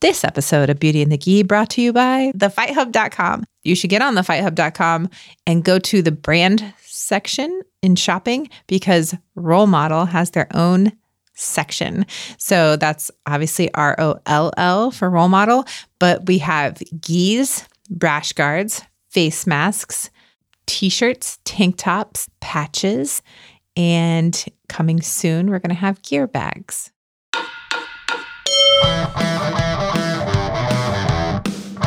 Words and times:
This 0.00 0.24
episode 0.24 0.70
of 0.70 0.80
Beauty 0.80 1.02
and 1.02 1.12
the 1.12 1.18
Gi 1.18 1.42
brought 1.42 1.68
to 1.70 1.82
you 1.82 1.92
by 1.92 2.32
thefighthub.com. 2.34 3.44
You 3.64 3.74
should 3.74 3.90
get 3.90 4.00
on 4.00 4.14
thefighthub.com 4.14 5.10
and 5.46 5.62
go 5.62 5.78
to 5.78 6.00
the 6.00 6.10
brand 6.10 6.72
section 6.78 7.60
in 7.82 7.96
shopping 7.96 8.48
because 8.66 9.14
Role 9.34 9.66
Model 9.66 10.06
has 10.06 10.30
their 10.30 10.48
own 10.54 10.92
section. 11.34 12.06
So 12.38 12.76
that's 12.76 13.10
obviously 13.26 13.72
R 13.74 13.94
O 13.98 14.18
L 14.24 14.52
L 14.56 14.90
for 14.90 15.10
role 15.10 15.28
model, 15.28 15.66
but 15.98 16.26
we 16.26 16.38
have 16.38 16.82
gis, 17.00 17.68
brash 17.90 18.32
guards, 18.32 18.82
face 19.10 19.46
masks, 19.46 20.08
t 20.64 20.88
shirts, 20.88 21.38
tank 21.44 21.76
tops, 21.76 22.30
patches, 22.40 23.20
and 23.76 24.46
coming 24.68 25.02
soon, 25.02 25.50
we're 25.50 25.58
going 25.58 25.74
to 25.74 25.74
have 25.74 26.00
gear 26.02 26.26
bags. 26.26 26.90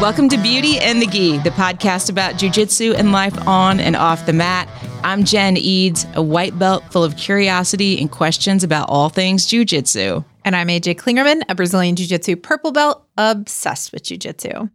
Welcome 0.04 0.28
to 0.30 0.38
Beauty 0.38 0.80
and 0.80 1.02
the 1.02 1.06
Gi, 1.06 1.38
the 1.38 1.50
podcast 1.52 2.10
about 2.10 2.34
jujitsu 2.34 2.94
and 2.94 3.14
life 3.14 3.48
on 3.48 3.80
and 3.80 3.96
off 3.96 4.26
the 4.26 4.34
mat. 4.34 4.68
I'm 5.02 5.24
Jen 5.24 5.56
Eads, 5.56 6.06
a 6.14 6.22
white 6.22 6.60
belt 6.60 6.84
full 6.92 7.06
of 7.06 7.16
curiosity 7.16 7.98
and 8.02 8.12
questions 8.12 8.66
about 8.66 8.90
all 8.90 9.08
things 9.08 9.48
jujitsu. 9.48 10.26
And 10.44 10.58
I'm 10.58 10.68
AJ 10.68 10.96
Klingerman, 10.96 11.44
a 11.48 11.56
Brazilian 11.56 11.96
Jiu 11.96 12.06
Jitsu 12.06 12.36
purple 12.36 12.74
belt, 12.74 13.02
obsessed 13.18 13.94
with 13.94 14.04
Jiu 14.04 14.18
Jitsu. 14.18 14.68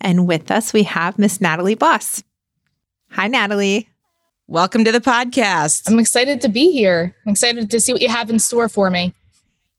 And 0.00 0.26
with 0.26 0.50
us, 0.50 0.72
we 0.72 0.82
have 0.82 1.16
Miss 1.16 1.40
Natalie 1.40 1.76
Boss. 1.76 2.24
Hi, 3.10 3.28
Natalie. 3.28 3.88
Welcome 4.48 4.82
to 4.82 4.90
the 4.90 5.00
podcast. 5.00 5.88
I'm 5.88 6.00
excited 6.00 6.40
to 6.40 6.48
be 6.48 6.72
here. 6.72 7.14
I'm 7.24 7.30
excited 7.30 7.70
to 7.70 7.78
see 7.78 7.92
what 7.92 8.02
you 8.02 8.08
have 8.08 8.30
in 8.30 8.40
store 8.40 8.68
for 8.68 8.90
me. 8.90 9.14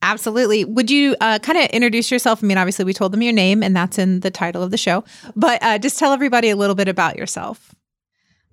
Absolutely. 0.02 0.64
Would 0.64 0.92
you 0.92 1.16
uh, 1.22 1.40
kind 1.40 1.58
of 1.58 1.66
introduce 1.72 2.12
yourself? 2.12 2.44
I 2.44 2.48
mean, 2.48 2.58
obviously, 2.58 2.86
we 2.86 2.94
told 2.94 3.12
them 3.12 3.22
your 3.22 3.34
name, 3.34 3.64
and 3.64 3.76
that's 3.76 3.98
in 3.98 4.20
the 4.20 4.30
title 4.30 4.62
of 4.62 4.72
the 4.72 4.78
show, 4.78 5.04
but 5.36 5.62
uh, 5.64 5.78
just 5.80 5.98
tell 5.98 6.14
everybody 6.14 6.50
a 6.50 6.56
little 6.56 6.76
bit 6.76 6.88
about 6.88 7.18
yourself. 7.18 7.74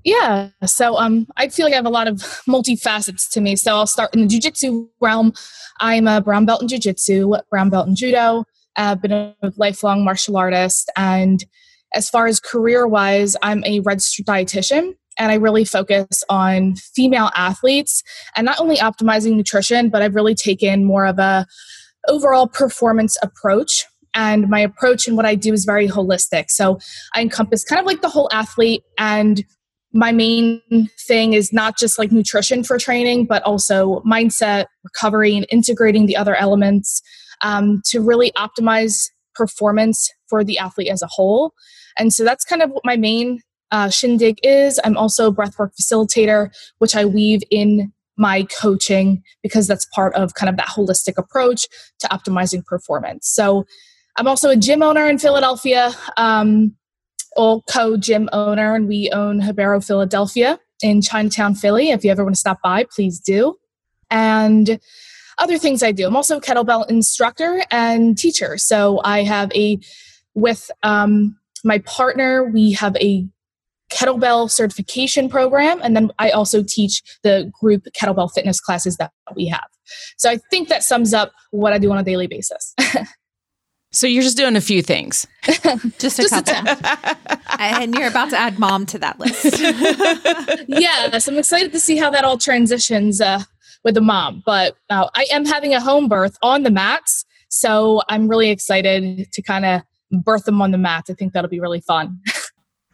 Yeah. 0.04 0.50
So 0.66 0.98
um, 0.98 1.26
I 1.36 1.48
feel 1.48 1.64
like 1.64 1.72
I 1.72 1.76
have 1.76 1.86
a 1.86 1.90
lot 1.90 2.08
of 2.08 2.16
multifacets 2.48 3.28
to 3.30 3.40
me. 3.40 3.56
So 3.56 3.74
I'll 3.74 3.86
start 3.86 4.14
in 4.14 4.26
the 4.26 4.28
jujitsu 4.28 4.86
realm. 5.00 5.32
I'm 5.80 6.06
a 6.06 6.20
brown 6.20 6.44
belt 6.44 6.62
in 6.62 6.68
jujitsu, 6.68 7.40
brown 7.50 7.70
belt 7.70 7.88
in 7.88 7.96
judo. 7.96 8.44
I've 8.76 9.00
been 9.00 9.12
a 9.12 9.34
lifelong 9.56 10.04
martial 10.04 10.36
artist. 10.36 10.90
And 10.96 11.44
as 11.94 12.10
far 12.10 12.26
as 12.26 12.38
career 12.38 12.86
wise, 12.86 13.36
I'm 13.42 13.64
a 13.64 13.80
registered 13.80 14.26
dietitian 14.26 14.94
and 15.18 15.30
I 15.30 15.36
really 15.36 15.64
focus 15.64 16.24
on 16.28 16.74
female 16.76 17.30
athletes 17.34 18.02
and 18.36 18.44
not 18.44 18.60
only 18.60 18.76
optimizing 18.76 19.36
nutrition, 19.36 19.88
but 19.88 20.02
I've 20.02 20.14
really 20.14 20.34
taken 20.34 20.84
more 20.84 21.06
of 21.06 21.18
a 21.18 21.46
overall 22.08 22.46
performance 22.46 23.16
approach. 23.22 23.84
And 24.14 24.48
my 24.48 24.60
approach 24.60 25.08
and 25.08 25.16
what 25.16 25.26
I 25.26 25.34
do 25.34 25.52
is 25.52 25.64
very 25.64 25.88
holistic. 25.88 26.50
So 26.50 26.78
I 27.14 27.22
encompass 27.22 27.64
kind 27.64 27.80
of 27.80 27.86
like 27.86 28.00
the 28.00 28.08
whole 28.08 28.28
athlete 28.32 28.82
and 28.98 29.44
my 29.92 30.10
main 30.10 30.60
thing 31.06 31.34
is 31.34 31.52
not 31.52 31.78
just 31.78 31.98
like 31.98 32.10
nutrition 32.10 32.64
for 32.64 32.78
training, 32.78 33.26
but 33.26 33.42
also 33.44 34.00
mindset, 34.00 34.66
recovery, 34.82 35.36
and 35.36 35.46
integrating 35.50 36.06
the 36.06 36.16
other 36.16 36.34
elements 36.34 37.00
um, 37.42 37.80
to 37.86 38.00
really 38.00 38.32
optimize 38.32 39.08
performance 39.36 40.10
for 40.28 40.42
the 40.42 40.58
athlete 40.58 40.90
as 40.90 41.00
a 41.00 41.06
whole. 41.06 41.54
And 41.96 42.12
so 42.12 42.24
that's 42.24 42.44
kind 42.44 42.60
of 42.60 42.70
what 42.70 42.84
my 42.84 42.96
main 42.96 43.40
uh, 43.70 43.88
shindig 43.88 44.38
is. 44.42 44.80
I'm 44.84 44.96
also 44.96 45.28
a 45.28 45.34
breathwork 45.34 45.72
facilitator, 45.80 46.50
which 46.78 46.94
I 46.96 47.04
weave 47.04 47.42
in 47.50 47.92
my 48.16 48.44
coaching 48.44 49.22
because 49.42 49.66
that's 49.66 49.86
part 49.86 50.14
of 50.14 50.34
kind 50.34 50.48
of 50.48 50.56
that 50.56 50.68
holistic 50.68 51.18
approach 51.18 51.66
to 51.98 52.08
optimizing 52.08 52.64
performance. 52.64 53.28
So 53.28 53.64
I'm 54.16 54.28
also 54.28 54.50
a 54.50 54.56
gym 54.56 54.82
owner 54.82 55.08
in 55.08 55.18
Philadelphia, 55.18 55.92
um, 56.16 56.76
or 57.36 57.62
co 57.68 57.96
gym 57.96 58.28
owner, 58.32 58.76
and 58.76 58.86
we 58.86 59.10
own 59.10 59.40
Habero 59.40 59.84
Philadelphia 59.84 60.58
in 60.82 61.02
Chinatown, 61.02 61.56
Philly. 61.56 61.90
If 61.90 62.04
you 62.04 62.10
ever 62.12 62.22
want 62.22 62.36
to 62.36 62.40
stop 62.40 62.62
by, 62.62 62.84
please 62.94 63.18
do. 63.18 63.56
And 64.10 64.78
other 65.38 65.58
things 65.58 65.82
I 65.82 65.90
do. 65.90 66.06
I'm 66.06 66.14
also 66.14 66.36
a 66.36 66.40
kettlebell 66.40 66.88
instructor 66.88 67.64
and 67.72 68.16
teacher. 68.16 68.56
So 68.56 69.00
I 69.04 69.24
have 69.24 69.50
a, 69.52 69.80
with 70.34 70.70
um, 70.84 71.36
my 71.64 71.78
partner, 71.78 72.44
we 72.44 72.72
have 72.72 72.96
a 72.98 73.26
kettlebell 73.94 74.50
certification 74.50 75.28
program 75.28 75.80
and 75.82 75.94
then 75.94 76.10
i 76.18 76.30
also 76.30 76.62
teach 76.62 77.02
the 77.22 77.50
group 77.60 77.86
kettlebell 77.98 78.30
fitness 78.32 78.60
classes 78.60 78.96
that 78.96 79.12
we 79.34 79.46
have. 79.46 79.66
So 80.16 80.30
i 80.30 80.38
think 80.50 80.68
that 80.68 80.82
sums 80.82 81.14
up 81.14 81.32
what 81.50 81.72
i 81.72 81.78
do 81.78 81.90
on 81.92 81.98
a 81.98 82.04
daily 82.04 82.26
basis. 82.26 82.74
So 83.92 84.08
you're 84.08 84.24
just 84.24 84.36
doing 84.36 84.56
a 84.56 84.60
few 84.60 84.82
things. 84.82 85.24
Just 86.00 86.18
a 86.18 86.22
just 86.22 86.46
couple. 86.46 86.76
and 87.60 87.94
you're 87.94 88.08
about 88.08 88.30
to 88.30 88.36
add 88.36 88.58
mom 88.58 88.86
to 88.86 88.98
that 88.98 89.20
list. 89.20 89.44
Yes 90.68 91.28
i'm 91.28 91.38
excited 91.38 91.70
to 91.70 91.78
see 91.78 91.96
how 91.96 92.10
that 92.10 92.24
all 92.24 92.36
transitions 92.36 93.20
uh, 93.20 93.44
with 93.84 93.94
the 93.94 94.00
mom 94.00 94.42
but 94.44 94.76
uh, 94.90 95.08
i 95.14 95.26
am 95.30 95.44
having 95.44 95.74
a 95.74 95.80
home 95.80 96.08
birth 96.08 96.36
on 96.42 96.64
the 96.64 96.72
mats 96.72 97.24
so 97.50 98.02
i'm 98.08 98.26
really 98.26 98.50
excited 98.50 99.30
to 99.30 99.42
kind 99.42 99.64
of 99.64 99.82
birth 100.10 100.44
them 100.44 100.60
on 100.62 100.70
the 100.70 100.78
mats. 100.78 101.10
I 101.10 101.14
think 101.14 101.32
that'll 101.32 101.50
be 101.50 101.60
really 101.60 101.80
fun 101.80 102.20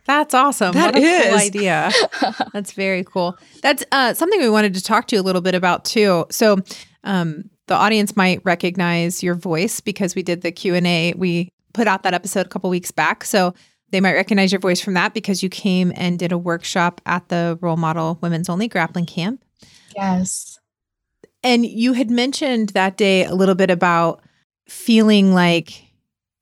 That's 0.07 0.35
awesome. 0.35 0.73
That 0.73 0.95
what 0.95 1.03
a 1.03 1.07
is. 1.07 1.27
cool 1.27 1.39
idea. 1.39 1.91
That's 2.53 2.73
very 2.73 3.05
cool. 3.05 3.39
That's 3.63 3.85
uh, 3.93 4.15
something 4.15 4.41
we 4.41 4.51
wanted 4.51 4.75
to 4.75 4.83
talk 4.83 5.07
to 5.09 5.17
you 5.17 5.23
a 5.23 5.25
little 5.25 5.43
bit 5.43 5.55
about 5.55 5.85
too. 5.85 6.27
So, 6.31 6.59
um, 7.05 7.51
the 7.67 7.75
audience 7.75 8.17
might 8.17 8.41
recognize 8.45 9.23
your 9.23 9.37
voice 9.37 9.81
because 9.81 10.17
we 10.17 10.23
did 10.23 10.43
the 10.43 10.51
Q 10.51 10.75
and 10.75 10.87
A. 10.87 11.15
We 11.17 11.53
put 11.73 11.87
out 11.87 12.03
that 12.03 12.15
episode 12.15 12.47
a 12.47 12.49
couple 12.49 12.69
weeks 12.69 12.91
back, 12.91 13.25
so 13.25 13.55
they 13.91 14.01
might 14.01 14.15
recognize 14.15 14.51
your 14.51 14.61
voice 14.61 14.81
from 14.81 14.95
that 14.95 15.15
because 15.15 15.43
you 15.43 15.49
came 15.49 15.93
and 15.97 16.19
did 16.19 16.33
a 16.33 16.39
workshop 16.39 17.01
at 17.07 17.29
the 17.29 17.59
Role 17.61 17.77
Model 17.77 18.19
Women's 18.21 18.49
Only 18.49 18.69
Grappling 18.69 19.07
Camp. 19.07 19.45
Yes. 19.95 20.59
And 21.43 21.65
you 21.65 21.93
had 21.95 22.11
mentioned 22.11 22.71
that 22.71 22.97
day 22.97 23.25
a 23.25 23.35
little 23.35 23.55
bit 23.55 23.71
about 23.71 24.23
feeling 24.69 25.35
like 25.35 25.90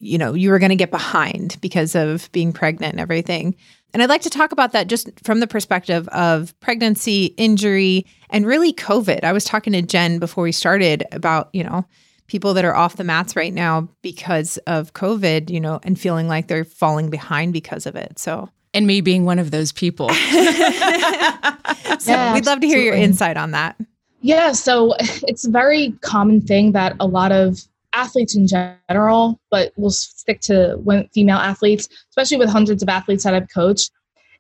you 0.01 0.19
know, 0.19 0.35
you 0.35 0.51
were 0.51 0.59
going 0.59 0.71
to 0.71 0.77
get 0.77 0.91
behind 0.91 1.57
because 1.61 1.95
of 1.95 2.31
being 2.33 2.53
pregnant 2.53 2.93
and 2.93 3.01
everything. 3.01 3.57
And 3.93 4.03
I'd 4.03 4.09
like 4.09 4.23
to 4.23 4.31
talk 4.31 4.53
about 4.53 4.73
that 4.73 4.87
just 4.87 5.09
from 5.25 5.41
the 5.41 5.47
perspective 5.47 6.07
of 6.09 6.59
pregnancy, 6.61 7.27
injury, 7.37 8.07
and 8.31 8.47
really 8.47 8.73
COVID. 8.73 9.25
I 9.25 9.33
was 9.33 9.45
talking 9.45 9.73
to 9.73 9.83
Jen 9.83 10.19
before 10.19 10.45
we 10.45 10.53
started 10.53 11.05
about, 11.11 11.49
you 11.53 11.65
know, 11.65 11.87
people 12.27 12.55
that 12.55 12.65
are 12.65 12.77
off 12.77 12.97
the 12.97 13.05
mats 13.05 13.35
right 13.35 13.55
now 13.55 13.89
because 14.03 14.59
of 14.67 14.93
COVID, 14.93 15.51
you 15.51 15.61
know, 15.61 15.81
and 15.83 15.99
feeling 15.99 16.29
like 16.29 16.49
they're 16.49 16.65
falling 16.65 17.09
behind 17.09 17.53
because 17.55 17.87
of 17.87 17.97
it. 17.97 18.19
So, 18.19 18.51
and 18.75 18.87
me 18.87 19.01
being 19.01 19.25
one 19.25 19.39
of 19.39 19.51
those 19.51 19.73
people. 19.73 20.09
so, 20.15 20.15
yeah, 22.05 22.35
we'd 22.35 22.47
love 22.47 22.61
to 22.61 22.67
hear 22.67 22.81
your 22.81 22.95
insight 22.95 23.39
on 23.39 23.53
that. 23.53 23.77
Yeah, 24.21 24.53
so 24.53 24.95
it's 24.99 25.47
a 25.47 25.51
very 25.51 25.93
common 26.03 26.41
thing 26.43 26.73
that 26.73 26.95
a 27.01 27.07
lot 27.07 27.33
of 27.33 27.67
athletes 27.93 28.37
in 28.37 28.47
general, 28.47 29.41
but 29.51 29.73
we'll 29.77 29.91
stick 29.91 30.41
to 30.43 30.79
female 31.13 31.39
athletes, 31.39 31.89
especially 32.11 32.37
with 32.37 32.49
hundreds 32.49 32.83
of 32.83 32.89
athletes 32.89 33.25
that 33.25 33.35
I've 33.35 33.49
coached. 33.53 33.91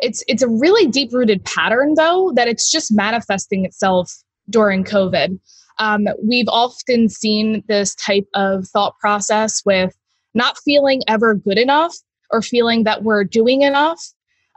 It's 0.01 0.23
it's 0.29 0.43
a 0.43 0.49
really 0.49 0.87
deep 0.87 1.13
rooted 1.13 1.45
pattern 1.45 1.95
though 1.95 2.33
that 2.37 2.47
it's 2.47 2.71
just 2.71 2.93
manifesting 2.93 3.65
itself 3.65 4.13
during 4.49 4.85
COVID. 4.85 5.39
Um, 5.79 6.07
we've 6.23 6.49
often 6.49 7.09
seen 7.09 7.63
this 7.69 7.95
type 7.95 8.27
of 8.35 8.67
thought 8.69 8.97
process 8.99 9.63
with 9.65 9.97
not 10.35 10.59
feeling 10.59 11.03
ever 11.09 11.35
good 11.35 11.59
enough 11.59 11.95
or 12.31 12.43
feeling 12.43 12.85
that 12.85 13.03
we're 13.03 13.25
doing 13.25 13.63
enough. 13.63 14.01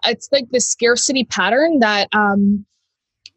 It's 0.06 0.30
like 0.32 0.50
the 0.52 0.60
scarcity 0.60 1.24
pattern 1.24 1.80
that 1.80 2.08
um, 2.12 2.66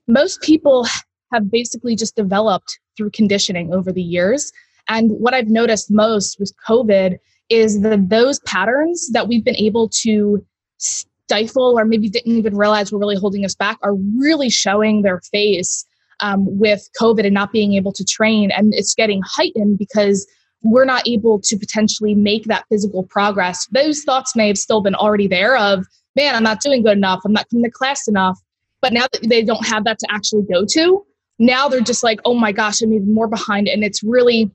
most 0.08 0.40
people 0.40 0.86
have 1.32 1.50
basically 1.50 1.94
just 1.94 2.16
developed 2.16 2.78
through 2.96 3.10
conditioning 3.10 3.72
over 3.72 3.92
the 3.92 4.02
years 4.02 4.52
and 4.88 5.10
what 5.12 5.34
I've 5.34 5.48
noticed 5.48 5.90
most 5.90 6.38
with 6.38 6.52
COVID 6.68 7.16
is 7.48 7.80
that 7.82 8.08
those 8.08 8.40
patterns 8.40 9.10
that 9.12 9.28
we've 9.28 9.44
been 9.44 9.56
able 9.56 9.88
to 10.02 10.44
stifle 10.78 11.78
or 11.78 11.84
maybe 11.84 12.08
didn't 12.08 12.36
even 12.36 12.56
realize 12.56 12.92
were 12.92 12.98
really 12.98 13.16
holding 13.16 13.44
us 13.44 13.54
back 13.54 13.78
are 13.82 13.94
really 14.18 14.50
showing 14.50 15.02
their 15.02 15.20
face 15.32 15.86
um, 16.20 16.44
with 16.58 16.88
COVID 17.00 17.24
and 17.24 17.34
not 17.34 17.52
being 17.52 17.74
able 17.74 17.92
to 17.92 18.04
train. 18.04 18.50
And 18.50 18.72
it's 18.74 18.94
getting 18.94 19.22
heightened 19.24 19.78
because 19.78 20.26
we're 20.62 20.84
not 20.84 21.06
able 21.06 21.40
to 21.40 21.58
potentially 21.58 22.14
make 22.14 22.44
that 22.44 22.64
physical 22.70 23.02
progress. 23.02 23.66
Those 23.72 24.02
thoughts 24.02 24.34
may 24.34 24.48
have 24.48 24.58
still 24.58 24.80
been 24.80 24.94
already 24.94 25.26
there 25.26 25.56
of, 25.56 25.84
man, 26.16 26.34
I'm 26.34 26.42
not 26.42 26.60
doing 26.60 26.82
good 26.82 26.96
enough. 26.96 27.20
I'm 27.24 27.32
not 27.32 27.48
coming 27.50 27.64
to 27.64 27.70
class 27.70 28.08
enough. 28.08 28.38
But 28.80 28.92
now 28.92 29.06
that 29.12 29.28
they 29.28 29.42
don't 29.42 29.66
have 29.66 29.84
that 29.84 29.98
to 29.98 30.06
actually 30.10 30.42
go 30.50 30.64
to, 30.66 31.04
now 31.38 31.68
they're 31.68 31.80
just 31.80 32.02
like, 32.02 32.20
oh 32.24 32.34
my 32.34 32.52
gosh, 32.52 32.80
I'm 32.80 32.92
even 32.92 33.12
more 33.12 33.28
behind. 33.28 33.68
And 33.68 33.82
it's 33.82 34.02
really 34.02 34.50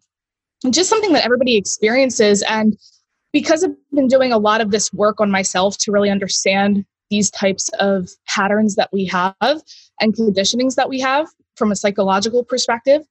just 0.69 0.89
something 0.89 1.13
that 1.13 1.25
everybody 1.25 1.55
experiences. 1.55 2.43
And 2.43 2.77
because 3.31 3.63
I've 3.63 3.75
been 3.93 4.07
doing 4.07 4.31
a 4.31 4.37
lot 4.37 4.61
of 4.61 4.71
this 4.71 4.91
work 4.91 5.21
on 5.21 5.31
myself 5.31 5.77
to 5.79 5.91
really 5.91 6.09
understand 6.09 6.85
these 7.09 7.31
types 7.31 7.69
of 7.79 8.09
patterns 8.27 8.75
that 8.75 8.89
we 8.91 9.05
have 9.05 9.35
and 9.99 10.13
conditionings 10.13 10.75
that 10.75 10.89
we 10.89 10.99
have 10.99 11.27
from 11.55 11.71
a 11.71 11.75
psychological 11.75 12.43
perspective, 12.43 13.01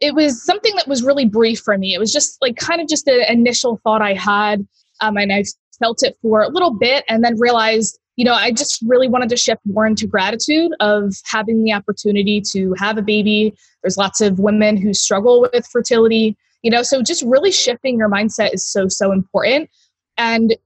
it 0.00 0.14
was 0.14 0.44
something 0.44 0.74
that 0.76 0.86
was 0.86 1.02
really 1.02 1.24
brief 1.24 1.60
for 1.60 1.76
me. 1.76 1.94
It 1.94 1.98
was 1.98 2.12
just 2.12 2.38
like 2.40 2.56
kind 2.56 2.80
of 2.80 2.88
just 2.88 3.08
an 3.08 3.24
initial 3.28 3.80
thought 3.82 4.02
I 4.02 4.14
had. 4.14 4.66
Um, 5.00 5.16
and 5.16 5.32
I 5.32 5.44
felt 5.78 6.02
it 6.02 6.16
for 6.22 6.42
a 6.42 6.48
little 6.48 6.72
bit 6.72 7.04
and 7.08 7.24
then 7.24 7.38
realized, 7.38 7.98
you 8.16 8.24
know, 8.24 8.34
I 8.34 8.50
just 8.50 8.80
really 8.86 9.08
wanted 9.08 9.28
to 9.30 9.36
shift 9.36 9.60
more 9.64 9.86
into 9.86 10.06
gratitude 10.06 10.72
of 10.80 11.14
having 11.24 11.62
the 11.64 11.72
opportunity 11.72 12.40
to 12.52 12.74
have 12.78 12.98
a 12.98 13.02
baby. 13.02 13.54
There's 13.82 13.96
lots 13.96 14.20
of 14.20 14.38
women 14.38 14.76
who 14.76 14.92
struggle 14.92 15.40
with 15.40 15.66
fertility, 15.66 16.36
you 16.62 16.70
know, 16.70 16.82
so 16.82 17.02
just 17.02 17.22
really 17.22 17.52
shifting 17.52 17.98
your 17.98 18.10
mindset 18.10 18.54
is 18.54 18.66
so, 18.66 18.88
so 18.88 19.12
important. 19.12 19.70
And 20.16 20.56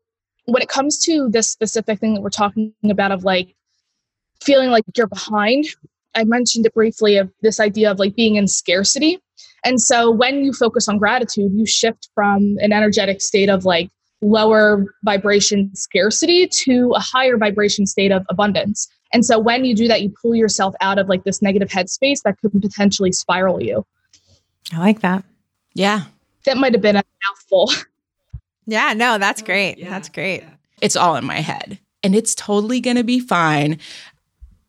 when 0.47 0.63
it 0.63 0.69
comes 0.69 0.99
to 1.05 1.29
this 1.31 1.49
specific 1.49 2.01
thing 2.01 2.15
that 2.15 2.21
we're 2.23 2.31
talking 2.31 2.73
about 2.89 3.13
of 3.13 3.25
like 3.25 3.55
feeling 4.43 4.71
like 4.71 4.85
you're 4.97 5.07
behind, 5.07 5.67
I 6.15 6.25
mentioned 6.25 6.67
it 6.67 6.75
briefly 6.75 7.17
of 7.17 7.31
this 7.43 7.61
idea 7.61 7.91
of 7.91 7.99
like 7.99 8.15
being 8.15 8.37
in 8.37 8.49
scarcity. 8.49 9.19
And 9.65 9.81
so 9.81 10.11
when 10.11 10.45
you 10.45 10.53
focus 10.53 10.89
on 10.89 10.99
gratitude, 10.99 11.53
you 11.55 11.67
shift 11.67 12.09
from 12.15 12.57
an 12.59 12.73
energetic 12.73 13.21
state 13.21 13.49
of 13.49 13.65
like 13.65 13.91
lower 14.21 14.87
vibration 15.05 15.75
scarcity 15.75 16.47
to 16.47 16.93
a 16.95 17.01
higher 17.01 17.37
vibration 17.37 17.87
state 17.87 18.13
of 18.13 18.25
abundance. 18.29 18.89
And 19.13 19.25
so 19.25 19.39
when 19.39 19.65
you 19.65 19.75
do 19.75 19.89
that, 19.89 20.03
you 20.03 20.13
pull 20.23 20.35
yourself 20.35 20.75
out 20.81 20.99
of 20.99 21.09
like 21.09 21.25
this 21.25 21.43
negative 21.43 21.69
headspace 21.69 22.23
that 22.25 22.39
could 22.41 22.53
potentially 22.61 23.13
spiral 23.13 23.63
you. 23.63 23.85
I 24.73 24.79
like 24.79 25.01
that. 25.01 25.25
Yeah. 25.75 26.05
That 26.45 26.57
might 26.57 26.73
have 26.73 26.83
been 26.83 26.97
a 26.97 27.05
mouthful. 27.29 27.71
Yeah, 28.65 28.93
no, 28.93 29.19
that's 29.19 29.43
oh, 29.43 29.47
great. 29.47 29.79
Yeah. 29.79 29.91
That's 29.91 30.09
great. 30.09 30.45
It's 30.81 30.95
all 30.95 31.17
in 31.17 31.25
my 31.25 31.41
head 31.41 31.81
and 32.03 32.15
it's 32.15 32.35
totally 32.35 32.81
going 32.81 32.97
to 32.97 33.05
be 33.05 33.21
fine. 33.21 33.79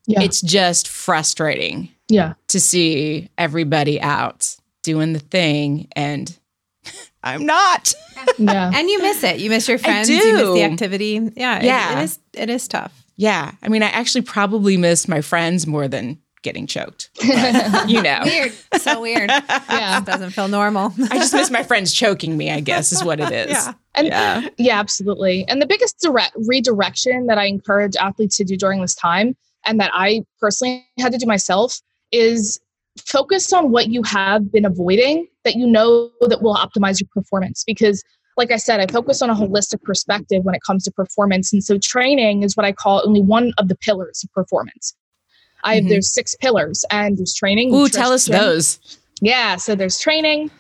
Yeah. 0.06 0.22
It's 0.22 0.42
just 0.42 0.88
frustrating. 0.88 1.90
Yeah. 2.10 2.34
To 2.50 2.60
see 2.60 3.30
everybody 3.38 4.02
out 4.02 4.56
doing 4.82 5.14
the 5.14 5.20
thing 5.20 5.88
and 5.96 6.38
I'm 7.24 7.46
not. 7.46 7.94
yeah. 8.38 8.72
And 8.74 8.90
you 8.90 9.02
miss 9.02 9.24
it. 9.24 9.40
You 9.40 9.50
miss 9.50 9.68
your 9.68 9.78
friends. 9.78 10.10
You 10.10 10.34
miss 10.34 10.54
the 10.54 10.64
activity. 10.64 11.20
Yeah. 11.36 11.64
Yeah. 11.64 11.92
It, 11.92 12.00
it 12.00 12.04
is 12.04 12.20
it 12.34 12.50
is 12.50 12.68
tough. 12.68 12.94
Yeah. 13.16 13.52
I 13.62 13.70
mean, 13.70 13.84
I 13.84 13.88
actually 13.88 14.24
probably 14.24 14.76
miss 14.76 15.08
my 15.08 15.22
friends 15.22 15.66
more 15.68 15.88
than 15.88 16.20
getting 16.44 16.68
choked. 16.68 17.10
But, 17.34 17.90
you 17.90 18.02
know. 18.02 18.22
weird. 18.24 18.54
So 18.78 19.02
weird. 19.02 19.30
yeah. 19.50 20.00
It 20.00 20.06
doesn't 20.06 20.32
feel 20.32 20.48
normal. 20.48 20.94
I 21.10 21.18
just 21.18 21.34
miss 21.34 21.50
my 21.50 21.64
friends 21.64 21.94
choking 21.94 22.38
me, 22.38 22.52
I 22.52 22.60
guess, 22.60 22.92
is 22.92 23.04
what 23.04 23.20
it 23.20 23.32
is. 23.50 23.52
Yeah. 23.52 23.74
And, 23.96 24.08
yeah. 24.08 24.48
Yeah, 24.58 24.80
absolutely. 24.80 25.46
And 25.48 25.62
the 25.62 25.66
biggest 25.66 26.00
direct 26.00 26.34
redirection 26.48 27.28
that 27.28 27.38
I 27.38 27.46
encourage 27.46 27.96
athletes 27.96 28.38
to 28.38 28.44
do 28.44 28.56
during 28.56 28.82
this 28.82 28.96
time 28.96 29.36
and 29.66 29.80
that 29.80 29.92
I 29.94 30.22
personally 30.40 30.86
had 31.00 31.12
to 31.14 31.18
do 31.18 31.26
myself 31.26 31.80
is 32.12 32.60
focus 33.06 33.52
on 33.54 33.72
what 33.72 33.88
you 33.88 34.04
have 34.04 34.52
been 34.52 34.66
avoiding 34.66 35.28
that 35.44 35.56
you 35.56 35.66
know 35.66 36.12
that 36.22 36.42
will 36.42 36.56
optimize 36.56 37.00
your 37.00 37.10
performance 37.14 37.64
because 37.66 38.04
like 38.38 38.52
I 38.52 38.58
said, 38.58 38.80
I 38.80 38.88
focus 38.88 39.22
on 39.22 39.30
a 39.30 39.36
holistic 39.36 39.84
perspective 39.84 40.44
when 40.44 40.56
it 40.56 40.62
comes 40.66 40.84
to 40.86 40.92
performance. 40.92 41.54
And 41.54 41.64
so 41.64 41.78
training 41.78 42.44
is 42.44 42.58
what 42.58 42.66
I 42.66 42.72
call 42.72 43.04
only 43.06 43.22
one 43.22 43.54
of 43.58 43.68
the 43.68 43.76
pillars 43.76 44.24
of 44.24 44.32
performance. 44.34 44.96
I 45.64 45.76
have 45.76 45.84
mm-hmm. 45.84 45.90
there's 45.90 46.14
six 46.14 46.36
pillars 46.36 46.86
and 46.92 47.18
there's 47.18 47.34
training. 47.34 47.74
Ooh, 47.74 47.90
tell 47.90 48.12
us 48.12 48.26
those. 48.26 48.80
Yeah. 49.22 49.56
So 49.56 49.76
there's 49.76 50.00
training, 50.00 50.52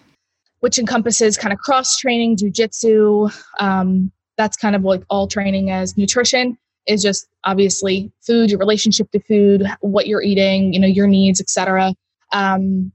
which 0.61 0.77
encompasses 0.77 1.37
kind 1.37 1.53
of 1.53 1.59
cross 1.59 1.97
training, 1.97 2.37
jujitsu. 2.37 3.33
Um, 3.59 4.11
that's 4.37 4.57
kind 4.57 4.75
of 4.75 4.83
like 4.83 5.03
all 5.09 5.27
training 5.27 5.69
as 5.69 5.97
nutrition 5.97 6.57
is 6.87 7.01
just 7.01 7.27
obviously 7.43 8.11
food, 8.25 8.49
your 8.49 8.59
relationship 8.59 9.09
to 9.11 9.19
food, 9.21 9.65
what 9.81 10.07
you're 10.07 10.21
eating, 10.21 10.73
you 10.73 10.79
know, 10.79 10.87
your 10.87 11.07
needs, 11.07 11.39
etc. 11.39 11.93
Um, 12.31 12.91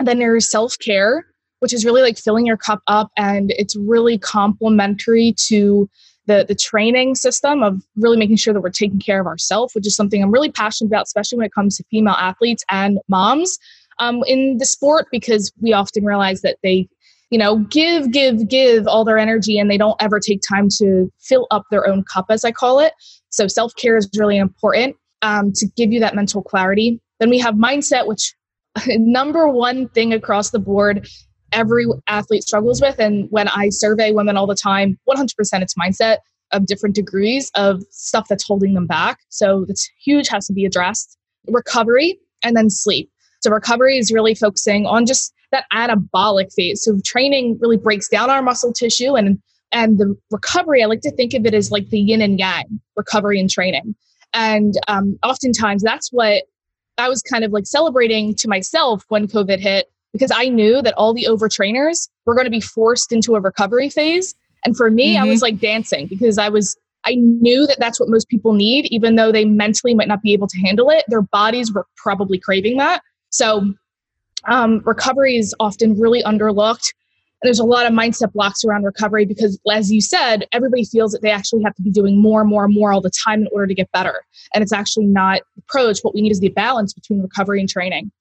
then 0.00 0.18
there's 0.18 0.50
self 0.50 0.78
care, 0.78 1.26
which 1.60 1.72
is 1.72 1.84
really 1.84 2.02
like 2.02 2.18
filling 2.18 2.46
your 2.46 2.56
cup 2.56 2.82
up, 2.86 3.10
and 3.16 3.52
it's 3.56 3.76
really 3.76 4.18
complementary 4.18 5.34
to 5.46 5.88
the 6.26 6.44
the 6.46 6.54
training 6.54 7.14
system 7.14 7.62
of 7.62 7.82
really 7.96 8.16
making 8.16 8.36
sure 8.36 8.54
that 8.54 8.60
we're 8.60 8.70
taking 8.70 9.00
care 9.00 9.20
of 9.20 9.26
ourselves, 9.26 9.74
which 9.74 9.86
is 9.86 9.96
something 9.96 10.22
I'm 10.22 10.30
really 10.30 10.50
passionate 10.50 10.88
about, 10.88 11.04
especially 11.04 11.38
when 11.38 11.46
it 11.46 11.54
comes 11.54 11.76
to 11.76 11.84
female 11.90 12.14
athletes 12.14 12.64
and 12.70 12.98
moms 13.08 13.58
um, 13.98 14.22
in 14.26 14.58
the 14.58 14.66
sport, 14.66 15.08
because 15.10 15.52
we 15.60 15.72
often 15.72 16.04
realize 16.04 16.42
that 16.42 16.58
they 16.62 16.88
you 17.32 17.38
know, 17.38 17.60
give, 17.70 18.12
give, 18.12 18.46
give 18.46 18.86
all 18.86 19.06
their 19.06 19.16
energy 19.16 19.58
and 19.58 19.70
they 19.70 19.78
don't 19.78 19.96
ever 20.02 20.20
take 20.20 20.42
time 20.46 20.68
to 20.68 21.10
fill 21.18 21.46
up 21.50 21.64
their 21.70 21.88
own 21.88 22.04
cup, 22.04 22.26
as 22.28 22.44
I 22.44 22.52
call 22.52 22.78
it. 22.78 22.92
So 23.30 23.48
self 23.48 23.74
care 23.74 23.96
is 23.96 24.08
really 24.18 24.36
important 24.36 24.96
um, 25.22 25.50
to 25.54 25.66
give 25.74 25.92
you 25.92 26.00
that 26.00 26.14
mental 26.14 26.42
clarity. 26.42 27.00
Then 27.20 27.30
we 27.30 27.38
have 27.38 27.54
mindset, 27.54 28.06
which 28.06 28.34
number 28.86 29.48
one 29.48 29.88
thing 29.88 30.12
across 30.12 30.50
the 30.50 30.58
board 30.58 31.08
every 31.52 31.86
athlete 32.08 32.42
struggles 32.42 32.80
with. 32.80 32.98
And 32.98 33.28
when 33.30 33.48
I 33.48 33.68
survey 33.70 34.12
women 34.12 34.36
all 34.36 34.46
the 34.46 34.54
time, 34.54 34.98
100% 35.08 35.28
it's 35.62 35.74
mindset 35.74 36.18
of 36.52 36.66
different 36.66 36.94
degrees 36.94 37.50
of 37.54 37.82
stuff 37.90 38.28
that's 38.28 38.46
holding 38.46 38.74
them 38.74 38.86
back. 38.86 39.18
So 39.28 39.64
that's 39.66 39.88
huge, 40.04 40.28
has 40.28 40.46
to 40.46 40.52
be 40.52 40.64
addressed. 40.64 41.16
Recovery 41.48 42.18
and 42.42 42.56
then 42.56 42.70
sleep. 42.70 43.10
So 43.42 43.50
recovery 43.50 43.98
is 43.98 44.12
really 44.12 44.34
focusing 44.34 44.86
on 44.86 45.06
just 45.06 45.32
that 45.50 45.64
anabolic 45.72 46.52
phase. 46.54 46.82
So 46.84 46.98
training 47.04 47.58
really 47.60 47.76
breaks 47.76 48.08
down 48.08 48.30
our 48.30 48.42
muscle 48.42 48.72
tissue 48.72 49.14
and 49.14 49.38
and 49.74 49.98
the 49.98 50.14
recovery, 50.30 50.82
I 50.82 50.86
like 50.86 51.00
to 51.00 51.10
think 51.10 51.32
of 51.32 51.46
it 51.46 51.54
as 51.54 51.70
like 51.70 51.88
the 51.88 51.98
yin 51.98 52.20
and 52.20 52.38
yang, 52.38 52.78
recovery 52.94 53.40
and 53.40 53.48
training. 53.48 53.94
And 54.34 54.74
um, 54.86 55.18
oftentimes 55.22 55.82
that's 55.82 56.10
what 56.12 56.44
I 56.98 57.08
was 57.08 57.22
kind 57.22 57.42
of 57.42 57.52
like 57.52 57.66
celebrating 57.66 58.34
to 58.36 58.48
myself 58.48 59.04
when 59.08 59.26
COVID 59.26 59.58
hit 59.58 59.90
because 60.12 60.30
I 60.34 60.48
knew 60.48 60.82
that 60.82 60.94
all 60.94 61.14
the 61.14 61.26
overtrainers 61.28 62.08
were 62.26 62.34
going 62.34 62.44
to 62.44 62.50
be 62.50 62.60
forced 62.60 63.12
into 63.12 63.34
a 63.34 63.40
recovery 63.40 63.88
phase. 63.88 64.34
And 64.64 64.76
for 64.76 64.90
me, 64.90 65.14
mm-hmm. 65.14 65.24
I 65.24 65.28
was 65.28 65.42
like 65.42 65.58
dancing 65.58 66.06
because 66.06 66.38
I 66.38 66.48
was, 66.48 66.76
I 67.04 67.16
knew 67.16 67.66
that 67.66 67.78
that's 67.80 67.98
what 67.98 68.08
most 68.08 68.28
people 68.28 68.52
need, 68.52 68.86
even 68.92 69.16
though 69.16 69.32
they 69.32 69.44
mentally 69.44 69.94
might 69.94 70.08
not 70.08 70.22
be 70.22 70.32
able 70.32 70.46
to 70.48 70.58
handle 70.60 70.90
it. 70.90 71.04
Their 71.08 71.22
bodies 71.22 71.72
were 71.72 71.86
probably 71.96 72.38
craving 72.38 72.76
that. 72.76 73.02
So 73.30 73.74
um, 74.48 74.82
recovery 74.84 75.36
is 75.36 75.54
often 75.58 75.98
really 75.98 76.22
underlooked. 76.22 76.92
And 77.42 77.48
there's 77.48 77.58
a 77.58 77.64
lot 77.64 77.86
of 77.86 77.92
mindset 77.92 78.32
blocks 78.32 78.64
around 78.64 78.84
recovery 78.84 79.24
because, 79.26 79.58
as 79.72 79.90
you 79.90 80.00
said, 80.00 80.46
everybody 80.52 80.84
feels 80.84 81.10
that 81.10 81.22
they 81.22 81.30
actually 81.30 81.64
have 81.64 81.74
to 81.74 81.82
be 81.82 81.90
doing 81.90 82.22
more 82.22 82.42
and 82.42 82.48
more 82.48 82.64
and 82.64 82.72
more 82.72 82.92
all 82.92 83.00
the 83.00 83.10
time 83.24 83.40
in 83.40 83.48
order 83.50 83.66
to 83.66 83.74
get 83.74 83.90
better. 83.90 84.22
And 84.54 84.62
it's 84.62 84.72
actually 84.72 85.06
not 85.06 85.40
the 85.56 85.62
approach. 85.62 85.98
What 86.02 86.14
we 86.14 86.22
need 86.22 86.30
is 86.30 86.38
the 86.38 86.50
balance 86.50 86.92
between 86.92 87.20
recovery 87.20 87.58
and 87.58 87.68
training. 87.68 88.12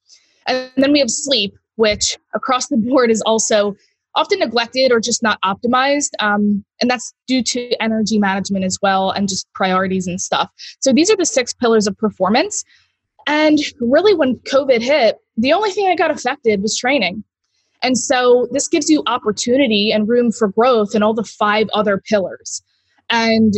And 0.48 0.72
then 0.76 0.92
we 0.92 0.98
have 1.00 1.12
sleep, 1.12 1.56
which 1.76 2.18
across 2.34 2.68
the 2.68 2.78
board 2.78 3.12
is 3.12 3.22
also 3.22 3.76
often 4.16 4.40
neglected 4.40 4.92
or 4.92 5.00
just 5.00 5.24
not 5.24 5.40
optimized. 5.42 6.12
Um, 6.20 6.66
and 6.82 6.90
that's 6.90 7.14
due 7.28 7.42
to 7.44 7.82
energy 7.82 8.20
management 8.20 8.66
as 8.66 8.78
well 8.82 9.12
and 9.12 9.30
just 9.30 9.48
priorities 9.54 10.08
and 10.08 10.20
stuff. 10.20 10.50
So 10.82 10.92
these 10.92 11.10
are 11.10 11.16
the 11.16 11.26
six 11.26 11.54
pillars 11.54 11.88
of 11.88 11.98
performance. 11.98 12.64
And 13.28 13.60
really, 13.80 14.14
when 14.14 14.36
COVID 14.40 14.82
hit, 14.82 15.18
the 15.38 15.54
only 15.54 15.72
thing 15.72 15.88
that 15.88 15.98
got 15.98 16.12
affected 16.12 16.62
was 16.62 16.78
training. 16.78 17.24
And 17.84 17.98
so 17.98 18.48
this 18.52 18.68
gives 18.68 18.90
you 18.90 19.04
opportunity 19.08 19.92
and 19.92 20.08
room 20.08 20.32
for 20.32 20.50
growth 20.50 20.94
in 20.94 21.04
all 21.04 21.14
the 21.14 21.24
five 21.24 21.68
other 21.74 21.98
pillars. 21.98 22.62
And 23.10 23.54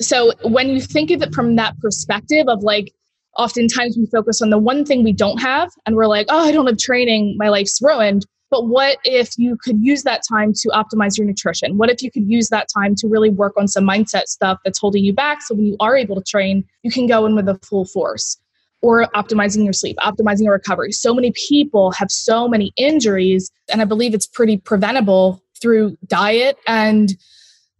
so 0.00 0.32
when 0.42 0.68
you 0.68 0.80
think 0.80 1.10
of 1.10 1.22
it 1.22 1.34
from 1.34 1.56
that 1.56 1.78
perspective 1.78 2.48
of 2.48 2.62
like, 2.62 2.92
oftentimes 3.38 3.96
we 3.96 4.06
focus 4.06 4.42
on 4.42 4.50
the 4.50 4.58
one 4.58 4.84
thing 4.84 5.02
we 5.02 5.12
don't 5.12 5.38
have 5.38 5.70
and 5.84 5.96
we're 5.96 6.06
like, 6.06 6.26
oh, 6.30 6.46
I 6.46 6.52
don't 6.52 6.66
have 6.66 6.78
training, 6.78 7.36
my 7.38 7.48
life's 7.48 7.80
ruined. 7.82 8.26
But 8.50 8.68
what 8.68 8.98
if 9.04 9.30
you 9.36 9.56
could 9.62 9.78
use 9.80 10.04
that 10.04 10.22
time 10.28 10.52
to 10.54 10.68
optimize 10.68 11.18
your 11.18 11.26
nutrition? 11.26 11.78
What 11.78 11.90
if 11.90 12.00
you 12.00 12.10
could 12.10 12.30
use 12.30 12.48
that 12.50 12.68
time 12.72 12.94
to 12.96 13.08
really 13.08 13.30
work 13.30 13.54
on 13.56 13.66
some 13.66 13.84
mindset 13.84 14.26
stuff 14.26 14.58
that's 14.64 14.78
holding 14.78 15.04
you 15.04 15.12
back 15.12 15.42
so 15.42 15.54
when 15.54 15.66
you 15.66 15.76
are 15.80 15.96
able 15.96 16.14
to 16.14 16.22
train, 16.22 16.64
you 16.82 16.90
can 16.90 17.06
go 17.06 17.26
in 17.26 17.34
with 17.34 17.48
a 17.48 17.58
full 17.62 17.84
force? 17.84 18.38
or 18.82 19.06
optimizing 19.14 19.64
your 19.64 19.72
sleep, 19.72 19.96
optimizing 19.98 20.44
your 20.44 20.52
recovery. 20.52 20.92
So 20.92 21.14
many 21.14 21.32
people 21.32 21.90
have 21.92 22.10
so 22.10 22.46
many 22.46 22.72
injuries, 22.76 23.50
and 23.72 23.80
I 23.80 23.84
believe 23.84 24.14
it's 24.14 24.26
pretty 24.26 24.58
preventable 24.58 25.42
through 25.60 25.96
diet 26.06 26.56
and 26.66 27.16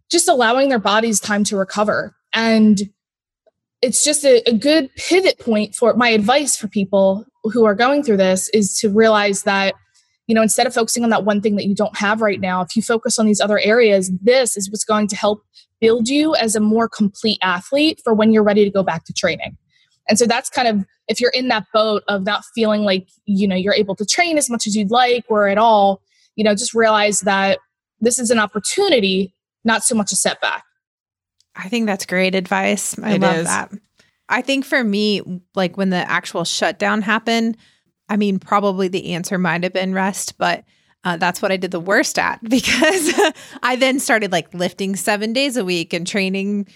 just 0.09 0.27
allowing 0.27 0.69
their 0.69 0.79
bodies 0.79 1.19
time 1.19 1.43
to 1.45 1.57
recover. 1.57 2.15
And 2.33 2.81
it's 3.81 4.03
just 4.03 4.23
a, 4.25 4.41
a, 4.49 4.53
good 4.53 4.89
pivot 4.95 5.37
point 5.39 5.75
for 5.75 5.93
my 5.93 6.09
advice 6.09 6.57
for 6.57 6.67
people 6.67 7.25
who 7.43 7.63
are 7.65 7.75
going 7.75 8.01
through 8.01 8.17
this 8.17 8.49
is 8.49 8.77
to 8.79 8.89
realize 8.89 9.43
that 9.43 9.75
you 10.27 10.35
know 10.35 10.41
instead 10.41 10.67
of 10.67 10.73
focusing 10.73 11.03
on 11.03 11.09
that 11.09 11.25
one 11.25 11.41
thing 11.41 11.55
that 11.55 11.65
you 11.65 11.75
don't 11.75 11.97
have 11.97 12.21
right 12.21 12.41
now 12.41 12.61
if 12.61 12.75
you 12.75 12.81
focus 12.81 13.19
on 13.19 13.25
these 13.25 13.41
other 13.41 13.59
areas 13.59 14.11
this 14.21 14.57
is 14.57 14.69
what's 14.69 14.83
going 14.83 15.07
to 15.07 15.15
help 15.15 15.43
build 15.79 16.09
you 16.09 16.35
as 16.35 16.55
a 16.55 16.59
more 16.59 16.89
complete 16.89 17.37
athlete 17.41 18.01
for 18.03 18.13
when 18.13 18.31
you're 18.31 18.43
ready 18.43 18.63
to 18.63 18.71
go 18.71 18.83
back 18.83 19.05
to 19.05 19.13
training 19.13 19.55
and 20.09 20.17
so 20.17 20.25
that's 20.25 20.49
kind 20.49 20.67
of 20.67 20.85
if 21.07 21.21
you're 21.21 21.31
in 21.31 21.47
that 21.49 21.65
boat 21.73 22.03
of 22.07 22.23
not 22.23 22.43
feeling 22.53 22.83
like, 22.83 23.07
you 23.25 23.47
know, 23.47 23.55
you're 23.55 23.73
able 23.73 23.95
to 23.95 24.05
train 24.05 24.37
as 24.37 24.49
much 24.49 24.67
as 24.67 24.75
you'd 24.75 24.91
like 24.91 25.25
or 25.29 25.47
at 25.47 25.57
all, 25.57 26.01
you 26.35 26.43
know, 26.43 26.53
just 26.53 26.73
realize 26.73 27.21
that 27.21 27.59
this 27.99 28.19
is 28.19 28.29
an 28.29 28.39
opportunity, 28.39 29.33
not 29.63 29.83
so 29.83 29.95
much 29.95 30.11
a 30.11 30.15
setback. 30.15 30.63
I 31.57 31.69
think 31.69 31.87
that's 31.87 32.05
great 32.05 32.35
advice. 32.35 32.97
I 32.99 33.15
it 33.15 33.21
love 33.21 33.37
is. 33.37 33.45
that. 33.45 33.71
I 34.29 34.41
think 34.41 34.65
for 34.65 34.83
me, 34.83 35.41
like 35.55 35.77
when 35.77 35.89
the 35.89 36.09
actual 36.09 36.43
shutdown 36.43 37.01
happened, 37.01 37.57
I 38.09 38.17
mean, 38.17 38.39
probably 38.39 38.87
the 38.87 39.13
answer 39.13 39.37
might 39.37 39.63
have 39.63 39.73
been 39.73 39.93
rest, 39.93 40.37
but 40.37 40.63
uh, 41.03 41.17
that's 41.17 41.41
what 41.41 41.51
I 41.51 41.57
did 41.57 41.71
the 41.71 41.79
worst 41.79 42.19
at 42.19 42.41
because 42.49 43.13
I 43.63 43.75
then 43.75 43.99
started 43.99 44.31
like 44.31 44.53
lifting 44.53 44.95
seven 44.95 45.33
days 45.33 45.57
a 45.57 45.65
week 45.65 45.93
and 45.93 46.05
training, 46.05 46.67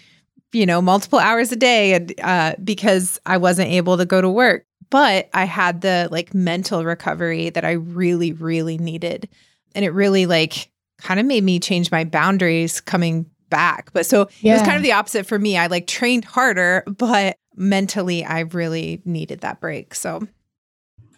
you 0.52 0.66
know, 0.66 0.82
multiple 0.82 1.20
hours 1.20 1.52
a 1.52 1.56
day, 1.56 1.94
and 1.94 2.14
uh, 2.22 2.56
because 2.64 3.20
I 3.26 3.38
wasn't 3.38 3.70
able 3.70 3.98
to 3.98 4.06
go 4.06 4.22
to 4.22 4.30
work. 4.30 4.66
But 4.90 5.30
I 5.34 5.46
had 5.46 5.82
the 5.82 6.10
like 6.12 6.34
mental 6.34 6.84
recovery 6.84 7.50
that 7.52 7.64
I 7.64 7.72
really, 7.72 8.34
really 8.34 8.78
needed, 8.78 9.30
and 9.74 9.86
it 9.86 9.92
really 9.92 10.26
like 10.26 10.70
kind 10.98 11.20
of 11.20 11.26
made 11.26 11.44
me 11.44 11.60
change 11.60 11.92
my 11.92 12.04
boundaries 12.04 12.82
coming 12.82 13.31
back. 13.52 13.94
But 13.94 14.08
so 14.08 14.28
yeah. 14.40 14.54
it 14.54 14.56
was 14.56 14.64
kind 14.64 14.78
of 14.78 14.84
the 14.84 14.94
opposite 14.94 15.28
for 15.28 15.38
me. 15.38 15.56
I 15.58 15.68
like 15.68 15.86
trained 15.86 16.26
harder, 16.26 16.84
but 16.88 17.38
mentally, 17.56 18.26
I 18.26 18.40
really 18.40 19.04
needed 19.06 19.42
that 19.42 19.60
break. 19.60 19.94
So 19.94 20.28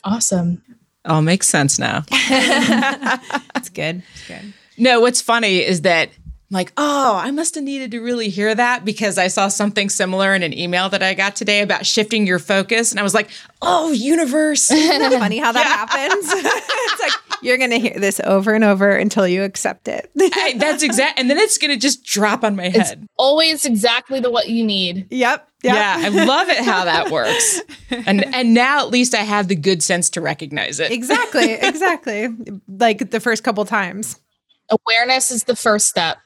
awesome. 0.04 0.62
All 1.06 1.22
makes 1.22 1.48
sense 1.48 1.80
now. 1.80 2.04
It's 3.56 3.70
good. 3.70 4.04
It's 4.14 4.28
good. 4.28 4.54
No, 4.78 5.00
what's 5.00 5.22
funny 5.22 5.60
is 5.60 5.84
that 5.84 6.10
like, 6.54 6.72
oh, 6.78 7.16
I 7.16 7.32
must 7.32 7.56
have 7.56 7.64
needed 7.64 7.92
to 7.92 8.00
really 8.00 8.30
hear 8.30 8.54
that 8.54 8.86
because 8.86 9.18
I 9.18 9.28
saw 9.28 9.48
something 9.48 9.90
similar 9.90 10.36
in 10.36 10.44
an 10.44 10.58
email 10.58 10.88
that 10.90 11.02
I 11.02 11.14
got 11.16 11.36
today 11.36 11.62
about 11.62 11.86
shifting 11.86 12.28
your 12.28 12.40
focus. 12.40 12.92
And 12.92 13.00
I 13.00 13.04
was 13.04 13.14
like, 13.14 13.30
oh, 13.62 13.92
universe. 13.92 14.70
Isn't 14.70 15.00
that 15.00 15.20
funny 15.20 15.40
how 15.40 15.52
that 15.52 15.66
happens? 15.90 16.26
it's 16.32 17.02
like 17.02 17.33
you're 17.44 17.58
going 17.58 17.72
to 17.72 17.80
hear 17.80 18.00
this 18.00 18.20
over 18.24 18.54
and 18.54 18.64
over 18.64 18.90
until 18.90 19.28
you 19.28 19.44
accept 19.44 19.88
it. 19.88 20.10
I, 20.20 20.56
that's 20.58 20.84
exact. 20.84 21.20
And 21.20 21.30
then 21.30 21.38
it's 21.38 21.58
going 21.58 21.72
to 21.72 21.80
just 21.80 22.04
drop 22.04 22.44
on 22.44 22.56
my 22.56 22.70
head. 22.70 23.00
It's 23.04 23.12
always 23.18 23.66
exactly 23.66 24.20
the 24.20 24.32
what 24.32 24.50
you 24.50 24.66
need. 24.66 25.08
Yep. 25.10 25.48
Yep. 25.64 25.76
Yeah, 25.76 25.96
I 25.98 26.10
love 26.10 26.50
it 26.50 26.58
how 26.58 26.84
that 26.84 27.10
works. 27.12 27.62
And 27.90 28.26
and 28.36 28.54
now 28.54 28.80
at 28.80 28.90
least 28.90 29.16
I 29.16 29.22
have 29.22 29.48
the 29.48 29.56
good 29.56 29.82
sense 29.82 30.10
to 30.12 30.22
recognize 30.22 30.82
it. 30.82 30.92
Exactly, 30.92 31.54
exactly. 31.62 32.28
like 32.68 33.12
the 33.12 33.22
first 33.22 33.46
couple 33.46 33.64
times. 33.64 34.20
Awareness 34.70 35.32
is 35.32 35.46
the 35.46 35.56
first 35.56 35.88
step. 35.88 36.18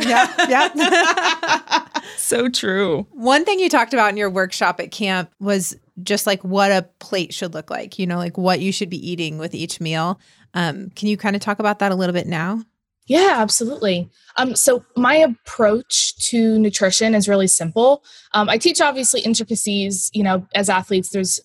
Yeah, 0.00 0.28
yeah. 0.48 1.86
so 2.16 2.48
true. 2.48 3.06
One 3.12 3.44
thing 3.44 3.60
you 3.60 3.68
talked 3.68 3.92
about 3.92 4.10
in 4.10 4.16
your 4.16 4.30
workshop 4.30 4.80
at 4.80 4.90
camp 4.90 5.30
was 5.38 5.76
just 6.02 6.26
like 6.26 6.42
what 6.42 6.72
a 6.72 6.88
plate 6.98 7.32
should 7.32 7.54
look 7.54 7.70
like, 7.70 7.98
you 7.98 8.06
know, 8.06 8.16
like 8.16 8.36
what 8.36 8.60
you 8.60 8.72
should 8.72 8.90
be 8.90 9.10
eating 9.10 9.38
with 9.38 9.54
each 9.54 9.80
meal. 9.80 10.18
Um, 10.54 10.90
can 10.90 11.08
you 11.08 11.16
kind 11.16 11.36
of 11.36 11.42
talk 11.42 11.58
about 11.58 11.80
that 11.80 11.92
a 11.92 11.94
little 11.94 12.12
bit 12.12 12.26
now? 12.26 12.62
Yeah, 13.06 13.34
absolutely. 13.36 14.08
Um, 14.36 14.56
so 14.56 14.82
my 14.96 15.16
approach 15.16 16.16
to 16.30 16.58
nutrition 16.58 17.14
is 17.14 17.28
really 17.28 17.46
simple. 17.46 18.02
Um, 18.32 18.48
I 18.48 18.56
teach 18.56 18.80
obviously 18.80 19.20
intricacies. 19.20 20.10
You 20.14 20.22
know, 20.22 20.46
as 20.54 20.70
athletes, 20.70 21.10
there's 21.10 21.40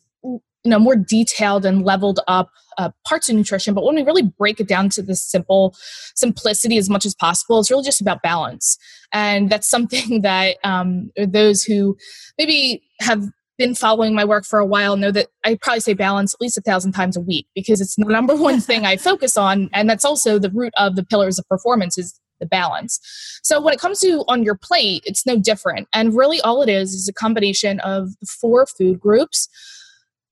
you 0.63 0.69
know 0.69 0.79
more 0.79 0.95
detailed 0.95 1.65
and 1.65 1.83
leveled 1.85 2.19
up 2.27 2.49
uh, 2.77 2.89
parts 3.05 3.29
of 3.29 3.35
nutrition 3.35 3.73
but 3.73 3.83
when 3.83 3.95
we 3.95 4.03
really 4.03 4.21
break 4.21 4.59
it 4.59 4.67
down 4.67 4.89
to 4.89 5.01
the 5.01 5.15
simple 5.15 5.75
simplicity 6.15 6.77
as 6.77 6.89
much 6.89 7.05
as 7.05 7.15
possible 7.15 7.59
it's 7.59 7.71
really 7.71 7.83
just 7.83 8.01
about 8.01 8.21
balance 8.21 8.77
and 9.13 9.49
that's 9.49 9.69
something 9.69 10.21
that 10.21 10.57
um, 10.63 11.11
those 11.17 11.63
who 11.63 11.97
maybe 12.37 12.83
have 12.99 13.29
been 13.59 13.75
following 13.75 14.15
my 14.15 14.25
work 14.25 14.45
for 14.45 14.57
a 14.57 14.65
while 14.65 14.97
know 14.97 15.11
that 15.11 15.27
I 15.45 15.59
probably 15.61 15.81
say 15.81 15.93
balance 15.93 16.33
at 16.33 16.41
least 16.41 16.57
a 16.57 16.61
thousand 16.61 16.93
times 16.93 17.15
a 17.15 17.21
week 17.21 17.45
because 17.53 17.81
it's 17.81 17.95
the 17.95 18.05
number 18.05 18.35
one 18.35 18.59
thing 18.69 18.85
I 18.85 18.97
focus 18.97 19.37
on, 19.37 19.69
and 19.73 19.87
that's 19.87 20.05
also 20.05 20.39
the 20.39 20.49
root 20.49 20.73
of 20.77 20.95
the 20.95 21.03
pillars 21.03 21.37
of 21.37 21.47
performance 21.47 21.97
is 21.97 22.19
the 22.39 22.47
balance. 22.47 22.99
So 23.43 23.61
when 23.61 23.73
it 23.73 23.79
comes 23.79 23.99
to 23.99 24.23
on 24.29 24.43
your 24.43 24.55
plate, 24.55 25.03
it's 25.05 25.27
no 25.27 25.37
different, 25.37 25.87
and 25.93 26.15
really 26.15 26.41
all 26.41 26.63
it 26.63 26.69
is 26.69 26.93
is 26.93 27.07
a 27.07 27.13
combination 27.13 27.79
of 27.81 28.09
four 28.41 28.65
food 28.65 28.99
groups 28.99 29.47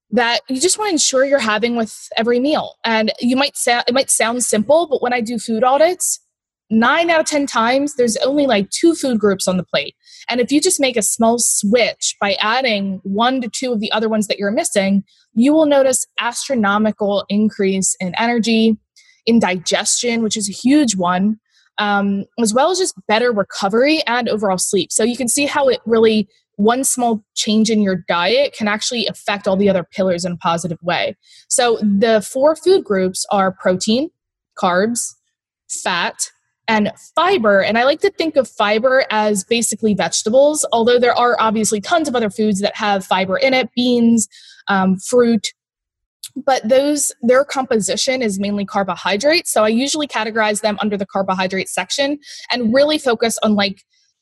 that 0.10 0.40
you 0.48 0.60
just 0.60 0.80
want 0.80 0.88
to 0.88 0.94
ensure 0.94 1.26
you're 1.26 1.38
having 1.38 1.76
with 1.76 1.94
every 2.16 2.40
meal. 2.40 2.76
And 2.86 3.12
you 3.20 3.36
might 3.36 3.58
say 3.58 3.82
it 3.86 3.94
might 3.94 4.10
sound 4.10 4.42
simple, 4.44 4.88
but 4.88 5.02
when 5.02 5.12
I 5.12 5.20
do 5.20 5.38
food 5.38 5.66
audits, 5.66 6.22
nine 6.70 7.10
out 7.10 7.20
of 7.20 7.26
10 7.26 7.46
times, 7.46 7.96
there's 7.96 8.16
only 8.18 8.48
like 8.48 8.70
two 8.70 8.96
food 8.96 9.20
groups 9.20 9.50
on 9.50 9.58
the 9.58 9.66
plate. 9.66 9.96
And 10.30 10.42
if 10.42 10.52
you 10.52 10.60
just 10.60 10.80
make 10.80 10.98
a 10.98 11.02
small 11.02 11.40
switch 11.40 12.16
by 12.20 12.34
adding 12.40 13.00
one 13.04 13.42
to 13.42 13.50
two 13.50 13.72
of 13.72 13.80
the 13.80 13.92
other 13.92 14.10
ones 14.10 14.28
that 14.28 14.38
you're 14.38 14.52
missing, 14.52 15.04
you 15.34 15.54
will 15.54 15.66
notice 15.66 16.06
astronomical 16.20 17.26
increase 17.30 17.96
in 18.00 18.14
energy, 18.18 18.78
in 19.26 19.40
digestion, 19.40 20.24
which 20.24 20.38
is 20.38 20.50
a 20.50 20.54
huge 20.54 20.96
one, 20.96 21.40
um, 21.78 22.26
as 22.40 22.54
well 22.54 22.72
as 22.72 22.80
just 22.80 22.96
better 23.08 23.32
recovery 23.32 24.02
and 24.08 24.28
overall 24.28 24.58
sleep. 24.58 24.92
So 24.92 25.04
you 25.04 25.16
can 25.16 25.28
see 25.28 25.46
how 25.46 25.68
it 25.68 25.80
really 25.86 26.28
one 26.58 26.84
small 26.84 27.24
change 27.36 27.70
in 27.70 27.82
your 27.82 28.04
diet 28.08 28.56
can 28.58 28.68
actually 28.68 29.06
affect 29.06 29.48
all 29.48 29.56
the 29.56 29.70
other 29.70 29.84
pillars 29.84 30.26
in 30.26 30.32
a 30.34 30.38
positive 30.38 30.80
way. 30.82 31.16
So 31.48 31.78
the 31.78 32.22
four 32.22 32.56
food 32.56 32.84
groups 32.84 33.26
are 33.32 33.52
protein, 33.52 34.10
carbs, 34.58 35.14
fat, 35.70 36.32
and 36.68 36.92
fiber. 37.16 37.62
And 37.62 37.78
I 37.78 37.84
like 37.84 38.02
to 38.02 38.12
think 38.12 38.36
of 38.36 38.48
fiber 38.48 39.06
as 39.10 39.44
basically 39.44 39.94
vegetables, 39.94 40.66
although 40.72 41.00
there 41.00 41.18
are 41.18 41.38
obviously 41.40 41.80
tons 41.80 42.08
of 42.08 42.16
other 42.16 42.30
foods 42.30 42.60
that 42.62 42.76
have 42.76 43.06
fiber 43.06 43.38
in 43.38 43.54
it 43.54 43.70
beans, 43.76 44.28
um, 44.68 44.98
fruit. 44.98 45.48
But 46.36 46.68
those, 46.68 47.12
their 47.22 47.46
composition 47.46 48.22
is 48.22 48.40
mainly 48.40 48.66
carbohydrates. 48.66 49.52
So 49.52 49.64
I 49.64 49.70
usually 49.70 50.08
categorize 50.08 50.62
them 50.62 50.78
under 50.82 50.98
the 50.98 51.06
carbohydrate 51.06 51.70
section 51.70 52.20
and 52.52 52.74
really 52.74 53.00
focus 53.00 53.40
on 53.42 53.56
like 53.56 53.82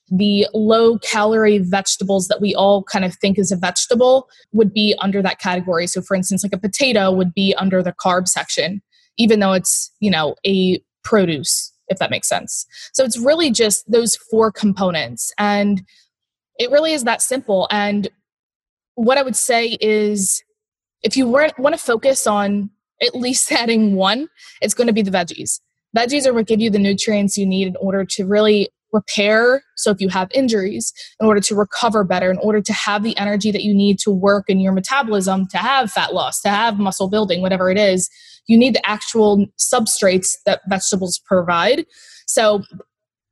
the 0.10 0.48
low 0.54 1.00
calorie 1.00 1.58
vegetables 1.58 2.28
that 2.28 2.40
we 2.40 2.54
all 2.54 2.84
kind 2.84 3.04
of 3.04 3.16
think 3.16 3.40
is 3.40 3.52
a 3.52 3.56
vegetable 3.56 4.30
would 4.54 4.72
be 4.72 4.96
under 5.02 5.22
that 5.24 5.40
category. 5.40 5.88
So, 5.88 6.02
for 6.02 6.16
instance, 6.16 6.44
like 6.44 6.54
a 6.54 6.60
potato 6.60 7.12
would 7.12 7.34
be 7.34 7.56
under 7.58 7.82
the 7.82 7.92
carb 7.92 8.28
section, 8.28 8.84
even 9.18 9.40
though 9.40 9.54
it's, 9.54 9.92
you 10.00 10.12
know, 10.12 10.36
a 10.46 10.80
produce 11.04 11.75
if 11.88 12.00
that 12.00 12.12
makes 12.12 12.28
sense. 12.28 12.66
So 12.94 13.04
it's 13.04 13.20
really 13.20 13.52
just 13.52 13.90
those 13.92 14.16
four 14.16 14.52
components. 14.52 15.32
And 15.38 15.84
it 16.60 16.72
really 16.72 16.94
is 16.94 17.04
that 17.04 17.22
simple. 17.22 17.68
And 17.72 18.08
what 18.96 19.18
I 19.18 19.24
would 19.24 19.36
say 19.36 19.78
is 19.82 20.44
if 21.04 21.16
you 21.16 21.28
want 21.28 21.54
to 21.58 21.78
focus 21.78 22.26
on 22.26 22.70
at 23.02 23.16
least 23.16 23.52
adding 23.52 23.96
one, 23.96 24.28
it's 24.62 24.74
going 24.74 24.88
to 24.88 24.94
be 24.94 25.02
the 25.02 25.12
veggies. 25.12 25.60
Veggies 25.96 26.26
are 26.26 26.34
what 26.34 26.44
give 26.44 26.60
you 26.60 26.70
the 26.70 26.80
nutrients 26.80 27.38
you 27.38 27.46
need 27.46 27.68
in 27.68 27.76
order 27.78 28.04
to 28.04 28.26
really 28.26 28.70
repair. 28.96 29.64
So, 29.76 29.92
if 29.92 30.02
you 30.02 30.10
have 30.10 30.30
injuries, 30.34 30.92
in 31.20 31.28
order 31.28 31.42
to 31.42 31.56
recover 31.56 32.04
better, 32.04 32.32
in 32.32 32.38
order 32.40 32.62
to 32.62 32.74
have 32.74 33.04
the 33.04 33.16
energy 33.18 33.52
that 33.52 33.64
you 33.64 33.74
need 33.74 34.00
to 34.00 34.12
work 34.12 34.46
in 34.50 34.60
your 34.60 34.72
metabolism, 34.72 35.48
to 35.50 35.58
have 35.58 35.92
fat 35.92 36.14
loss, 36.14 36.42
to 36.42 36.50
have 36.50 36.80
muscle 36.80 37.10
building, 37.10 37.42
whatever 37.42 37.70
it 37.70 37.78
is, 37.78 38.10
you 38.48 38.58
need 38.58 38.74
the 38.74 38.90
actual 38.90 39.46
substrates 39.60 40.36
that 40.46 40.62
vegetables 40.68 41.20
provide. 41.20 41.86
So, 42.26 42.64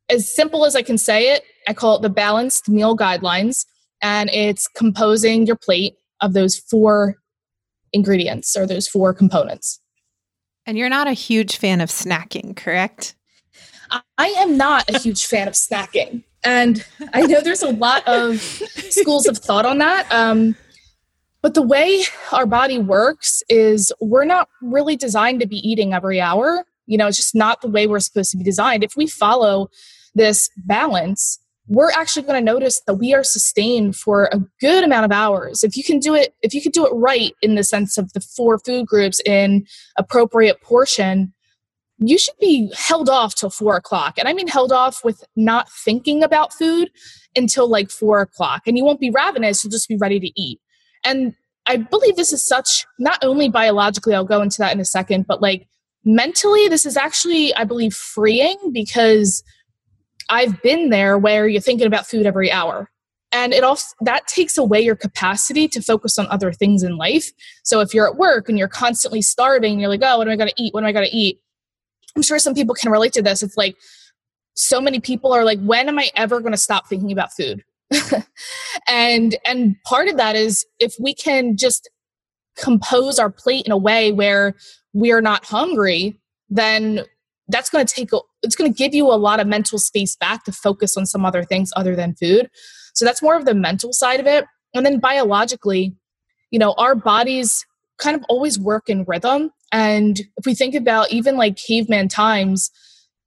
as 0.10 0.32
simple 0.32 0.66
as 0.66 0.76
I 0.76 0.82
can 0.84 0.98
say 0.98 1.34
it, 1.34 1.44
I 1.68 1.74
call 1.74 1.96
it 1.96 2.02
the 2.02 2.10
balanced 2.10 2.70
meal 2.70 2.96
guidelines, 2.96 3.66
and 4.02 4.30
it's 4.32 4.68
composing 4.68 5.48
your 5.48 5.56
plate 5.56 5.96
of 6.22 6.34
those 6.34 6.58
four 6.58 7.16
ingredients 7.94 8.56
or 8.58 8.66
those 8.66 8.88
four 8.88 9.14
components. 9.14 9.80
And 10.66 10.78
you're 10.78 10.90
not 10.90 11.08
a 11.08 11.14
huge 11.14 11.58
fan 11.58 11.82
of 11.82 11.90
snacking, 11.90 12.56
correct? 12.56 13.16
I 14.18 14.28
am 14.28 14.58
not 14.58 14.90
a 14.90 15.00
huge 15.00 15.26
fan 15.26 15.48
of 15.48 15.54
snacking. 15.54 16.24
And 16.44 16.86
I 17.14 17.22
know 17.22 17.42
there's 17.42 17.64
a 17.64 17.72
lot 17.72 18.08
of 18.08 18.42
schools 18.42 19.28
of 19.28 19.38
thought 19.38 19.66
on 19.66 19.78
that. 19.78 20.12
Um, 20.12 20.56
but 21.42 21.54
the 21.54 21.62
way 21.62 22.04
our 22.32 22.46
body 22.46 22.80
works 22.80 23.44
is 23.50 23.92
we're 24.00 24.26
not 24.26 24.50
really 24.62 24.96
designed 24.96 25.42
to 25.42 25.48
be 25.48 25.58
eating 25.58 25.94
every 25.94 26.22
hour. 26.22 26.66
You 26.86 26.98
know, 26.98 27.08
it's 27.08 27.18
just 27.18 27.36
not 27.36 27.62
the 27.62 27.70
way 27.70 27.88
we're 27.88 28.00
supposed 28.00 28.32
to 28.32 28.38
be 28.38 28.44
designed. 28.44 28.84
If 28.84 28.96
we 28.96 29.08
follow 29.08 29.70
this 30.16 30.50
balance, 30.58 31.40
we're 31.68 31.92
actually 31.92 32.24
going 32.24 32.46
to 32.46 32.52
notice 32.52 32.82
that 32.88 32.96
we 32.96 33.14
are 33.14 33.24
sustained 33.24 33.96
for 33.96 34.26
a 34.32 34.40
good 34.60 34.84
amount 34.84 35.06
of 35.06 35.12
hours. 35.12 35.64
If 35.64 35.78
you 35.78 35.84
can 35.84 36.00
do 36.00 36.14
it, 36.14 36.34
if 36.42 36.54
you 36.54 36.62
can 36.62 36.72
do 36.72 36.86
it 36.86 36.92
right 36.92 37.34
in 37.42 37.56
the 37.56 37.64
sense 37.64 37.98
of 37.98 38.12
the 38.14 38.20
four 38.20 38.60
food 38.60 38.86
groups 38.86 39.22
in 39.26 39.66
appropriate 39.98 40.62
portion, 40.62 41.34
you 42.00 42.18
should 42.18 42.38
be 42.40 42.72
held 42.76 43.10
off 43.10 43.36
till 43.36 43.50
four 43.50 43.76
o'clock. 43.76 44.18
And 44.18 44.28
I 44.28 44.34
mean 44.34 44.48
held 44.48 44.72
off 44.72 45.04
with 45.04 45.24
not 45.36 45.70
thinking 45.70 46.24
about 46.24 46.54
food 46.54 46.90
until 47.36 47.68
like 47.68 47.90
four 47.90 48.22
o'clock. 48.22 48.64
And 48.68 48.78
you 48.78 48.84
won't 48.84 49.00
be 49.00 49.12
ravenous, 49.12 49.64
you'll 49.64 49.72
just 49.72 49.90
be 49.90 49.98
ready 49.98 50.20
to 50.20 50.32
eat. 50.40 50.60
And 51.04 51.34
I 51.66 51.78
believe 51.78 52.16
this 52.16 52.34
is 52.34 52.46
such, 52.46 52.86
not 53.00 53.24
only 53.24 53.50
biologically, 53.50 54.14
I'll 54.14 54.26
go 54.26 54.42
into 54.42 54.58
that 54.60 54.74
in 54.74 54.80
a 54.80 54.86
second, 54.86 55.28
but 55.28 55.42
like 55.42 55.68
mentally, 56.04 56.68
this 56.68 56.86
is 56.86 56.98
actually, 56.98 57.54
I 57.56 57.64
believe, 57.64 57.94
freeing 57.94 58.58
because 58.74 59.44
I've 60.30 60.62
been 60.62 60.90
there 60.90 61.18
where 61.18 61.48
you're 61.48 61.62
thinking 61.62 61.88
about 61.88 62.08
food 62.08 62.26
every 62.26 62.52
hour. 62.52 62.90
And 63.32 63.52
it 63.52 63.64
also 63.64 63.88
that 64.02 64.28
takes 64.28 64.58
away 64.60 64.82
your 64.82 64.96
capacity 64.96 65.68
to 65.70 65.82
focus 65.82 66.20
on 66.20 66.28
other 66.28 66.52
things 66.52 66.84
in 66.84 66.98
life. 66.98 67.32
So 67.64 67.80
if 67.80 67.94
you're 67.94 68.08
at 68.08 68.16
work 68.16 68.48
and 68.48 68.60
you're 68.60 68.68
constantly 68.68 69.24
starving, 69.24 69.80
you're 69.80 69.90
like, 69.90 70.02
oh, 70.04 70.20
what 70.20 70.28
am 70.28 70.34
I 70.34 70.36
gonna 70.36 70.52
eat? 70.56 70.74
What 70.74 70.84
am 70.84 70.88
I 70.88 70.92
gonna 70.92 71.08
eat? 71.12 71.40
I'm 72.16 72.22
sure 72.22 72.40
some 72.40 72.54
people 72.54 72.76
can 72.76 72.92
relate 72.92 73.14
to 73.14 73.22
this. 73.22 73.44
It's 73.44 73.58
like 73.58 73.76
so 74.56 74.80
many 74.80 75.00
people 75.00 75.34
are 75.34 75.44
like, 75.44 75.60
when 75.62 75.88
am 75.88 76.00
I 76.00 76.10
ever 76.16 76.40
gonna 76.40 76.58
stop 76.58 76.88
thinking 76.88 77.12
about 77.12 77.34
food? 77.34 77.64
and 78.88 79.36
and 79.46 79.76
part 79.86 80.08
of 80.08 80.18
that 80.18 80.36
is 80.36 80.66
if 80.80 80.96
we 81.00 81.14
can 81.14 81.58
just 81.58 81.90
compose 82.58 83.20
our 83.20 83.30
plate 83.30 83.66
in 83.66 83.72
a 83.72 83.78
way 83.78 84.12
where 84.12 84.56
we're 84.94 85.22
not 85.22 85.46
hungry, 85.46 86.20
then 86.50 87.04
that's 87.48 87.70
going 87.70 87.86
to 87.86 87.94
take 87.94 88.10
it's 88.42 88.56
going 88.56 88.72
to 88.72 88.78
give 88.78 88.94
you 88.94 89.08
a 89.08 89.16
lot 89.16 89.40
of 89.40 89.48
mental 89.48 89.78
space 89.78 90.16
back 90.16 90.44
to 90.46 90.52
focus 90.52 90.96
on 90.98 91.06
some 91.06 91.26
other 91.26 91.44
things 91.44 91.72
other 91.76 91.96
than 91.96 92.16
food. 92.16 92.50
So 92.94 93.06
that's 93.06 93.22
more 93.22 93.36
of 93.36 93.46
the 93.46 93.56
mental 93.56 93.92
side 93.94 94.20
of 94.20 94.28
it. 94.28 94.46
And 94.74 94.86
then 94.86 95.00
biologically, 95.00 95.96
you 96.52 96.60
know, 96.60 96.74
our 96.78 96.96
bodies 96.96 97.66
kind 97.98 98.16
of 98.16 98.24
always 98.30 98.60
work 98.60 98.90
in 98.90 99.04
rhythm. 99.06 99.52
And 99.74 100.20
if 100.38 100.46
we 100.46 100.54
think 100.54 100.76
about 100.76 101.12
even 101.12 101.36
like 101.36 101.58
caveman 101.58 102.08
times, 102.08 102.72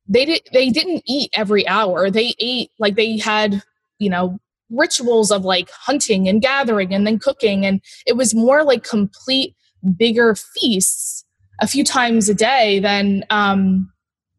they 0.09 0.25
did 0.25 0.43
they 0.53 0.71
didn't 0.71 1.03
eat 1.07 1.31
every 1.35 1.67
hour. 1.67 2.09
They 2.09 2.35
ate 2.38 2.71
like 2.79 2.95
they 2.95 3.19
had, 3.19 3.62
you 3.99 4.09
know, 4.09 4.38
rituals 4.71 5.33
of 5.33 5.45
like 5.45 5.69
hunting 5.71 6.29
and 6.29 6.41
gathering 6.41 6.95
and 6.95 7.07
then 7.07 7.19
cooking. 7.19 7.67
And 7.67 7.81
it 8.07 8.17
was 8.17 8.35
more 8.35 8.62
like 8.62 8.85
complete 8.85 9.57
bigger 9.99 10.37
feasts 10.37 11.25
a 11.61 11.67
few 11.67 11.85
times 11.85 12.29
a 12.29 12.35
day 12.35 12.79
than 12.81 13.25
um 13.31 13.91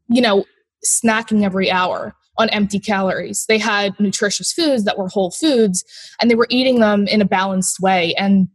you 0.07 0.21
know 0.21 0.45
snacking 0.85 1.43
every 1.43 1.69
hour 1.69 2.15
on 2.37 2.49
empty 2.49 2.79
calories. 2.79 3.45
They 3.47 3.57
had 3.57 3.99
nutritious 3.99 4.53
foods 4.53 4.83
that 4.85 4.97
were 4.97 5.09
whole 5.09 5.31
foods 5.31 5.83
and 6.21 6.29
they 6.29 6.35
were 6.35 6.47
eating 6.49 6.79
them 6.79 7.07
in 7.07 7.21
a 7.21 7.25
balanced 7.25 7.79
way. 7.79 8.13
And 8.15 8.47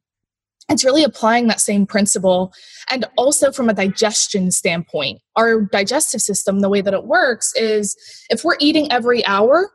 it's 0.69 0.85
really 0.85 1.05
applying 1.05 1.49
that 1.49 1.61
same 1.61 1.87
principle 1.87 2.53
and 2.91 3.05
also 3.17 3.53
from 3.53 3.69
a 3.69 3.75
digestion 3.75 4.51
standpoint. 4.51 5.21
Our 5.37 5.63
digestive 5.63 6.21
system 6.21 6.61
the 6.61 6.69
way 6.69 6.81
that 6.81 6.95
it 6.95 7.05
works 7.05 7.53
is 7.57 7.97
if 8.31 8.45
we're 8.45 8.57
eating 8.61 8.91
every 8.91 9.25
hour 9.27 9.71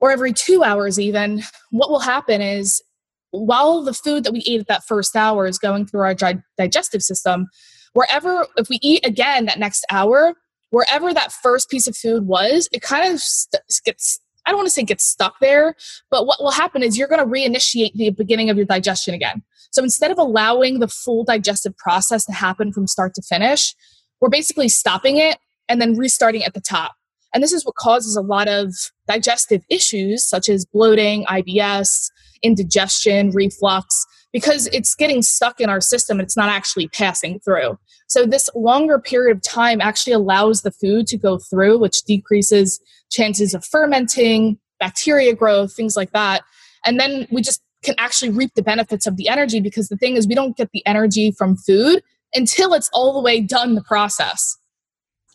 or 0.00 0.10
every 0.10 0.32
two 0.32 0.62
hours 0.62 0.98
even 0.98 1.42
what 1.70 1.90
will 1.90 2.00
happen 2.00 2.40
is 2.40 2.82
while 3.30 3.82
the 3.82 3.92
food 3.92 4.24
that 4.24 4.32
we 4.32 4.42
ate 4.46 4.60
at 4.60 4.68
that 4.68 4.84
first 4.84 5.14
hour 5.14 5.46
is 5.46 5.58
going 5.58 5.86
through 5.86 6.00
our 6.00 6.14
di- 6.14 6.42
digestive 6.56 7.02
system 7.02 7.46
wherever 7.94 8.46
if 8.56 8.68
we 8.68 8.78
eat 8.82 9.04
again 9.04 9.46
that 9.46 9.58
next 9.58 9.84
hour 9.90 10.34
wherever 10.70 11.12
that 11.12 11.32
first 11.32 11.68
piece 11.68 11.86
of 11.86 11.96
food 11.96 12.26
was 12.26 12.68
it 12.72 12.80
kind 12.80 13.12
of 13.12 13.20
st- 13.20 13.62
gets 13.84 14.20
i 14.46 14.50
don't 14.50 14.58
want 14.58 14.66
to 14.66 14.72
say 14.72 14.82
gets 14.82 15.04
stuck 15.04 15.38
there 15.40 15.74
but 16.10 16.26
what 16.26 16.42
will 16.42 16.50
happen 16.50 16.82
is 16.82 16.96
you're 16.96 17.08
going 17.08 17.20
to 17.20 17.26
reinitiate 17.26 17.92
the 17.94 18.10
beginning 18.10 18.50
of 18.50 18.56
your 18.56 18.66
digestion 18.66 19.14
again 19.14 19.42
so 19.70 19.82
instead 19.82 20.10
of 20.10 20.18
allowing 20.18 20.78
the 20.78 20.88
full 20.88 21.24
digestive 21.24 21.76
process 21.76 22.24
to 22.24 22.32
happen 22.32 22.72
from 22.72 22.86
start 22.86 23.14
to 23.14 23.22
finish 23.22 23.74
we're 24.20 24.28
basically 24.28 24.68
stopping 24.68 25.16
it 25.16 25.38
and 25.68 25.80
then 25.80 25.96
restarting 25.96 26.44
at 26.44 26.54
the 26.54 26.60
top 26.60 26.94
and 27.34 27.42
this 27.42 27.52
is 27.52 27.64
what 27.64 27.74
causes 27.74 28.16
a 28.16 28.22
lot 28.22 28.48
of 28.48 28.74
digestive 29.06 29.62
issues 29.68 30.24
such 30.24 30.48
as 30.48 30.64
bloating, 30.64 31.24
IBS, 31.26 32.10
indigestion, 32.42 33.30
reflux, 33.30 34.06
because 34.32 34.66
it's 34.68 34.94
getting 34.94 35.22
stuck 35.22 35.60
in 35.60 35.68
our 35.68 35.80
system 35.80 36.18
and 36.18 36.26
it's 36.26 36.36
not 36.36 36.48
actually 36.48 36.88
passing 36.88 37.40
through. 37.40 37.78
So, 38.08 38.24
this 38.24 38.48
longer 38.54 38.98
period 38.98 39.36
of 39.36 39.42
time 39.42 39.80
actually 39.80 40.14
allows 40.14 40.62
the 40.62 40.70
food 40.70 41.06
to 41.08 41.18
go 41.18 41.38
through, 41.38 41.78
which 41.78 42.02
decreases 42.04 42.80
chances 43.10 43.52
of 43.54 43.64
fermenting, 43.64 44.58
bacteria 44.80 45.34
growth, 45.34 45.74
things 45.74 45.96
like 45.96 46.12
that. 46.12 46.42
And 46.86 46.98
then 46.98 47.26
we 47.30 47.42
just 47.42 47.60
can 47.82 47.94
actually 47.98 48.30
reap 48.30 48.52
the 48.54 48.62
benefits 48.62 49.06
of 49.06 49.16
the 49.16 49.28
energy 49.28 49.60
because 49.60 49.88
the 49.88 49.96
thing 49.96 50.16
is, 50.16 50.26
we 50.26 50.34
don't 50.34 50.56
get 50.56 50.70
the 50.72 50.84
energy 50.86 51.30
from 51.30 51.56
food 51.56 52.02
until 52.34 52.74
it's 52.74 52.90
all 52.92 53.12
the 53.12 53.20
way 53.20 53.40
done 53.40 53.74
the 53.74 53.82
process. 53.82 54.56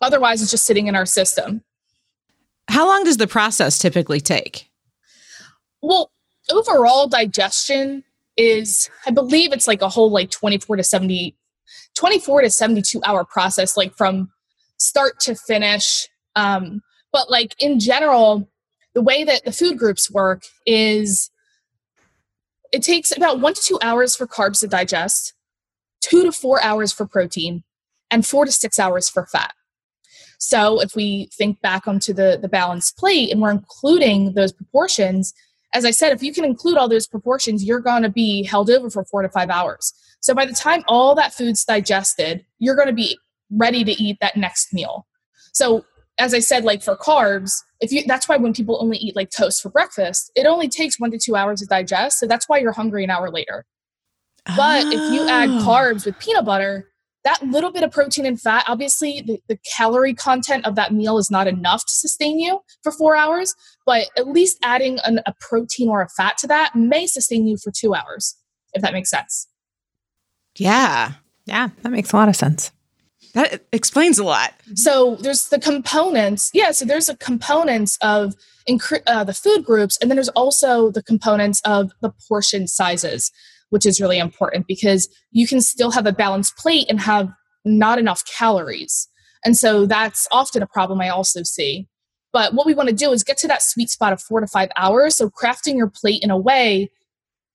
Otherwise, 0.02 0.42
it's 0.42 0.52
just 0.52 0.66
sitting 0.66 0.88
in 0.88 0.96
our 0.96 1.06
system. 1.06 1.64
How 2.70 2.88
long 2.88 3.04
does 3.04 3.18
the 3.18 3.28
process 3.28 3.80
typically 3.80 4.20
take? 4.20 4.70
Well, 5.82 6.12
overall 6.52 7.08
digestion 7.08 8.04
is 8.38 8.90
I 9.06 9.12
believe 9.12 9.54
it's 9.54 9.68
like 9.68 9.82
a 9.82 9.90
whole 9.90 10.10
like 10.10 10.32
24 10.32 10.78
to 10.78 10.84
70 10.84 11.36
24 11.96 12.42
to 12.42 12.50
72 12.50 13.02
hour 13.06 13.24
process 13.24 13.78
like 13.78 13.96
from 13.96 14.32
start 14.78 15.20
to 15.22 15.36
finish. 15.36 16.08
Um 16.36 16.82
but 17.12 17.30
like 17.30 17.56
in 17.60 17.80
general 17.80 18.50
the 18.96 19.02
way 19.02 19.24
that 19.24 19.46
the 19.46 19.52
food 19.52 19.78
groups 19.78 20.10
work 20.10 20.44
is 20.66 21.30
it 22.74 22.81
takes 22.81 23.16
about 23.16 23.40
1 23.40 23.53
to 23.53 23.62
2 23.62 23.79
hours 23.81 24.16
for 24.16 24.27
carbs 24.27 24.59
to 24.59 24.68
digest, 24.68 25.33
2 26.01 26.24
to 26.24 26.31
4 26.31 26.62
hours 26.62 26.92
for 26.92 27.05
protein, 27.05 27.64
and 28.12 28.25
4 28.25 28.46
to 28.46 28.51
6 28.51 28.79
hours 28.79 29.07
for 29.07 29.25
fat. 29.27 29.53
So 30.40 30.81
if 30.81 30.96
we 30.96 31.29
think 31.31 31.62
back 31.62 31.88
onto 31.88 32.14
the, 32.14 32.38
the 32.42 32.50
balanced 32.50 32.98
plate 32.98 33.31
and 33.31 33.42
we're 33.42 33.51
including 33.51 34.33
those 34.33 34.51
proportions, 34.51 35.33
as 35.74 35.86
I 35.86 35.92
said, 35.92 36.12
if 36.12 36.22
you 36.22 36.33
can 36.33 36.44
include 36.44 36.77
all 36.77 36.90
those 36.90 37.07
proportions, 37.07 37.64
you're 37.64 37.79
going 37.79 38.03
to 38.03 38.09
be 38.09 38.44
held 38.44 38.70
over 38.70 38.90
for 38.90 39.05
four 39.05 39.22
to 39.22 39.29
five 39.29 39.50
hours. 39.50 39.94
So 40.20 40.33
by 40.33 40.46
the 40.46 40.53
time 40.53 40.83
all 40.88 41.16
that 41.16 41.33
food's 41.33 41.64
digested, 41.64 42.44
you're 42.59 42.75
going 42.75 42.88
to 42.88 42.94
be 42.94 43.18
ready 43.51 43.83
to 43.83 43.92
eat 43.92 44.18
that 44.20 44.36
next 44.36 44.74
meal. 44.74 45.07
So 45.53 45.86
as 46.20 46.33
I 46.33 46.40
said, 46.40 46.64
like 46.64 46.81
for 46.81 46.98
carbs, 46.98 47.62
if 47.83 47.91
you 47.91 48.03
that's 48.05 48.29
why 48.29 48.37
when 48.37 48.53
people 48.53 48.77
only 48.81 48.98
eat 48.98 49.15
like 49.15 49.29
toast 49.29 49.61
for 49.61 49.69
breakfast, 49.69 50.31
it 50.35 50.46
only 50.46 50.69
takes 50.69 51.00
one 51.00 51.11
to 51.11 51.17
two 51.17 51.35
hours 51.35 51.59
to 51.59 51.65
digest. 51.65 52.17
So 52.17 52.25
that's 52.25 52.48
why 52.48 52.59
you're 52.59 52.72
hungry 52.72 53.03
an 53.03 53.09
hour 53.09 53.29
later. 53.29 53.65
But 54.46 54.85
oh. 54.85 54.91
if 54.91 55.13
you 55.13 55.27
add 55.27 55.50
ah. 55.50 55.65
carbs 55.65 56.05
with 56.05 56.17
peanut 56.17 56.46
butter, 56.46 56.89
that 57.25 57.41
little 57.43 57.72
bit 57.72 57.83
of 57.83 57.91
protein 57.91 58.25
and 58.25 58.39
fat, 58.39 58.65
obviously, 58.67 59.22
the, 59.22 59.39
the 59.48 59.57
calorie 59.75 60.13
content 60.13 60.65
of 60.65 60.75
that 60.75 60.93
meal 60.93 61.17
is 61.17 61.29
not 61.29 61.48
enough 61.48 61.85
to 61.85 61.93
sustain 61.93 62.39
you 62.39 62.59
for 62.83 62.91
four 62.91 63.15
hours, 63.15 63.53
but 63.85 64.07
at 64.17 64.27
least 64.27 64.57
adding 64.63 65.00
an, 65.03 65.19
a 65.25 65.33
protein 65.39 65.89
or 65.89 66.01
a 66.01 66.09
fat 66.09 66.37
to 66.39 66.48
that 66.48 66.75
may 66.75 67.05
sustain 67.05 67.48
you 67.48 67.57
for 67.57 67.72
two 67.72 67.93
hours, 67.93 68.35
if 68.74 68.81
that 68.81 68.93
makes 68.93 69.09
sense. 69.09 69.48
Yeah. 70.57 71.13
Yeah, 71.46 71.69
that 71.81 71.91
makes 71.91 72.13
a 72.13 72.15
lot 72.15 72.29
of 72.29 72.35
sense. 72.35 72.72
That 73.33 73.65
explains 73.72 74.19
a 74.19 74.24
lot. 74.24 74.53
So 74.75 75.15
there's 75.15 75.50
the 75.50 75.59
components. 75.59 76.51
Yeah, 76.53 76.72
so 76.72 76.85
there's 76.85 77.09
a 77.09 77.17
components 77.17 77.98
of 78.01 78.35
uh, 79.07 79.24
the 79.24 79.33
food 79.33 79.65
groups, 79.65 79.98
and 79.98 80.09
then 80.09 80.15
there's 80.15 80.29
also 80.29 80.91
the 80.91 81.03
components 81.03 81.61
of 81.65 81.91
the 82.01 82.13
portion 82.27 82.67
sizes 82.67 83.31
which 83.74 83.87
is 83.87 84.00
really 84.00 84.19
important 84.19 84.67
because 84.67 85.09
you 85.31 85.48
can 85.48 85.59
still 85.59 85.89
have 85.89 86.05
a 86.05 86.11
balanced 86.11 86.55
plate 86.57 86.85
and 86.89 87.01
have 87.01 87.27
not 87.65 87.98
enough 87.98 88.24
calories. 88.25 89.07
And 89.43 89.57
so 89.57 89.87
that's 89.87 90.27
often 90.31 90.61
a 90.61 90.67
problem 90.67 91.01
I 91.01 91.09
also 91.09 91.41
see. 91.41 91.87
But 92.31 92.53
what 92.53 92.67
we 92.67 92.75
want 92.75 92.89
to 92.89 92.96
do 92.96 93.11
is 93.11 93.24
get 93.24 93.37
to 93.37 93.48
that 93.48 93.63
sweet 93.63 93.89
spot 93.89 94.13
of 94.13 94.22
four 94.22 94.41
to 94.41 94.48
five 94.48 94.69
hours. 94.77 95.15
So 95.15 95.27
crafting 95.27 95.75
your 95.75 95.89
plate 95.89 96.22
in 96.22 96.29
a 96.29 96.37
way, 96.37 96.91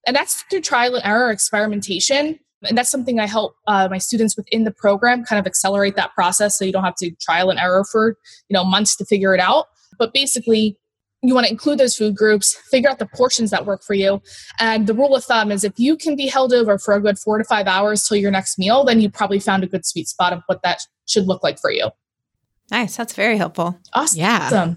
and 0.09 0.17
that's 0.17 0.43
through 0.51 0.63
trial 0.63 0.97
and 0.97 1.07
error 1.07 1.31
experimentation. 1.31 2.41
And 2.65 2.77
that's 2.77 2.91
something 2.91 3.21
I 3.21 3.27
help 3.27 3.55
uh, 3.67 3.89
my 3.91 3.99
students 3.99 4.37
within 4.37 4.65
the 4.65 4.73
program 4.73 5.25
kind 5.25 5.39
of 5.39 5.47
accelerate 5.47 5.97
that 5.97 6.13
process 6.15 6.59
so 6.59 6.65
you 6.65 6.73
don't 6.73 6.85
have 6.85 6.97
to 6.97 7.11
trial 7.21 7.51
and 7.51 7.59
error 7.59 7.85
for 7.85 8.17
you 8.49 8.55
know 8.55 8.65
months 8.65 8.97
to 8.97 9.05
figure 9.05 9.35
it 9.35 9.41
out. 9.41 9.67
But 9.99 10.13
basically, 10.13 10.77
you 11.23 11.35
want 11.35 11.47
to 11.47 11.53
include 11.53 11.79
those 11.79 11.97
food 11.97 12.17
groups, 12.17 12.55
figure 12.71 12.89
out 12.89 12.99
the 12.99 13.07
portions 13.07 13.51
that 13.51 13.67
work 13.67 13.83
for 13.83 13.95
you. 13.95 14.23
And 14.61 14.87
the 14.87 14.95
rule 14.95 15.15
of 15.17 15.25
thumb 15.25 15.51
is 15.51 15.65
if 15.65 15.73
you 15.77 15.97
can 15.97 16.17
be 16.17 16.27
held 16.27 16.53
over 16.53 16.79
for 16.79 16.95
a 16.95 17.01
good 17.01 17.19
four 17.19 17.39
to 17.39 17.45
five 17.45 17.67
hours 17.67 18.07
till 18.07 18.17
your 18.17 18.31
next 18.31 18.59
meal, 18.59 18.85
then 18.85 19.01
you 19.01 19.11
probably 19.11 19.41
found 19.41 19.65
a 19.65 19.67
good 19.67 19.85
sweet 19.85 20.09
spot 20.09 20.33
of 20.33 20.43
what 20.47 20.63
that 20.63 20.81
should 21.07 21.27
look 21.27 21.43
like 21.43 21.59
for 21.59 21.71
you. 21.71 21.91
Nice. 22.71 22.97
That's 22.97 23.15
very 23.15 23.37
helpful. 23.37 23.79
Awesome. 23.95 24.19
Yeah. 24.19 24.75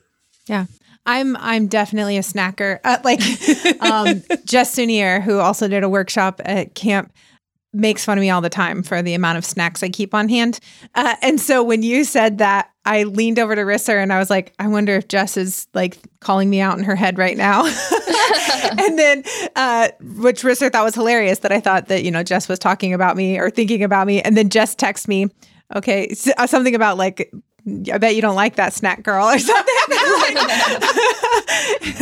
Yeah. 0.48 0.66
I'm 1.06 1.36
I'm 1.38 1.68
definitely 1.68 2.18
a 2.18 2.22
snacker. 2.22 2.80
Uh, 2.84 2.98
like 3.04 3.22
um, 3.82 4.22
Jess 4.46 4.76
Sunier, 4.76 5.22
who 5.22 5.40
also 5.40 5.68
did 5.68 5.84
a 5.84 5.90
workshop 5.90 6.42
at 6.46 6.76
camp, 6.76 7.12
makes 7.74 8.04
fun 8.04 8.18
of 8.18 8.22
me 8.22 8.30
all 8.30 8.42
the 8.42 8.50
time 8.50 8.84
for 8.84 9.02
the 9.02 9.14
amount 9.14 9.38
of 9.38 9.46
snacks 9.46 9.82
I 9.82 9.90
keep 9.90 10.14
on 10.14 10.30
hand. 10.30 10.60
Uh, 10.96 11.16
and 11.22 11.40
so 11.40 11.64
when 11.64 11.84
you 11.84 12.04
said 12.04 12.40
that, 12.40 12.70
I 12.84 13.04
leaned 13.04 13.38
over 13.38 13.56
to 13.56 13.62
Risser 13.62 14.02
and 14.02 14.12
I 14.12 14.20
was 14.20 14.30
like, 14.30 14.54
I 14.60 14.68
wonder 14.68 14.96
if 14.96 15.08
Jess 15.08 15.38
is 15.38 15.68
like 15.74 15.98
calling 16.20 16.50
me 16.50 16.60
out 16.62 16.78
in 16.78 16.84
her 16.84 16.96
head 16.96 17.18
right 17.18 17.38
now. 17.38 17.66
and 18.78 18.98
then, 18.98 19.24
uh, 19.56 19.90
which 20.18 20.42
Risser 20.42 20.72
thought 20.72 20.84
was 20.84 20.96
hilarious 20.96 21.40
that 21.40 21.52
I 21.52 21.60
thought 21.60 21.88
that, 21.88 22.04
you 22.04 22.12
know, 22.12 22.24
Jess 22.24 22.50
was 22.50 22.60
talking 22.60 22.94
about 22.94 23.16
me 23.16 23.38
or 23.38 23.50
thinking 23.50 23.84
about 23.84 24.08
me. 24.08 24.22
And 24.22 24.36
then 24.36 24.50
Jess 24.50 24.76
texted 24.76 25.08
me, 25.08 25.28
okay, 25.76 26.14
uh, 26.38 26.48
something 26.48 26.74
about 26.74 26.98
like, 26.98 27.32
I 27.92 27.98
bet 27.98 28.16
you 28.16 28.22
don't 28.22 28.36
like 28.36 28.56
that 28.56 28.74
snack 28.74 29.04
girl 29.04 29.28
or 29.28 29.38
something. 29.40 29.66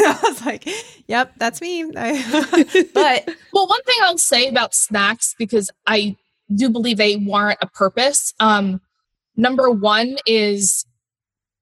I 0.02 0.20
was 0.24 0.46
like, 0.46 0.68
yep, 1.08 1.34
that's 1.38 1.62
me. 1.62 1.84
but, 1.92 3.30
well, 3.54 3.68
one 3.68 3.84
thing 3.84 3.98
I'll 4.04 4.18
say 4.18 4.48
about 4.48 4.74
snacks, 4.74 5.36
because 5.38 5.70
I 5.86 6.16
do 6.56 6.70
believe 6.70 6.98
they 6.98 7.18
warrant 7.18 7.60
a 7.62 7.68
purpose. 7.68 8.34
Um, 8.40 8.82
Number 9.40 9.72
one 9.72 10.18
is 10.26 10.86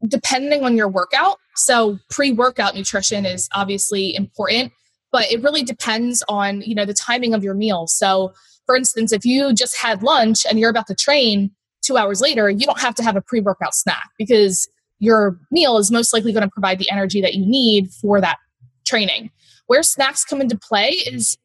depending 0.08 0.64
on 0.64 0.76
your 0.76 0.88
workout. 0.88 1.38
So 1.56 2.00
pre-workout 2.10 2.74
nutrition 2.74 3.24
is 3.24 3.48
obviously 3.54 4.16
important, 4.16 4.74
but 5.12 5.32
it 5.32 5.44
really 5.44 5.62
depends 5.62 6.24
on, 6.28 6.62
you 6.62 6.74
know, 6.74 6.86
the 6.86 6.96
timing 6.96 7.36
of 7.36 7.44
your 7.44 7.54
meal. 7.54 7.86
So 7.86 8.34
for 8.66 8.76
instance, 8.76 9.12
if 9.12 9.26
you 9.26 9.54
just 9.54 9.78
had 9.78 10.02
lunch 10.02 10.44
and 10.50 10.60
you're 10.60 10.72
about 10.72 10.88
to 10.88 10.96
train 10.96 11.52
two 11.88 11.97
hours 11.97 12.21
later, 12.21 12.50
you 12.50 12.65
don't 12.65 12.80
have 12.80 12.95
to 12.95 13.04
have 13.04 13.15
a 13.15 13.21
pre-workout 13.21 13.73
snack 13.73 14.10
because 14.17 14.67
your 15.00 15.39
meal 15.52 15.78
is 15.78 15.91
most 15.91 16.13
likely 16.13 16.34
going 16.34 16.43
to 16.43 16.50
provide 16.50 16.80
the 16.80 16.89
energy 16.91 17.21
that 17.21 17.36
you 17.36 17.45
need 17.45 17.89
for 17.89 18.19
that 18.19 18.38
training. 18.86 19.32
Where 19.67 19.84
snacks 19.84 20.23
come 20.23 20.41
into 20.41 20.58
play 20.58 20.89
is 20.89 21.38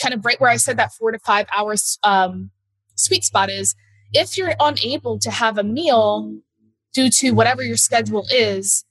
kind 0.00 0.14
of 0.14 0.24
right 0.24 0.40
where 0.40 0.50
I 0.50 0.56
said 0.56 0.76
that 0.76 0.92
four 0.92 1.12
to 1.12 1.18
five 1.18 1.46
hours 1.56 1.98
um, 2.02 2.50
sweet 2.94 3.24
spot 3.24 3.50
is 3.50 3.74
if 4.12 4.36
you're 4.36 4.54
unable 4.60 5.18
to 5.20 5.30
have 5.30 5.58
a 5.58 5.62
meal 5.62 6.38
due 6.94 7.10
to 7.10 7.32
whatever 7.32 7.62
your 7.62 7.76
schedule 7.76 8.26
is 8.30 8.84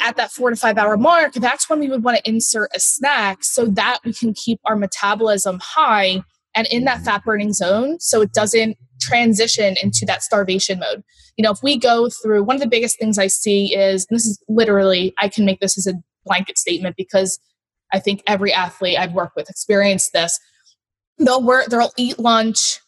at 0.00 0.16
that 0.16 0.30
four 0.30 0.50
to 0.50 0.56
five 0.56 0.78
hour 0.78 0.96
mark, 0.96 1.34
that's 1.34 1.68
when 1.68 1.80
we 1.80 1.88
would 1.88 2.02
want 2.02 2.16
to 2.16 2.28
insert 2.28 2.70
a 2.74 2.80
snack 2.80 3.44
so 3.44 3.66
that 3.66 3.98
we 4.04 4.12
can 4.12 4.32
keep 4.32 4.60
our 4.64 4.76
metabolism 4.76 5.58
high 5.62 6.22
and 6.58 6.66
in 6.72 6.84
that 6.84 7.02
fat 7.02 7.24
burning 7.24 7.52
zone 7.52 8.00
so 8.00 8.20
it 8.20 8.32
doesn't 8.32 8.76
transition 9.00 9.76
into 9.80 10.04
that 10.06 10.24
starvation 10.24 10.80
mode. 10.80 11.04
You 11.36 11.44
know, 11.44 11.52
if 11.52 11.62
we 11.62 11.78
go 11.78 12.08
through 12.08 12.42
one 12.42 12.56
of 12.56 12.60
the 12.60 12.68
biggest 12.68 12.98
things 12.98 13.16
I 13.16 13.28
see 13.28 13.76
is 13.76 14.06
this 14.10 14.26
is 14.26 14.42
literally, 14.48 15.14
I 15.18 15.28
can 15.28 15.44
make 15.44 15.60
this 15.60 15.78
as 15.78 15.86
a 15.86 15.94
blanket 16.24 16.58
statement 16.58 16.96
because 16.96 17.38
I 17.92 18.00
think 18.00 18.24
every 18.26 18.52
athlete 18.52 18.98
I've 18.98 19.12
worked 19.12 19.36
with 19.36 19.48
experienced 19.48 20.12
this. 20.12 20.38
They'll 21.18 21.44
work, 21.44 21.66
they'll 21.66 21.92
eat 21.96 22.18
lunch 22.18 22.80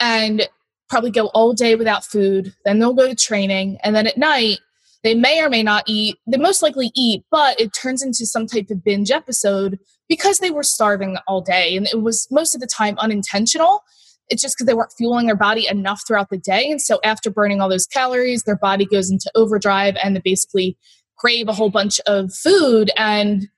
and 0.00 0.48
probably 0.88 1.10
go 1.10 1.26
all 1.26 1.52
day 1.52 1.74
without 1.74 2.04
food. 2.04 2.54
Then 2.64 2.78
they'll 2.78 2.94
go 2.94 3.06
to 3.06 3.14
training. 3.14 3.76
And 3.84 3.94
then 3.94 4.06
at 4.06 4.16
night, 4.16 4.60
they 5.02 5.14
may 5.14 5.40
or 5.40 5.48
may 5.48 5.62
not 5.62 5.84
eat. 5.86 6.16
They 6.26 6.36
most 6.36 6.62
likely 6.62 6.90
eat, 6.94 7.24
but 7.30 7.58
it 7.58 7.72
turns 7.72 8.02
into 8.02 8.26
some 8.26 8.46
type 8.46 8.70
of 8.70 8.84
binge 8.84 9.10
episode 9.10 9.78
because 10.08 10.38
they 10.38 10.50
were 10.50 10.62
starving 10.62 11.16
all 11.26 11.40
day. 11.40 11.76
And 11.76 11.86
it 11.86 12.02
was 12.02 12.26
most 12.30 12.54
of 12.54 12.60
the 12.60 12.66
time 12.66 12.98
unintentional. 12.98 13.82
It's 14.28 14.42
just 14.42 14.56
because 14.56 14.66
they 14.66 14.74
weren't 14.74 14.92
fueling 14.96 15.26
their 15.26 15.36
body 15.36 15.66
enough 15.66 16.02
throughout 16.06 16.30
the 16.30 16.38
day. 16.38 16.70
And 16.70 16.80
so 16.80 17.00
after 17.02 17.30
burning 17.30 17.60
all 17.60 17.68
those 17.68 17.86
calories, 17.86 18.42
their 18.42 18.56
body 18.56 18.84
goes 18.84 19.10
into 19.10 19.30
overdrive 19.34 19.96
and 20.02 20.14
they 20.14 20.20
basically 20.22 20.76
crave 21.16 21.48
a 21.48 21.52
whole 21.52 21.70
bunch 21.70 21.98
of 22.06 22.32
food. 22.32 22.90
And 22.96 23.48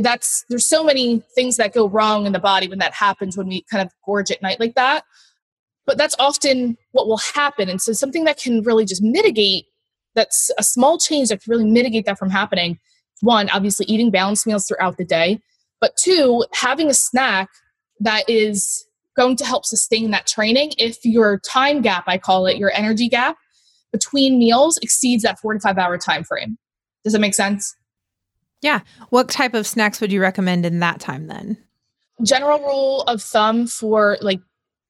that's 0.00 0.44
there's 0.48 0.68
so 0.68 0.84
many 0.84 1.22
things 1.34 1.56
that 1.56 1.74
go 1.74 1.88
wrong 1.88 2.26
in 2.26 2.32
the 2.32 2.38
body 2.38 2.68
when 2.68 2.78
that 2.78 2.94
happens 2.94 3.36
when 3.36 3.48
we 3.48 3.64
kind 3.70 3.86
of 3.86 3.92
gorge 4.04 4.30
at 4.30 4.42
night 4.42 4.58
like 4.58 4.74
that 4.74 5.04
but 5.84 5.98
that's 5.98 6.16
often 6.18 6.76
what 6.92 7.06
will 7.06 7.20
happen 7.34 7.68
and 7.68 7.82
so 7.82 7.92
something 7.92 8.24
that 8.24 8.38
can 8.38 8.62
really 8.62 8.84
just 8.84 9.02
mitigate 9.02 9.66
that's 10.14 10.50
a 10.58 10.62
small 10.62 10.98
change 10.98 11.28
that 11.28 11.42
can 11.42 11.50
really 11.50 11.70
mitigate 11.70 12.06
that 12.06 12.18
from 12.18 12.30
happening. 12.30 12.78
One 13.20 13.48
obviously 13.50 13.86
eating 13.86 14.10
balanced 14.10 14.46
meals 14.46 14.66
throughout 14.66 14.96
the 14.96 15.04
day 15.04 15.40
but 15.80 15.96
two 15.96 16.44
having 16.52 16.88
a 16.88 16.94
snack 16.94 17.48
that 18.00 18.28
is 18.28 18.84
going 19.16 19.36
to 19.36 19.44
help 19.44 19.64
sustain 19.66 20.10
that 20.12 20.26
training 20.26 20.72
if 20.78 21.04
your 21.04 21.38
time 21.40 21.82
gap 21.82 22.04
i 22.06 22.16
call 22.16 22.46
it 22.46 22.56
your 22.56 22.72
energy 22.74 23.08
gap 23.08 23.36
between 23.92 24.38
meals 24.38 24.78
exceeds 24.78 25.22
that 25.22 25.38
four 25.38 25.52
to 25.52 25.60
five 25.60 25.78
hour 25.78 25.96
time 25.98 26.24
frame. 26.24 26.58
Does 27.04 27.12
that 27.12 27.20
make 27.20 27.34
sense? 27.34 27.76
Yeah. 28.62 28.80
What 29.10 29.28
type 29.28 29.54
of 29.54 29.66
snacks 29.66 30.00
would 30.00 30.10
you 30.10 30.20
recommend 30.20 30.64
in 30.64 30.80
that 30.80 30.98
time 30.98 31.26
then? 31.26 31.58
General 32.22 32.60
rule 32.60 33.02
of 33.02 33.22
thumb 33.22 33.66
for 33.66 34.18
like 34.20 34.40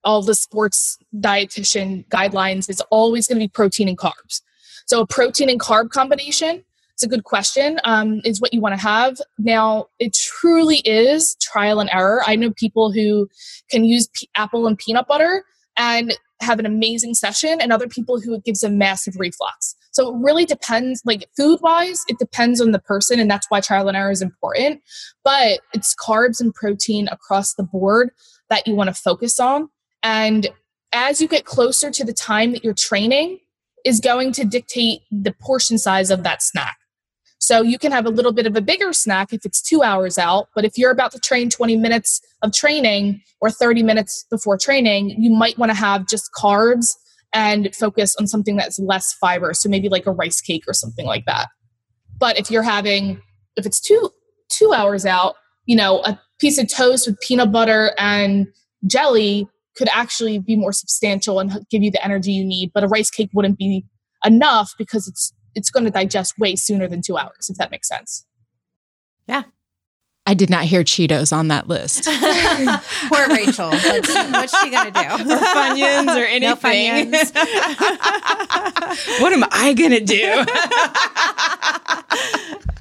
all 0.05 0.23
the 0.23 0.35
sports 0.35 0.99
dietitian 1.17 2.07
guidelines 2.09 2.69
is 2.69 2.81
always 2.91 3.27
going 3.27 3.39
to 3.39 3.45
be 3.45 3.49
protein 3.49 3.89
and 3.89 3.99
carbs. 3.99 4.41
So 4.87 5.01
a 5.01 5.07
protein 5.07 5.49
and 5.49 5.61
carb 5.61 5.90
combination 5.90 6.64
it's 6.95 7.03
a 7.03 7.09
good 7.09 7.25
question 7.25 7.81
um, 7.85 8.21
is 8.25 8.40
what 8.40 8.55
you 8.55 8.61
want 8.61 8.75
to 8.77 8.81
have. 8.81 9.16
Now 9.38 9.87
it 9.99 10.14
truly 10.14 10.79
is 10.85 11.35
trial 11.40 11.81
and 11.81 11.90
error. 11.92 12.23
I 12.27 12.37
know 12.37 12.53
people 12.53 12.92
who 12.92 13.29
can 13.71 13.85
use 13.85 14.09
p- 14.14 14.29
apple 14.37 14.66
and 14.66 14.79
peanut 14.79 15.09
butter 15.09 15.45
and 15.77 16.16
have 16.40 16.59
an 16.59 16.66
amazing 16.66 17.14
session 17.14 17.61
and 17.61 17.73
other 17.73 17.88
people 17.88 18.21
who 18.21 18.35
it 18.35 18.45
gives 18.45 18.61
them 18.61 18.79
massive 18.79 19.14
reflux. 19.18 19.75
So 19.92 20.14
it 20.14 20.21
really 20.23 20.45
depends 20.45 21.03
like 21.05 21.29
food 21.37 21.61
wise 21.61 22.03
it 22.09 22.18
depends 22.18 22.61
on 22.61 22.73
the 22.73 22.79
person 22.79 23.18
and 23.18 23.31
that's 23.31 23.47
why 23.49 23.61
trial 23.61 23.88
and 23.88 23.97
error 23.97 24.11
is 24.11 24.23
important 24.23 24.81
but 25.25 25.61
it's 25.73 25.95
carbs 25.95 26.40
and 26.40 26.55
protein 26.55 27.09
across 27.09 27.55
the 27.55 27.62
board 27.62 28.11
that 28.49 28.66
you 28.66 28.75
want 28.75 28.88
to 28.88 28.95
focus 28.95 29.40
on. 29.40 29.71
And 30.03 30.49
as 30.92 31.21
you 31.21 31.29
get 31.29 31.47
closer 31.47 31.90
to 31.90 32.05
the 32.05 32.12
time 32.12 32.53
that 32.53 32.62
you're 32.62 32.75
training, 32.75 33.38
is 33.85 34.01
going 34.01 34.33
to 34.33 34.45
dictate 34.45 35.01
the 35.11 35.33
portion 35.33 35.79
size 35.79 36.11
of 36.11 36.23
that 36.23 36.42
snack. 36.42 36.77
So 37.38 37.61
you 37.61 37.77
can 37.77 37.90
have 37.90 38.07
a 38.07 38.11
little 38.11 38.33
bit 38.33 38.47
of 38.47 38.57
a 38.57 38.61
bigger 38.61 38.92
snack 38.92 39.33
if 39.33 39.45
it's 39.45 39.61
two 39.61 39.83
hours 39.83 40.16
out, 40.16 40.47
but 40.55 40.64
if 40.64 40.79
you're 40.79 40.92
about 40.92 41.11
to 41.12 41.18
train 41.18 41.51
20 41.51 41.77
minutes 41.77 42.21
of 42.42 42.53
training 42.53 43.21
or 43.40 43.51
30 43.51 43.83
minutes 43.83 44.25
before 44.31 44.57
training, 44.57 45.16
you 45.18 45.31
might 45.31 45.59
want 45.59 45.71
to 45.71 45.75
have 45.75 46.07
just 46.07 46.31
carbs 46.38 46.95
and 47.33 47.75
focus 47.75 48.14
on 48.21 48.29
something 48.29 48.57
that's 48.57 48.79
less 48.79 49.12
fiber. 49.14 49.55
So 49.55 49.68
maybe 49.68 49.88
like 49.88 50.07
a 50.07 50.12
rice 50.12 50.40
cake 50.40 50.64
or 50.68 50.73
something 50.73 51.05
like 51.05 51.25
that. 51.25 51.49
But 52.16 52.38
if 52.38 52.51
you're 52.51 52.62
having, 52.62 53.21
if 53.57 53.66
it's 53.66 53.81
two 53.81 54.11
two 54.49 54.73
hours 54.73 55.05
out, 55.05 55.35
you 55.66 55.75
know, 55.75 56.01
a 56.05 56.21
piece 56.38 56.59
of 56.59 56.68
toast 56.68 57.09
with 57.09 57.18
peanut 57.21 57.51
butter 57.51 57.92
and 57.99 58.47
jelly 58.87 59.49
could 59.77 59.89
actually 59.89 60.39
be 60.39 60.57
more 60.57 60.73
substantial 60.73 61.41
and 61.41 61.67
give 61.71 61.83
you 61.83 61.91
the 61.91 62.05
energy 62.05 62.33
you 62.33 62.45
need. 62.45 62.73
But 62.75 62.85
a 62.85 62.89
rice 62.89 63.11
cake 63.11 63.31
wouldn't 63.33 63.59
be 63.59 63.85
enough 64.25 64.73
because 64.79 65.09
it's 65.09 65.33
it's 65.55 65.71
going 65.71 65.85
to 65.85 65.91
digest 65.91 66.39
way 66.39 66.57
sooner 66.57 66.89
than 66.89 67.03
two 67.03 67.19
hours, 67.19 67.49
if 67.51 67.59
that 67.59 67.71
makes 67.71 67.89
sense. 67.89 68.25
Yeah. 69.27 69.43
I 70.25 70.35
did 70.35 70.51
not 70.51 70.65
hear 70.65 70.85
Cheetos 70.85 71.33
on 71.33 71.49
that 71.49 71.67
list. 71.67 72.05
Poor 73.09 73.29
Rachel. 73.29 73.71
What's, 73.71 74.15
what's 74.15 74.61
she 74.61 74.71
gonna 74.71 74.93
do? 74.93 75.01
Or 75.01 75.19
Funyuns 75.37 76.17
or 76.17 76.25
anything. 76.27 76.41
No 76.41 76.55
Funyuns. 76.55 77.35
what 79.21 79.33
am 79.33 79.45
I 79.51 79.75
gonna 79.75 79.99
do? 79.99 80.45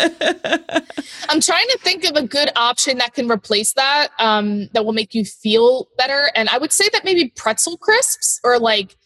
I'm 1.28 1.40
trying 1.40 1.66
to 1.68 1.78
think 1.82 2.04
of 2.04 2.16
a 2.16 2.26
good 2.26 2.50
option 2.56 2.98
that 2.98 3.14
can 3.14 3.30
replace 3.30 3.72
that, 3.74 4.08
um, 4.18 4.68
that 4.72 4.84
will 4.84 4.92
make 4.92 5.14
you 5.14 5.24
feel 5.24 5.88
better. 5.96 6.30
And 6.34 6.48
I 6.48 6.58
would 6.58 6.72
say 6.72 6.88
that 6.92 7.04
maybe 7.04 7.32
pretzel 7.36 7.76
crisps 7.76 8.40
or 8.44 8.58
like 8.58 8.96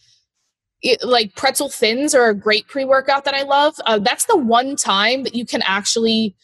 it, 0.83 1.03
like 1.03 1.35
pretzel 1.35 1.71
thins 1.71 2.15
are 2.15 2.29
a 2.29 2.35
great 2.35 2.69
pre-workout 2.69 3.25
that 3.25 3.35
I 3.35 3.43
love. 3.43 3.75
Uh, 3.87 3.99
that's 3.99 4.27
the 4.27 4.37
one 4.37 4.77
time 4.77 5.23
that 5.25 5.35
you 5.35 5.47
can 5.47 5.63
actually 5.65 6.37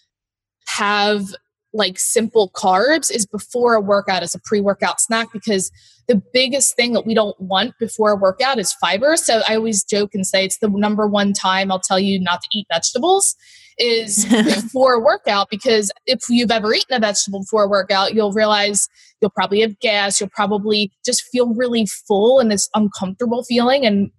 have 0.66 1.26
like 1.72 1.98
simple 1.98 2.50
carbs 2.50 3.14
is 3.14 3.26
before 3.26 3.74
a 3.74 3.80
workout 3.80 4.22
as 4.22 4.34
a 4.34 4.40
pre-workout 4.40 5.00
snack 5.00 5.28
because 5.32 5.70
the 6.08 6.20
biggest 6.32 6.74
thing 6.74 6.92
that 6.94 7.06
we 7.06 7.14
don't 7.14 7.38
want 7.40 7.78
before 7.78 8.10
a 8.10 8.16
workout 8.16 8.58
is 8.58 8.72
fiber. 8.72 9.16
So 9.16 9.42
I 9.46 9.54
always 9.54 9.84
joke 9.84 10.14
and 10.14 10.26
say 10.26 10.44
it's 10.44 10.58
the 10.58 10.68
number 10.68 11.06
one 11.06 11.32
time 11.32 11.70
I'll 11.70 11.78
tell 11.78 12.00
you 12.00 12.18
not 12.20 12.42
to 12.42 12.48
eat 12.52 12.66
vegetables 12.72 13.36
is 13.80 14.24
before 14.44 14.94
a 14.94 15.00
workout 15.00 15.48
because 15.50 15.90
if 16.06 16.20
you've 16.28 16.50
ever 16.50 16.72
eaten 16.72 16.94
a 16.96 17.00
vegetable 17.00 17.40
before 17.40 17.64
a 17.64 17.68
workout, 17.68 18.14
you'll 18.14 18.32
realize 18.32 18.88
you'll 19.20 19.30
probably 19.30 19.60
have 19.60 19.78
gas, 19.80 20.20
you'll 20.20 20.30
probably 20.30 20.92
just 21.04 21.24
feel 21.32 21.54
really 21.54 21.86
full 21.86 22.38
and 22.38 22.50
this 22.50 22.68
uncomfortable 22.74 23.42
feeling 23.44 23.84
and 23.84 24.10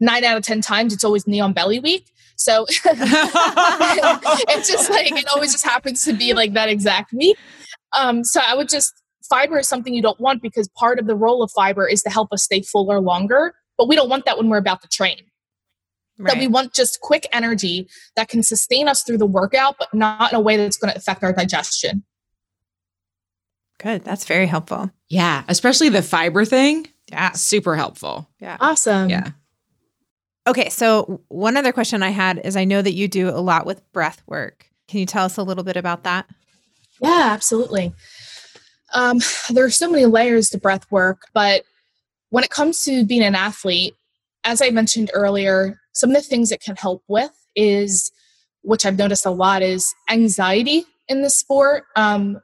9 0.00 0.24
out 0.24 0.36
of 0.36 0.42
10 0.42 0.60
times 0.60 0.92
it's 0.92 1.04
always 1.04 1.26
neon 1.26 1.52
belly 1.52 1.80
week. 1.80 2.10
So 2.36 2.66
it's 2.84 4.68
just 4.68 4.90
like 4.90 5.12
it 5.12 5.26
always 5.28 5.52
just 5.52 5.64
happens 5.64 6.04
to 6.04 6.12
be 6.12 6.34
like 6.34 6.52
that 6.54 6.68
exact 6.68 7.12
week. 7.12 7.36
Um, 7.92 8.24
so 8.24 8.40
I 8.44 8.54
would 8.54 8.68
just 8.68 8.92
fiber 9.28 9.58
is 9.58 9.68
something 9.68 9.94
you 9.94 10.02
don't 10.02 10.20
want 10.20 10.42
because 10.42 10.68
part 10.68 10.98
of 10.98 11.06
the 11.06 11.14
role 11.14 11.42
of 11.42 11.50
fiber 11.52 11.86
is 11.88 12.02
to 12.02 12.10
help 12.10 12.32
us 12.32 12.42
stay 12.42 12.62
fuller 12.62 13.00
longer. 13.00 13.54
But 13.76 13.88
we 13.88 13.96
don't 13.96 14.08
want 14.08 14.24
that 14.26 14.36
when 14.36 14.48
we're 14.48 14.58
about 14.58 14.82
to 14.82 14.88
train. 14.88 15.18
Right. 16.16 16.34
That 16.34 16.40
we 16.40 16.46
want 16.46 16.72
just 16.72 17.00
quick 17.00 17.26
energy 17.32 17.88
that 18.14 18.28
can 18.28 18.42
sustain 18.42 18.86
us 18.86 19.02
through 19.02 19.18
the 19.18 19.26
workout, 19.26 19.76
but 19.78 19.92
not 19.92 20.32
in 20.32 20.36
a 20.36 20.40
way 20.40 20.56
that's 20.56 20.76
going 20.76 20.92
to 20.92 20.98
affect 20.98 21.24
our 21.24 21.32
digestion. 21.32 22.04
Good. 23.78 24.04
That's 24.04 24.24
very 24.24 24.46
helpful. 24.46 24.92
Yeah. 25.08 25.42
Especially 25.48 25.88
the 25.88 26.02
fiber 26.02 26.44
thing. 26.44 26.86
Yeah. 27.10 27.32
Super 27.32 27.74
helpful. 27.74 28.28
Yeah. 28.38 28.56
Awesome. 28.60 29.10
Yeah. 29.10 29.30
Okay, 30.46 30.68
so 30.68 31.22
one 31.28 31.56
other 31.56 31.72
question 31.72 32.02
I 32.02 32.10
had 32.10 32.38
is 32.44 32.54
I 32.54 32.64
know 32.64 32.82
that 32.82 32.92
you 32.92 33.08
do 33.08 33.30
a 33.30 33.40
lot 33.40 33.64
with 33.64 33.82
breath 33.92 34.22
work. 34.26 34.68
Can 34.88 35.00
you 35.00 35.06
tell 35.06 35.24
us 35.24 35.38
a 35.38 35.42
little 35.42 35.64
bit 35.64 35.76
about 35.76 36.04
that? 36.04 36.26
Yeah, 37.00 37.30
absolutely. 37.32 37.94
Um, 38.92 39.20
there 39.50 39.64
are 39.64 39.70
so 39.70 39.90
many 39.90 40.04
layers 40.04 40.50
to 40.50 40.58
breath 40.58 40.90
work, 40.90 41.22
but 41.32 41.64
when 42.28 42.44
it 42.44 42.50
comes 42.50 42.84
to 42.84 43.04
being 43.04 43.22
an 43.22 43.34
athlete, 43.34 43.94
as 44.44 44.60
I 44.60 44.68
mentioned 44.70 45.10
earlier, 45.14 45.80
some 45.94 46.10
of 46.10 46.16
the 46.16 46.22
things 46.22 46.52
it 46.52 46.60
can 46.60 46.76
help 46.76 47.02
with 47.08 47.32
is, 47.56 48.12
which 48.62 48.84
I've 48.84 48.98
noticed 48.98 49.26
a 49.26 49.30
lot, 49.30 49.62
is 49.62 49.94
anxiety 50.10 50.84
in 51.08 51.22
the 51.22 51.30
sport. 51.30 51.84
Um, 51.96 52.40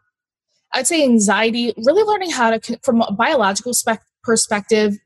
I'd 0.73 0.87
say 0.87 1.03
anxiety, 1.03 1.75
really 1.77 2.05
learning 2.05 2.31
how 2.31 2.57
to, 2.57 2.79
from 2.83 3.03
a 3.03 3.13
biological 3.13 3.75
spec- 3.75 4.05
perspective, 4.23 4.97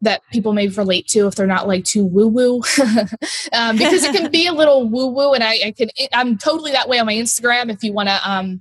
that 0.00 0.22
people 0.30 0.52
may 0.52 0.68
relate 0.68 1.08
to 1.08 1.26
if 1.26 1.34
they're 1.34 1.46
not 1.46 1.66
like 1.66 1.84
too 1.84 2.04
woo 2.04 2.28
woo 2.28 2.56
um, 3.52 3.76
because 3.76 4.04
it 4.04 4.14
can 4.14 4.30
be 4.30 4.46
a 4.46 4.52
little 4.52 4.88
woo 4.88 5.08
woo 5.08 5.34
and 5.34 5.42
I, 5.42 5.58
I, 5.66 5.74
can 5.76 5.88
i'm 6.12 6.38
totally 6.38 6.70
that 6.72 6.88
way 6.88 6.98
on 6.98 7.06
my 7.06 7.14
instagram 7.14 7.70
if 7.70 7.82
you 7.82 7.92
want 7.92 8.08
to 8.08 8.30
um, 8.30 8.60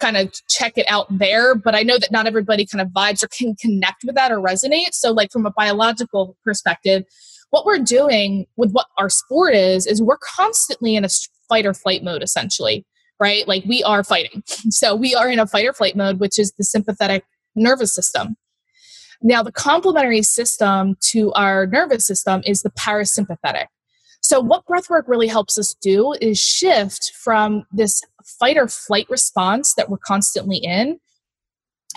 kind 0.00 0.16
of 0.16 0.32
check 0.48 0.78
it 0.78 0.86
out 0.88 1.06
there 1.10 1.54
but 1.54 1.74
i 1.74 1.82
know 1.82 1.98
that 1.98 2.10
not 2.10 2.26
everybody 2.26 2.64
kind 2.64 2.80
of 2.80 2.88
vibes 2.88 3.22
or 3.22 3.28
can 3.28 3.54
connect 3.56 4.04
with 4.04 4.14
that 4.14 4.32
or 4.32 4.38
resonate 4.38 4.92
so 4.92 5.12
like 5.12 5.30
from 5.30 5.44
a 5.44 5.50
biological 5.50 6.36
perspective 6.42 7.04
what 7.50 7.64
we're 7.64 7.78
doing 7.78 8.46
with 8.56 8.72
what 8.72 8.86
our 8.98 9.08
sport 9.08 9.54
is 9.54 9.86
is 9.86 10.02
we're 10.02 10.18
constantly 10.18 10.96
in 10.96 11.04
a 11.04 11.08
fight 11.48 11.66
or 11.66 11.74
flight 11.74 12.02
mode 12.02 12.22
essentially 12.22 12.84
right? 13.20 13.46
Like 13.48 13.64
we 13.64 13.82
are 13.82 14.04
fighting. 14.04 14.42
So 14.70 14.94
we 14.94 15.14
are 15.14 15.30
in 15.30 15.38
a 15.38 15.46
fight 15.46 15.66
or 15.66 15.72
flight 15.72 15.96
mode, 15.96 16.18
which 16.18 16.38
is 16.38 16.52
the 16.52 16.64
sympathetic 16.64 17.24
nervous 17.54 17.94
system. 17.94 18.36
Now, 19.22 19.42
the 19.42 19.52
complementary 19.52 20.22
system 20.22 20.96
to 21.12 21.32
our 21.32 21.66
nervous 21.66 22.06
system 22.06 22.42
is 22.44 22.62
the 22.62 22.70
parasympathetic. 22.70 23.66
So, 24.20 24.40
what 24.40 24.66
breathwork 24.66 25.04
really 25.06 25.28
helps 25.28 25.58
us 25.58 25.74
do 25.80 26.14
is 26.20 26.38
shift 26.38 27.12
from 27.14 27.64
this 27.72 28.02
fight 28.24 28.56
or 28.56 28.68
flight 28.68 29.06
response 29.08 29.74
that 29.74 29.88
we're 29.88 29.98
constantly 29.98 30.58
in 30.58 30.98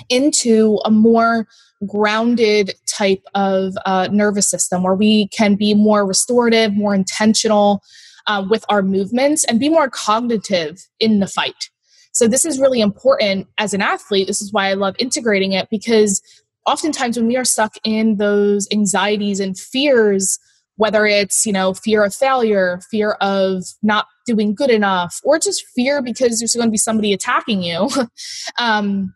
into 0.09 0.79
a 0.85 0.91
more 0.91 1.47
grounded 1.87 2.75
type 2.99 3.23
of 3.33 3.73
uh, 3.85 4.07
nervous 4.11 4.49
system 4.49 4.83
where 4.83 4.95
we 4.95 5.27
can 5.29 5.55
be 5.55 5.73
more 5.73 6.05
restorative, 6.05 6.73
more 6.73 6.93
intentional 6.93 7.81
uh, 8.27 8.45
with 8.49 8.65
our 8.69 8.81
movements, 8.81 9.43
and 9.45 9.59
be 9.59 9.69
more 9.69 9.89
cognitive 9.89 10.77
in 10.99 11.19
the 11.19 11.27
fight. 11.27 11.69
So, 12.11 12.27
this 12.27 12.45
is 12.45 12.59
really 12.59 12.81
important 12.81 13.47
as 13.57 13.73
an 13.73 13.81
athlete. 13.81 14.27
This 14.27 14.41
is 14.41 14.51
why 14.51 14.69
I 14.69 14.73
love 14.73 14.95
integrating 14.99 15.53
it 15.53 15.67
because 15.69 16.21
oftentimes 16.65 17.17
when 17.17 17.27
we 17.27 17.37
are 17.37 17.45
stuck 17.45 17.75
in 17.83 18.17
those 18.17 18.67
anxieties 18.71 19.39
and 19.39 19.57
fears, 19.57 20.37
whether 20.75 21.05
it's 21.05 21.45
you 21.45 21.53
know 21.53 21.73
fear 21.73 22.03
of 22.03 22.15
failure 22.15 22.79
fear 22.89 23.11
of 23.21 23.63
not 23.83 24.07
doing 24.25 24.55
good 24.55 24.69
enough 24.69 25.19
or 25.23 25.37
just 25.37 25.65
fear 25.75 26.01
because 26.01 26.39
there's 26.39 26.55
going 26.55 26.67
to 26.67 26.71
be 26.71 26.77
somebody 26.77 27.11
attacking 27.11 27.61
you 27.61 27.89
um, 28.59 29.13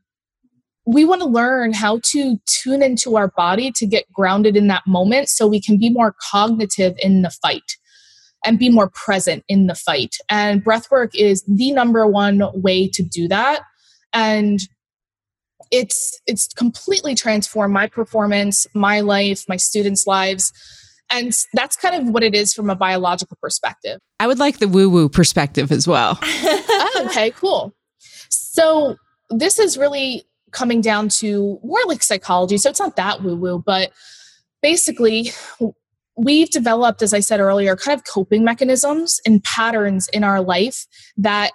we 0.85 1.05
want 1.05 1.21
to 1.21 1.27
learn 1.27 1.73
how 1.73 1.99
to 2.03 2.37
tune 2.45 2.81
into 2.81 3.15
our 3.15 3.29
body 3.29 3.71
to 3.71 3.85
get 3.85 4.11
grounded 4.11 4.57
in 4.57 4.67
that 4.67 4.83
moment 4.85 5.29
so 5.29 5.47
we 5.47 5.61
can 5.61 5.77
be 5.77 5.89
more 5.89 6.13
cognitive 6.31 6.95
in 7.01 7.21
the 7.21 7.29
fight 7.29 7.77
and 8.45 8.59
be 8.59 8.69
more 8.69 8.89
present 8.89 9.43
in 9.47 9.67
the 9.67 9.75
fight. 9.75 10.17
And 10.29 10.63
breathwork 10.63 11.11
is 11.15 11.43
the 11.47 11.71
number 11.71 12.05
one 12.05 12.41
way 12.53 12.89
to 12.89 13.01
do 13.01 13.27
that. 13.29 13.61
And 14.11 14.59
it's 15.71 16.19
it's 16.27 16.47
completely 16.47 17.15
transformed 17.15 17.73
my 17.73 17.87
performance, 17.87 18.67
my 18.75 18.99
life, 18.99 19.45
my 19.47 19.55
students' 19.55 20.05
lives. 20.05 20.51
And 21.09 21.33
that's 21.53 21.75
kind 21.75 21.95
of 21.95 22.13
what 22.13 22.23
it 22.23 22.35
is 22.35 22.53
from 22.53 22.69
a 22.69 22.75
biological 22.75 23.37
perspective. 23.41 23.99
I 24.19 24.27
would 24.27 24.39
like 24.39 24.59
the 24.59 24.67
woo 24.67 24.89
woo 24.89 25.09
perspective 25.09 25.71
as 25.71 25.87
well. 25.87 26.19
oh, 26.23 27.05
okay, 27.07 27.31
cool. 27.31 27.73
So, 28.29 28.97
this 29.29 29.57
is 29.57 29.77
really 29.77 30.25
coming 30.53 30.81
down 30.81 31.09
to 31.09 31.59
more 31.63 31.79
like 31.87 32.03
psychology. 32.03 32.57
So, 32.57 32.69
it's 32.69 32.79
not 32.79 32.95
that 32.95 33.23
woo 33.23 33.35
woo, 33.35 33.63
but 33.65 33.91
basically, 34.61 35.31
we've 36.17 36.49
developed, 36.49 37.01
as 37.01 37.13
I 37.13 37.19
said 37.19 37.39
earlier, 37.39 37.75
kind 37.75 37.97
of 37.97 38.05
coping 38.05 38.43
mechanisms 38.43 39.19
and 39.25 39.43
patterns 39.43 40.07
in 40.09 40.23
our 40.23 40.41
life 40.41 40.85
that 41.17 41.51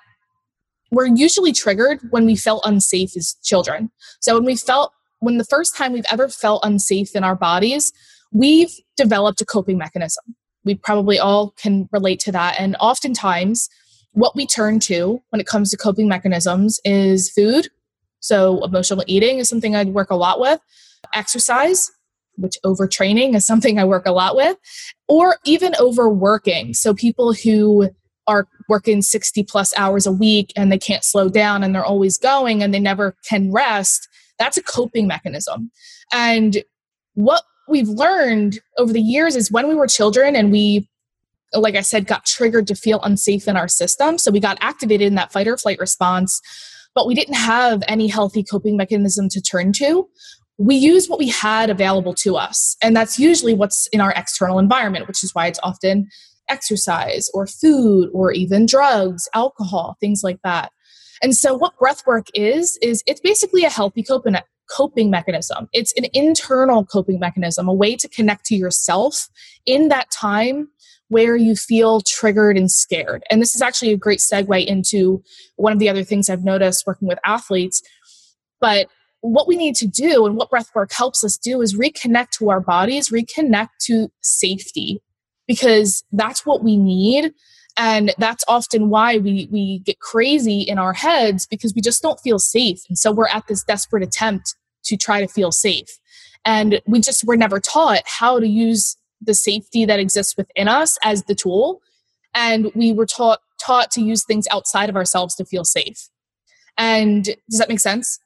were 0.90 1.06
usually 1.06 1.52
triggered 1.52 2.00
when 2.10 2.24
we 2.24 2.36
felt 2.36 2.62
unsafe 2.64 3.16
as 3.16 3.36
children. 3.42 3.90
So 4.20 4.34
when 4.34 4.44
we 4.44 4.56
felt, 4.56 4.92
when 5.20 5.38
the 5.38 5.44
first 5.44 5.76
time 5.76 5.92
we've 5.92 6.04
ever 6.10 6.28
felt 6.28 6.64
unsafe 6.64 7.14
in 7.14 7.24
our 7.24 7.36
bodies, 7.36 7.92
we've 8.32 8.72
developed 8.96 9.40
a 9.40 9.46
coping 9.46 9.78
mechanism. 9.78 10.24
We 10.64 10.74
probably 10.74 11.18
all 11.18 11.52
can 11.52 11.88
relate 11.92 12.20
to 12.20 12.32
that. 12.32 12.56
And 12.58 12.76
oftentimes, 12.80 13.68
what 14.12 14.34
we 14.34 14.46
turn 14.46 14.80
to 14.80 15.20
when 15.30 15.40
it 15.40 15.46
comes 15.46 15.70
to 15.70 15.76
coping 15.76 16.08
mechanisms 16.08 16.80
is 16.84 17.30
food. 17.30 17.68
So, 18.20 18.64
emotional 18.64 19.04
eating 19.06 19.38
is 19.38 19.48
something 19.48 19.76
I'd 19.76 19.94
work 19.94 20.10
a 20.10 20.16
lot 20.16 20.40
with, 20.40 20.60
exercise, 21.14 21.90
which 22.36 22.56
overtraining 22.64 23.34
is 23.34 23.46
something 23.52 23.78
I 23.78 23.84
work 23.84 24.06
a 24.06 24.12
lot 24.12 24.36
with, 24.36 24.56
or 25.08 25.36
even 25.44 25.74
overworking. 25.80 26.74
So 26.74 26.94
people 26.94 27.32
who 27.32 27.90
are 28.26 28.46
working 28.68 29.00
60 29.00 29.42
plus 29.44 29.72
hours 29.76 30.06
a 30.06 30.12
week 30.12 30.52
and 30.54 30.70
they 30.70 30.78
can't 30.78 31.02
slow 31.02 31.28
down 31.30 31.64
and 31.64 31.74
they're 31.74 31.84
always 31.84 32.18
going 32.18 32.62
and 32.62 32.74
they 32.74 32.78
never 32.78 33.16
can 33.26 33.50
rest, 33.50 34.06
that's 34.38 34.58
a 34.58 34.62
coping 34.62 35.06
mechanism. 35.06 35.70
And 36.12 36.62
what 37.14 37.42
we've 37.68 37.88
learned 37.88 38.60
over 38.76 38.92
the 38.92 39.00
years 39.00 39.34
is 39.34 39.50
when 39.50 39.66
we 39.66 39.74
were 39.74 39.86
children 39.86 40.36
and 40.36 40.52
we 40.52 40.88
like 41.54 41.76
I 41.76 41.80
said, 41.80 42.06
got 42.06 42.26
triggered 42.26 42.66
to 42.66 42.74
feel 42.74 43.00
unsafe 43.02 43.48
in 43.48 43.56
our 43.56 43.68
system. 43.68 44.18
So 44.18 44.30
we 44.30 44.38
got 44.38 44.58
activated 44.60 45.06
in 45.06 45.14
that 45.14 45.32
fight 45.32 45.48
or 45.48 45.56
flight 45.56 45.78
response, 45.78 46.42
but 46.98 47.06
we 47.06 47.14
didn't 47.14 47.36
have 47.36 47.80
any 47.86 48.08
healthy 48.08 48.42
coping 48.42 48.76
mechanism 48.76 49.28
to 49.28 49.40
turn 49.40 49.72
to 49.72 50.08
we 50.58 50.74
use 50.74 51.08
what 51.08 51.20
we 51.20 51.28
had 51.28 51.70
available 51.70 52.12
to 52.12 52.36
us. 52.36 52.76
And 52.82 52.94
that's 52.96 53.16
usually 53.16 53.54
what's 53.54 53.86
in 53.92 54.00
our 54.00 54.12
external 54.16 54.58
environment, 54.58 55.06
which 55.06 55.22
is 55.22 55.32
why 55.32 55.46
it's 55.46 55.60
often 55.62 56.08
exercise 56.48 57.30
or 57.32 57.46
food 57.46 58.10
or 58.12 58.32
even 58.32 58.66
drugs, 58.66 59.28
alcohol, 59.34 59.96
things 60.00 60.22
like 60.24 60.40
that. 60.42 60.72
And 61.22 61.36
so, 61.36 61.54
what 61.54 61.78
breath 61.78 62.04
work 62.06 62.26
is, 62.34 62.76
is 62.82 63.04
it's 63.06 63.20
basically 63.20 63.62
a 63.64 63.70
healthy 63.70 64.02
coping, 64.02 64.34
coping 64.68 65.10
mechanism. 65.10 65.68
It's 65.72 65.92
an 65.96 66.06
internal 66.12 66.84
coping 66.84 67.20
mechanism, 67.20 67.68
a 67.68 67.74
way 67.74 67.94
to 67.94 68.08
connect 68.08 68.44
to 68.46 68.56
yourself 68.56 69.28
in 69.64 69.88
that 69.88 70.10
time 70.10 70.68
where 71.08 71.36
you 71.36 71.56
feel 71.56 72.00
triggered 72.02 72.56
and 72.56 72.70
scared. 72.70 73.24
And 73.30 73.40
this 73.40 73.54
is 73.54 73.62
actually 73.62 73.92
a 73.92 73.96
great 73.96 74.18
segue 74.18 74.66
into 74.66 75.22
one 75.56 75.72
of 75.72 75.78
the 75.78 75.88
other 75.88 76.04
things 76.04 76.28
I've 76.28 76.44
noticed 76.44 76.86
working 76.86 77.08
with 77.08 77.18
athletes. 77.24 77.82
But 78.60 78.88
what 79.20 79.48
we 79.48 79.56
need 79.56 79.74
to 79.76 79.86
do 79.86 80.26
and 80.26 80.36
what 80.36 80.50
breath 80.50 80.70
work 80.74 80.92
helps 80.92 81.24
us 81.24 81.36
do 81.36 81.60
is 81.60 81.76
reconnect 81.76 82.30
to 82.38 82.50
our 82.50 82.60
bodies, 82.60 83.08
reconnect 83.08 83.68
to 83.86 84.08
safety, 84.20 85.02
because 85.46 86.04
that's 86.12 86.46
what 86.46 86.62
we 86.62 86.76
need. 86.76 87.32
And 87.76 88.12
that's 88.18 88.44
often 88.48 88.90
why 88.90 89.18
we, 89.18 89.48
we 89.50 89.80
get 89.80 90.00
crazy 90.00 90.62
in 90.62 90.78
our 90.78 90.92
heads 90.92 91.46
because 91.46 91.74
we 91.74 91.80
just 91.80 92.02
don't 92.02 92.20
feel 92.20 92.38
safe. 92.38 92.80
And 92.88 92.98
so 92.98 93.12
we're 93.12 93.28
at 93.28 93.46
this 93.46 93.62
desperate 93.62 94.02
attempt 94.02 94.56
to 94.84 94.96
try 94.96 95.20
to 95.20 95.28
feel 95.28 95.52
safe. 95.52 95.88
And 96.44 96.80
we 96.86 97.00
just 97.00 97.24
were 97.24 97.36
never 97.36 97.60
taught 97.60 98.02
how 98.04 98.40
to 98.40 98.48
use 98.48 98.96
the 99.20 99.34
safety 99.34 99.84
that 99.84 100.00
exists 100.00 100.36
within 100.36 100.68
us 100.68 100.98
as 101.02 101.24
the 101.24 101.34
tool. 101.34 101.80
And 102.34 102.70
we 102.74 102.92
were 102.92 103.06
taught 103.06 103.40
taught 103.60 103.90
to 103.90 104.00
use 104.00 104.24
things 104.24 104.46
outside 104.50 104.88
of 104.88 104.96
ourselves 104.96 105.34
to 105.34 105.44
feel 105.44 105.64
safe. 105.64 106.08
And 106.76 107.24
does 107.50 107.58
that 107.58 107.68
make 107.68 107.80
sense? 107.80 108.20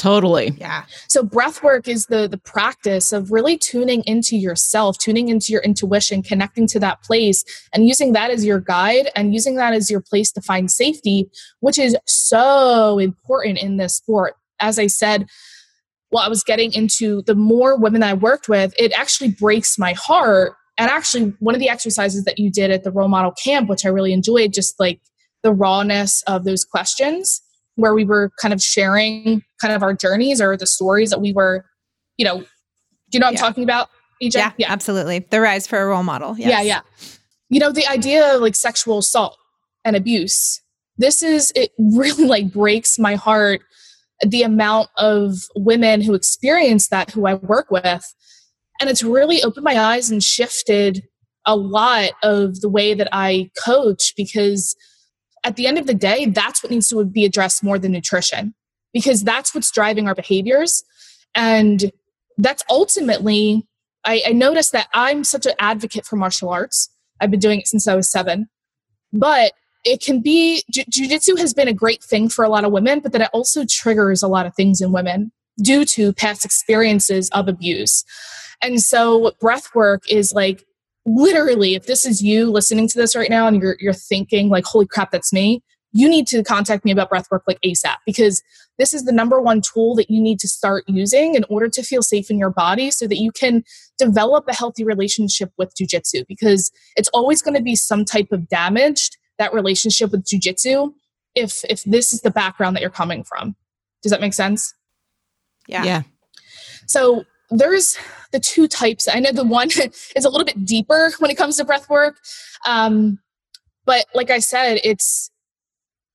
Totally. 0.00 0.54
Yeah. 0.56 0.84
So 1.08 1.22
breath 1.22 1.62
work 1.62 1.86
is 1.86 2.06
the 2.06 2.26
the 2.26 2.38
practice 2.38 3.12
of 3.12 3.30
really 3.30 3.58
tuning 3.58 4.02
into 4.06 4.34
yourself, 4.34 4.96
tuning 4.96 5.28
into 5.28 5.52
your 5.52 5.60
intuition, 5.60 6.22
connecting 6.22 6.66
to 6.68 6.80
that 6.80 7.02
place 7.02 7.44
and 7.74 7.86
using 7.86 8.14
that 8.14 8.30
as 8.30 8.42
your 8.42 8.60
guide 8.60 9.10
and 9.14 9.34
using 9.34 9.56
that 9.56 9.74
as 9.74 9.90
your 9.90 10.00
place 10.00 10.32
to 10.32 10.40
find 10.40 10.70
safety, 10.70 11.28
which 11.60 11.78
is 11.78 11.94
so 12.06 12.98
important 12.98 13.58
in 13.58 13.76
this 13.76 13.96
sport. 13.96 14.36
As 14.58 14.78
I 14.78 14.86
said, 14.86 15.26
while 16.10 16.24
I 16.24 16.28
was 16.28 16.44
getting 16.44 16.72
into 16.72 17.22
the 17.22 17.34
more 17.34 17.78
women 17.78 18.02
I 18.02 18.14
worked 18.14 18.48
with, 18.48 18.74
it 18.78 18.92
actually 18.92 19.30
breaks 19.30 19.78
my 19.78 19.92
heart. 19.94 20.52
And 20.76 20.90
actually, 20.90 21.34
one 21.40 21.54
of 21.54 21.60
the 21.60 21.68
exercises 21.68 22.24
that 22.24 22.38
you 22.38 22.50
did 22.50 22.70
at 22.70 22.84
the 22.84 22.90
role 22.90 23.08
model 23.08 23.32
camp, 23.32 23.68
which 23.68 23.84
I 23.84 23.88
really 23.88 24.12
enjoyed, 24.12 24.52
just 24.52 24.78
like 24.78 25.00
the 25.42 25.52
rawness 25.52 26.22
of 26.26 26.44
those 26.44 26.64
questions 26.64 27.40
where 27.76 27.94
we 27.94 28.04
were 28.04 28.30
kind 28.40 28.52
of 28.52 28.60
sharing 28.60 29.42
kind 29.60 29.72
of 29.72 29.82
our 29.82 29.94
journeys 29.94 30.40
or 30.40 30.56
the 30.56 30.66
stories 30.66 31.10
that 31.10 31.20
we 31.20 31.32
were, 31.32 31.64
you 32.16 32.24
know, 32.24 32.40
do 32.40 32.46
you 33.12 33.20
know 33.20 33.26
what 33.26 33.34
yeah. 33.34 33.40
I'm 33.40 33.52
talking 33.52 33.64
about? 33.64 33.88
AJ? 34.22 34.34
Yeah, 34.34 34.52
yeah, 34.58 34.72
absolutely. 34.72 35.20
The 35.20 35.40
rise 35.40 35.66
for 35.66 35.80
a 35.80 35.86
role 35.86 36.02
model. 36.02 36.36
Yes. 36.36 36.50
Yeah, 36.50 36.60
yeah. 36.62 36.80
You 37.48 37.58
know, 37.58 37.72
the 37.72 37.86
idea 37.86 38.34
of 38.34 38.40
like 38.40 38.54
sexual 38.54 38.98
assault 38.98 39.36
and 39.84 39.96
abuse. 39.96 40.60
This 40.98 41.22
is 41.22 41.52
it 41.56 41.72
really 41.78 42.24
like 42.24 42.52
breaks 42.52 42.98
my 42.98 43.14
heart 43.14 43.62
the 44.26 44.42
amount 44.42 44.88
of 44.96 45.34
women 45.56 46.02
who 46.02 46.14
experience 46.14 46.88
that 46.88 47.10
who 47.10 47.26
I 47.26 47.34
work 47.34 47.70
with. 47.70 48.04
And 48.80 48.88
it's 48.88 49.02
really 49.02 49.42
opened 49.42 49.64
my 49.64 49.78
eyes 49.78 50.10
and 50.10 50.22
shifted 50.22 51.02
a 51.46 51.56
lot 51.56 52.10
of 52.22 52.60
the 52.60 52.68
way 52.68 52.94
that 52.94 53.08
I 53.12 53.50
coach 53.64 54.12
because 54.16 54.74
at 55.44 55.56
the 55.56 55.66
end 55.66 55.78
of 55.78 55.86
the 55.86 55.94
day, 55.94 56.26
that's 56.26 56.62
what 56.62 56.70
needs 56.70 56.88
to 56.88 57.04
be 57.04 57.24
addressed 57.24 57.64
more 57.64 57.78
than 57.78 57.92
nutrition 57.92 58.54
because 58.92 59.24
that's 59.24 59.54
what's 59.54 59.70
driving 59.70 60.06
our 60.06 60.14
behaviors. 60.14 60.82
And 61.34 61.90
that's 62.36 62.62
ultimately, 62.68 63.66
I, 64.04 64.22
I 64.26 64.32
noticed 64.32 64.72
that 64.72 64.88
I'm 64.92 65.24
such 65.24 65.46
an 65.46 65.54
advocate 65.58 66.04
for 66.04 66.16
martial 66.16 66.50
arts. 66.50 66.90
I've 67.20 67.30
been 67.30 67.40
doing 67.40 67.60
it 67.60 67.68
since 67.68 67.86
I 67.86 67.94
was 67.94 68.10
seven. 68.10 68.48
But 69.12 69.52
it 69.84 70.02
can 70.02 70.20
be, 70.20 70.62
jujitsu 70.72 71.38
has 71.38 71.54
been 71.54 71.68
a 71.68 71.72
great 71.72 72.02
thing 72.02 72.28
for 72.28 72.44
a 72.44 72.48
lot 72.48 72.64
of 72.64 72.72
women, 72.72 73.00
but 73.00 73.12
that 73.12 73.22
it 73.22 73.30
also 73.32 73.64
triggers 73.68 74.22
a 74.22 74.28
lot 74.28 74.46
of 74.46 74.54
things 74.54 74.80
in 74.80 74.92
women 74.92 75.32
due 75.62 75.84
to 75.84 76.12
past 76.12 76.44
experiences 76.44 77.30
of 77.30 77.48
abuse. 77.48 78.04
And 78.62 78.80
so 78.80 79.32
breath 79.40 79.74
work 79.74 80.02
is 80.10 80.32
like 80.32 80.64
literally 81.06 81.74
if 81.74 81.86
this 81.86 82.04
is 82.04 82.22
you 82.22 82.50
listening 82.50 82.86
to 82.88 82.98
this 82.98 83.16
right 83.16 83.30
now 83.30 83.46
and 83.46 83.62
you're 83.62 83.76
you're 83.80 83.92
thinking 83.92 84.50
like 84.50 84.64
holy 84.64 84.86
crap 84.86 85.10
that's 85.10 85.32
me 85.32 85.62
you 85.92 86.08
need 86.08 86.26
to 86.26 86.44
contact 86.44 86.84
me 86.84 86.92
about 86.92 87.08
breath 87.08 87.26
work 87.30 87.42
like 87.46 87.58
asap 87.62 87.96
because 88.04 88.42
this 88.78 88.92
is 88.92 89.04
the 89.04 89.12
number 89.12 89.40
one 89.40 89.60
tool 89.60 89.94
that 89.94 90.10
you 90.10 90.20
need 90.20 90.38
to 90.38 90.46
start 90.46 90.84
using 90.86 91.34
in 91.34 91.44
order 91.48 91.68
to 91.68 91.82
feel 91.82 92.02
safe 92.02 92.30
in 92.30 92.38
your 92.38 92.50
body 92.50 92.90
so 92.90 93.06
that 93.06 93.16
you 93.16 93.32
can 93.32 93.64
develop 93.98 94.44
a 94.46 94.54
healthy 94.54 94.84
relationship 94.84 95.50
with 95.56 95.74
jujitsu 95.74 96.24
because 96.28 96.70
it's 96.96 97.08
always 97.14 97.40
going 97.40 97.56
to 97.56 97.62
be 97.62 97.74
some 97.74 98.04
type 98.04 98.28
of 98.30 98.46
damaged 98.48 99.16
that 99.40 99.52
relationship 99.52 100.12
with 100.12 100.24
jujitsu 100.24 100.92
if 101.34 101.64
if 101.68 101.82
this 101.84 102.12
is 102.12 102.20
the 102.20 102.30
background 102.30 102.76
that 102.76 102.80
you're 102.80 102.90
coming 102.90 103.24
from. 103.24 103.56
Does 104.02 104.12
that 104.12 104.20
make 104.20 104.34
sense? 104.34 104.74
Yeah. 105.66 105.84
Yeah. 105.84 106.02
So 106.86 107.24
there's 107.50 107.96
the 108.32 108.40
two 108.40 108.68
types. 108.68 109.08
I 109.08 109.18
know 109.18 109.32
the 109.32 109.44
one 109.44 109.68
is 110.16 110.24
a 110.24 110.28
little 110.28 110.44
bit 110.44 110.64
deeper 110.64 111.10
when 111.18 111.30
it 111.30 111.36
comes 111.36 111.56
to 111.56 111.64
breath 111.64 111.88
work. 111.88 112.16
Um, 112.66 113.18
but 113.86 114.06
like 114.14 114.30
I 114.30 114.38
said, 114.38 114.78
it's 114.84 115.30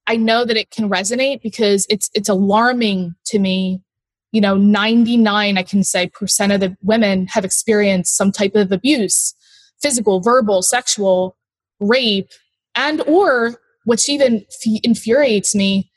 I 0.08 0.18
know 0.18 0.46
that 0.46 0.58
it 0.58 0.70
can 0.70 0.90
resonate 0.90 1.42
because 1.42 1.86
it's 1.90 2.10
it's 2.14 2.30
alarming 2.30 3.16
to 3.28 3.40
me. 3.40 3.82
You 4.32 4.42
know, 4.42 4.56
99 4.56 5.58
I 5.58 5.64
can 5.64 5.84
say 5.84 6.10
percent 6.10 6.52
of 6.52 6.60
the 6.60 6.76
women 6.82 7.28
have 7.28 7.46
experienced 7.46 8.18
some 8.18 8.34
type 8.34 8.54
of 8.56 8.72
abuse, 8.72 9.34
physical, 9.82 10.20
verbal, 10.20 10.62
sexual, 10.62 11.38
rape, 11.80 12.30
and 12.76 13.02
or 13.02 13.56
which 13.86 14.10
even 14.10 14.46
f- 14.50 14.80
infuriates 14.84 15.56
me, 15.56 15.90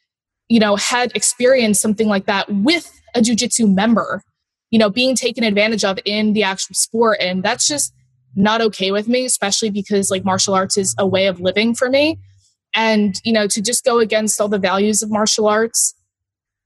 you 0.48 0.60
know, 0.60 0.76
had 0.76 1.10
experienced 1.14 1.80
something 1.80 2.08
like 2.08 2.26
that 2.26 2.46
with 2.50 2.90
a 3.14 3.20
jujitsu 3.20 3.72
member, 3.74 4.22
you 4.70 4.78
know, 4.78 4.90
being 4.90 5.14
taken 5.16 5.42
advantage 5.44 5.84
of 5.84 5.98
in 6.04 6.32
the 6.34 6.42
actual 6.42 6.74
sport. 6.74 7.18
And 7.20 7.42
that's 7.42 7.66
just 7.66 7.92
not 8.36 8.60
okay 8.60 8.92
with 8.92 9.08
me, 9.08 9.24
especially 9.24 9.70
because 9.70 10.10
like 10.10 10.24
martial 10.24 10.54
arts 10.54 10.76
is 10.76 10.94
a 10.98 11.06
way 11.06 11.26
of 11.26 11.40
living 11.40 11.74
for 11.74 11.88
me. 11.88 12.18
And, 12.74 13.14
you 13.24 13.32
know, 13.32 13.46
to 13.48 13.62
just 13.62 13.84
go 13.84 13.98
against 13.98 14.40
all 14.40 14.48
the 14.48 14.58
values 14.58 15.02
of 15.02 15.10
martial 15.10 15.48
arts 15.48 15.94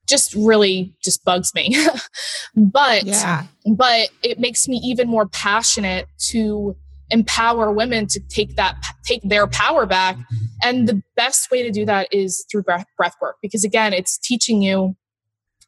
just 0.07 0.35
really 0.35 0.93
just 1.01 1.23
bugs 1.23 1.53
me. 1.55 1.75
but 2.55 3.05
Yeah. 3.05 3.45
but 3.75 4.09
it 4.21 4.37
makes 4.37 4.67
me 4.67 4.77
even 4.83 5.07
more 5.07 5.27
passionate 5.27 6.07
to 6.29 6.75
empower 7.13 7.71
women 7.71 8.07
to 8.07 8.19
take 8.19 8.55
that 8.55 8.75
take 9.05 9.21
their 9.23 9.47
power 9.47 9.85
back. 9.85 10.17
Mm-hmm. 10.17 10.35
And 10.63 10.87
the 10.89 11.01
best 11.15 11.51
way 11.51 11.61
to 11.63 11.71
do 11.71 11.85
that 11.85 12.07
is 12.11 12.45
through 12.51 12.63
breath, 12.63 12.85
breath 12.97 13.15
work 13.21 13.37
because 13.41 13.63
again 13.63 13.93
it's 13.93 14.17
teaching 14.17 14.61
you 14.61 14.97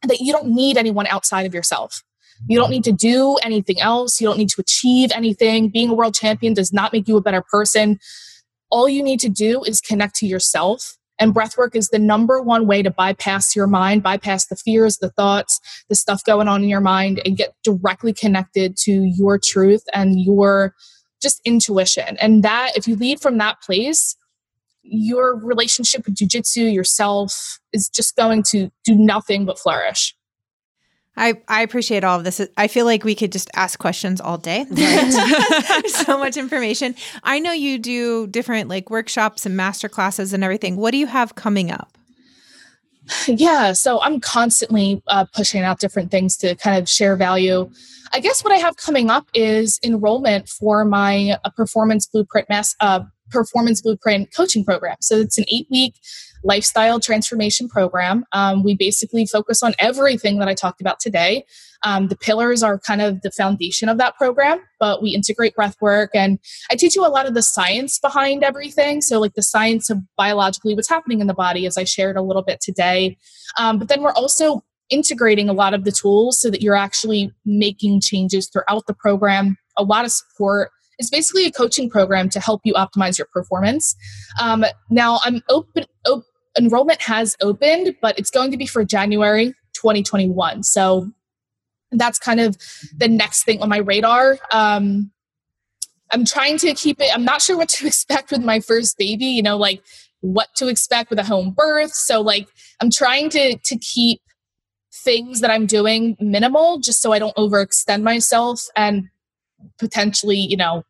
that 0.03 0.19
you 0.19 0.33
don't 0.33 0.47
need 0.47 0.75
anyone 0.75 1.07
outside 1.07 1.45
of 1.45 1.53
yourself. 1.53 2.03
You 2.47 2.57
don't 2.57 2.65
mm-hmm. 2.65 2.71
need 2.73 2.83
to 2.85 2.91
do 2.91 3.35
anything 3.43 3.79
else. 3.79 4.19
You 4.19 4.27
don't 4.27 4.37
need 4.37 4.49
to 4.49 4.61
achieve 4.61 5.11
anything. 5.13 5.69
Being 5.69 5.89
a 5.89 5.93
world 5.93 6.15
champion 6.15 6.53
does 6.53 6.73
not 6.73 6.91
make 6.91 7.07
you 7.07 7.15
a 7.15 7.21
better 7.21 7.41
person. 7.41 7.99
All 8.69 8.89
you 8.89 9.01
need 9.03 9.21
to 9.21 9.29
do 9.29 9.63
is 9.63 9.79
connect 9.79 10.15
to 10.17 10.25
yourself. 10.25 10.97
And 11.17 11.33
breathwork 11.33 11.75
is 11.75 11.89
the 11.89 11.99
number 11.99 12.41
one 12.41 12.67
way 12.67 12.81
to 12.81 12.91
bypass 12.91 13.55
your 13.55 13.67
mind 13.67 14.03
bypass 14.03 14.47
the 14.47 14.57
fears 14.57 14.97
the 14.97 15.11
thoughts 15.11 15.61
the 15.87 15.95
stuff 15.95 16.21
going 16.25 16.49
on 16.49 16.61
in 16.61 16.67
your 16.67 16.81
mind 16.81 17.21
and 17.23 17.37
get 17.37 17.53
directly 17.63 18.11
connected 18.11 18.75
to 18.79 19.03
your 19.03 19.39
truth 19.41 19.83
and 19.93 20.19
your 20.19 20.75
just 21.25 21.41
intuition. 21.43 22.17
And 22.21 22.43
that, 22.43 22.73
if 22.77 22.87
you 22.87 22.95
lead 22.95 23.19
from 23.19 23.39
that 23.39 23.59
place, 23.61 24.15
your 24.83 25.35
relationship 25.35 26.05
with 26.05 26.15
jujitsu, 26.15 26.71
yourself, 26.71 27.59
is 27.73 27.89
just 27.89 28.15
going 28.15 28.43
to 28.51 28.69
do 28.83 28.93
nothing 28.93 29.43
but 29.45 29.57
flourish. 29.57 30.15
I, 31.17 31.41
I 31.47 31.63
appreciate 31.63 32.03
all 32.03 32.19
of 32.19 32.25
this. 32.25 32.39
I 32.57 32.67
feel 32.67 32.85
like 32.85 33.03
we 33.03 33.15
could 33.15 33.31
just 33.31 33.49
ask 33.55 33.79
questions 33.79 34.21
all 34.21 34.37
day. 34.37 34.67
There's 34.69 35.95
so 36.05 36.19
much 36.19 36.37
information. 36.37 36.93
I 37.23 37.39
know 37.39 37.53
you 37.53 37.79
do 37.79 38.27
different 38.27 38.69
like 38.69 38.91
workshops 38.91 39.47
and 39.47 39.57
master 39.57 39.89
classes 39.89 40.31
and 40.31 40.43
everything. 40.43 40.75
What 40.75 40.91
do 40.91 40.97
you 40.97 41.07
have 41.07 41.33
coming 41.33 41.71
up? 41.71 41.97
Yeah, 43.27 43.73
so 43.73 44.01
I'm 44.01 44.19
constantly 44.19 45.01
uh, 45.07 45.25
pushing 45.33 45.61
out 45.61 45.79
different 45.79 46.11
things 46.11 46.37
to 46.37 46.55
kind 46.55 46.81
of 46.81 46.89
share 46.89 47.15
value. 47.15 47.69
I 48.13 48.19
guess 48.19 48.43
what 48.43 48.53
I 48.53 48.57
have 48.57 48.77
coming 48.77 49.09
up 49.09 49.27
is 49.33 49.79
enrollment 49.83 50.47
for 50.49 50.85
my 50.85 51.37
uh, 51.43 51.49
performance 51.51 52.07
blueprint 52.07 52.49
mass 52.49 52.75
uh, 52.79 53.01
performance 53.29 53.81
blueprint 53.81 54.33
coaching 54.33 54.63
program. 54.63 54.97
So 55.01 55.17
it's 55.17 55.37
an 55.37 55.45
eight 55.51 55.67
week 55.69 55.95
lifestyle 56.45 56.99
transformation 56.99 57.67
program. 57.67 58.23
Um, 58.31 58.63
we 58.63 58.75
basically 58.75 59.25
focus 59.25 59.63
on 59.63 59.73
everything 59.79 60.37
that 60.39 60.47
I 60.47 60.53
talked 60.53 60.79
about 60.79 60.99
today. 60.99 61.43
Um, 61.83 62.07
the 62.07 62.15
pillars 62.15 62.63
are 62.63 62.79
kind 62.79 63.01
of 63.01 63.21
the 63.21 63.31
foundation 63.31 63.89
of 63.89 63.97
that 63.97 64.15
program, 64.15 64.59
but 64.79 65.01
we 65.01 65.09
integrate 65.09 65.55
breath 65.55 65.75
work 65.81 66.11
and 66.13 66.39
I 66.71 66.75
teach 66.75 66.95
you 66.95 67.05
a 67.05 67.09
lot 67.09 67.27
of 67.27 67.33
the 67.33 67.43
science 67.43 67.99
behind 67.99 68.43
everything. 68.43 69.01
So, 69.01 69.19
like 69.19 69.33
the 69.33 69.43
science 69.43 69.89
of 69.89 69.99
biologically 70.15 70.75
what's 70.75 70.89
happening 70.89 71.19
in 71.19 71.27
the 71.27 71.33
body, 71.33 71.65
as 71.65 71.77
I 71.77 71.83
shared 71.83 72.15
a 72.15 72.21
little 72.21 72.43
bit 72.43 72.61
today. 72.61 73.17
Um, 73.59 73.77
but 73.77 73.87
then 73.87 74.01
we're 74.01 74.13
also 74.13 74.63
integrating 74.89 75.49
a 75.49 75.53
lot 75.53 75.73
of 75.73 75.83
the 75.83 75.91
tools 75.91 76.39
so 76.39 76.49
that 76.49 76.61
you're 76.61 76.75
actually 76.75 77.31
making 77.45 78.01
changes 78.01 78.47
throughout 78.49 78.85
the 78.87 78.93
program, 78.93 79.57
a 79.77 79.83
lot 79.83 80.05
of 80.05 80.11
support. 80.11 80.71
It's 80.97 81.09
basically 81.09 81.45
a 81.45 81.51
coaching 81.51 81.89
program 81.89 82.29
to 82.29 82.39
help 82.39 82.61
you 82.63 82.73
optimize 82.73 83.17
your 83.17 83.27
performance. 83.33 83.95
Um, 84.41 84.63
now, 84.89 85.19
I'm 85.25 85.41
open, 85.49 85.85
op- 86.07 86.23
enrollment 86.57 87.01
has 87.01 87.35
opened, 87.41 87.95
but 88.01 88.17
it's 88.17 88.31
going 88.31 88.51
to 88.51 88.57
be 88.57 88.65
for 88.65 88.83
January 88.83 89.53
2021. 89.73 90.63
So 90.63 91.11
that's 91.91 92.19
kind 92.19 92.39
of 92.39 92.57
the 92.97 93.07
next 93.07 93.43
thing 93.43 93.61
on 93.61 93.69
my 93.69 93.77
radar. 93.77 94.37
Um, 94.51 95.11
I'm 96.11 96.25
trying 96.25 96.57
to 96.59 96.73
keep 96.73 97.01
it, 97.01 97.13
I'm 97.13 97.25
not 97.25 97.41
sure 97.41 97.57
what 97.57 97.69
to 97.69 97.87
expect 97.87 98.31
with 98.31 98.43
my 98.43 98.59
first 98.59 98.97
baby, 98.97 99.25
you 99.25 99.43
know, 99.43 99.57
like 99.57 99.81
what 100.21 100.49
to 100.55 100.67
expect 100.67 101.09
with 101.09 101.19
a 101.19 101.23
home 101.23 101.51
birth. 101.51 101.93
So, 101.93 102.21
like, 102.21 102.47
I'm 102.81 102.89
trying 102.89 103.29
to, 103.31 103.57
to 103.57 103.77
keep 103.77 104.21
things 104.93 105.41
that 105.41 105.51
I'm 105.51 105.65
doing 105.65 106.15
minimal 106.19 106.79
just 106.79 107.01
so 107.01 107.11
I 107.11 107.19
don't 107.19 107.35
overextend 107.35 108.01
myself 108.01 108.65
and 108.75 109.09
potentially, 109.77 110.37
you 110.37 110.57
know, 110.57 110.83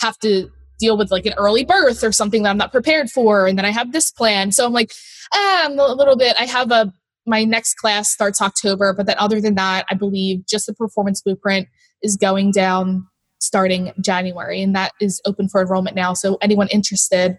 have 0.00 0.18
to 0.20 0.50
deal 0.78 0.96
with 0.96 1.10
like 1.10 1.26
an 1.26 1.34
early 1.36 1.64
birth 1.64 2.02
or 2.02 2.12
something 2.12 2.42
that 2.42 2.50
I'm 2.50 2.56
not 2.56 2.72
prepared 2.72 3.10
for. 3.10 3.46
And 3.46 3.58
then 3.58 3.64
I 3.64 3.70
have 3.70 3.92
this 3.92 4.10
plan. 4.10 4.52
So 4.52 4.64
I'm 4.64 4.72
like, 4.72 4.92
ah, 5.34 5.66
I'm 5.66 5.78
a 5.78 5.92
little 5.92 6.16
bit, 6.16 6.36
I 6.38 6.44
have 6.44 6.70
a, 6.70 6.92
my 7.26 7.44
next 7.44 7.74
class 7.74 8.08
starts 8.08 8.40
October, 8.40 8.94
but 8.94 9.06
then 9.06 9.16
other 9.18 9.40
than 9.40 9.54
that, 9.56 9.84
I 9.90 9.94
believe 9.94 10.46
just 10.46 10.66
the 10.66 10.74
performance 10.74 11.20
blueprint 11.20 11.68
is 12.02 12.16
going 12.16 12.52
down 12.52 13.06
starting 13.40 13.92
January 14.00 14.62
and 14.62 14.74
that 14.74 14.92
is 15.00 15.20
open 15.26 15.48
for 15.48 15.60
enrollment 15.60 15.94
now. 15.94 16.14
So 16.14 16.38
anyone 16.40 16.68
interested, 16.68 17.38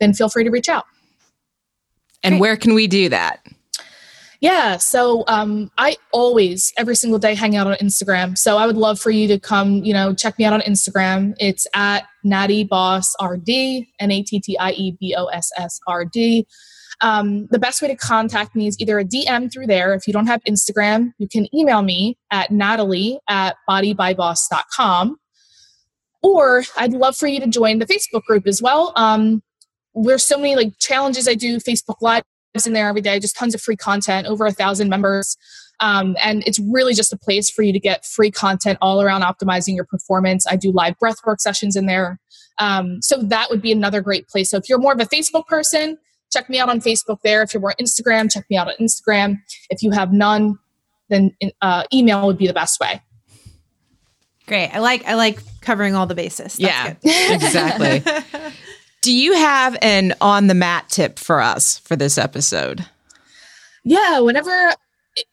then 0.00 0.12
feel 0.12 0.28
free 0.28 0.44
to 0.44 0.50
reach 0.50 0.68
out. 0.68 0.84
And 2.22 2.34
Great. 2.34 2.40
where 2.40 2.56
can 2.56 2.74
we 2.74 2.86
do 2.86 3.08
that? 3.10 3.46
Yeah, 4.40 4.76
so 4.76 5.24
um, 5.26 5.70
I 5.78 5.96
always, 6.12 6.72
every 6.78 6.94
single 6.94 7.18
day, 7.18 7.34
hang 7.34 7.56
out 7.56 7.66
on 7.66 7.74
Instagram. 7.74 8.38
So 8.38 8.56
I 8.56 8.66
would 8.66 8.76
love 8.76 9.00
for 9.00 9.10
you 9.10 9.26
to 9.28 9.38
come, 9.38 9.84
you 9.84 9.92
know, 9.92 10.14
check 10.14 10.38
me 10.38 10.44
out 10.44 10.52
on 10.52 10.60
Instagram. 10.60 11.34
It's 11.40 11.66
at 11.74 12.04
Nattie 12.24 12.68
Boss 12.68 13.16
RD, 13.20 13.48
N 13.98 14.12
A 14.12 14.22
T 14.22 14.38
T 14.38 14.56
I 14.56 14.70
E 14.72 14.96
B 15.00 15.14
O 15.18 15.26
S 15.26 15.50
S 15.56 15.80
R 15.88 16.04
D. 16.04 16.46
Um, 17.00 17.46
the 17.50 17.58
best 17.58 17.82
way 17.82 17.88
to 17.88 17.96
contact 17.96 18.54
me 18.54 18.68
is 18.68 18.76
either 18.80 18.98
a 19.00 19.04
DM 19.04 19.52
through 19.52 19.66
there. 19.66 19.92
If 19.94 20.06
you 20.06 20.12
don't 20.12 20.26
have 20.26 20.42
Instagram, 20.44 21.12
you 21.18 21.28
can 21.28 21.52
email 21.54 21.82
me 21.82 22.16
at 22.30 22.50
natalie 22.52 23.18
at 23.28 23.56
bodybyboss.com. 23.68 25.16
Or 26.22 26.64
I'd 26.76 26.92
love 26.92 27.16
for 27.16 27.26
you 27.26 27.40
to 27.40 27.46
join 27.46 27.78
the 27.78 27.86
Facebook 27.86 28.24
group 28.24 28.46
as 28.46 28.60
well. 28.60 28.92
Um, 28.94 29.42
there's 29.94 30.24
so 30.24 30.36
many 30.36 30.54
like 30.54 30.78
challenges 30.78 31.26
I 31.26 31.34
do, 31.34 31.58
Facebook 31.58 31.96
Live 32.00 32.24
in 32.66 32.72
there 32.72 32.88
every 32.88 33.00
day, 33.00 33.18
just 33.18 33.36
tons 33.36 33.54
of 33.54 33.60
free 33.60 33.76
content, 33.76 34.26
over 34.26 34.46
a 34.46 34.52
thousand 34.52 34.88
members. 34.88 35.36
Um, 35.80 36.16
and 36.22 36.42
it's 36.46 36.58
really 36.58 36.94
just 36.94 37.12
a 37.12 37.16
place 37.16 37.50
for 37.50 37.62
you 37.62 37.72
to 37.72 37.78
get 37.78 38.04
free 38.04 38.30
content 38.30 38.78
all 38.82 39.00
around 39.00 39.22
optimizing 39.22 39.76
your 39.76 39.84
performance. 39.84 40.46
I 40.46 40.56
do 40.56 40.72
live 40.72 40.94
breathwork 41.02 41.40
sessions 41.40 41.76
in 41.76 41.86
there. 41.86 42.18
Um, 42.58 43.00
so 43.00 43.22
that 43.22 43.48
would 43.50 43.62
be 43.62 43.70
another 43.70 44.00
great 44.00 44.28
place. 44.28 44.50
So 44.50 44.56
if 44.56 44.68
you're 44.68 44.78
more 44.78 44.92
of 44.92 45.00
a 45.00 45.04
Facebook 45.04 45.46
person, 45.46 45.96
check 46.32 46.50
me 46.50 46.58
out 46.58 46.68
on 46.68 46.80
Facebook 46.80 47.18
there. 47.22 47.42
If 47.42 47.54
you're 47.54 47.60
more 47.60 47.74
Instagram, 47.80 48.30
check 48.30 48.44
me 48.50 48.56
out 48.56 48.68
on 48.68 48.74
Instagram. 48.80 49.36
If 49.70 49.82
you 49.82 49.92
have 49.92 50.12
none, 50.12 50.58
then 51.08 51.30
uh, 51.62 51.84
email 51.92 52.26
would 52.26 52.38
be 52.38 52.46
the 52.48 52.52
best 52.52 52.80
way. 52.80 53.00
Great. 54.46 54.70
I 54.70 54.78
like 54.78 55.04
I 55.06 55.14
like 55.14 55.40
covering 55.60 55.94
all 55.94 56.06
the 56.06 56.14
bases. 56.14 56.56
That's 56.56 56.60
yeah, 56.60 56.94
good. 56.94 57.00
exactly. 57.42 58.50
Do 59.00 59.12
you 59.12 59.34
have 59.34 59.76
an 59.80 60.14
on 60.20 60.48
the 60.48 60.54
mat 60.54 60.88
tip 60.88 61.18
for 61.18 61.40
us 61.40 61.78
for 61.78 61.96
this 61.96 62.18
episode? 62.18 62.84
Yeah, 63.84 64.18
whenever 64.20 64.74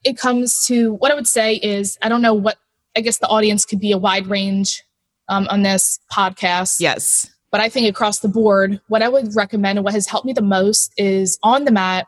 it- 0.04 0.17
comes 0.17 0.65
to 0.67 0.93
what 0.93 1.12
I 1.12 1.15
would 1.15 1.28
say 1.28 1.56
is, 1.56 1.97
I 2.01 2.10
don't 2.10 2.21
know 2.21 2.34
what, 2.34 2.58
I 2.95 3.01
guess 3.01 3.17
the 3.17 3.28
audience 3.28 3.65
could 3.65 3.80
be 3.80 3.91
a 3.91 3.97
wide 3.97 4.28
range 4.28 4.84
um, 5.28 5.47
on 5.49 5.63
this 5.63 5.99
podcast. 6.11 6.80
Yes. 6.80 7.28
But 7.51 7.59
I 7.61 7.70
think 7.70 7.89
across 7.89 8.20
the 8.20 8.28
board, 8.28 8.80
what 8.88 9.01
I 9.01 9.09
would 9.09 9.36
recommend 9.36 9.78
and 9.80 9.84
what 9.86 9.93
has 9.93 10.07
helped 10.07 10.26
me 10.26 10.34
the 10.34 10.41
most 10.41 10.93
is 10.97 11.39
on 11.43 11.66
the 11.66 11.72
mat, 11.72 12.07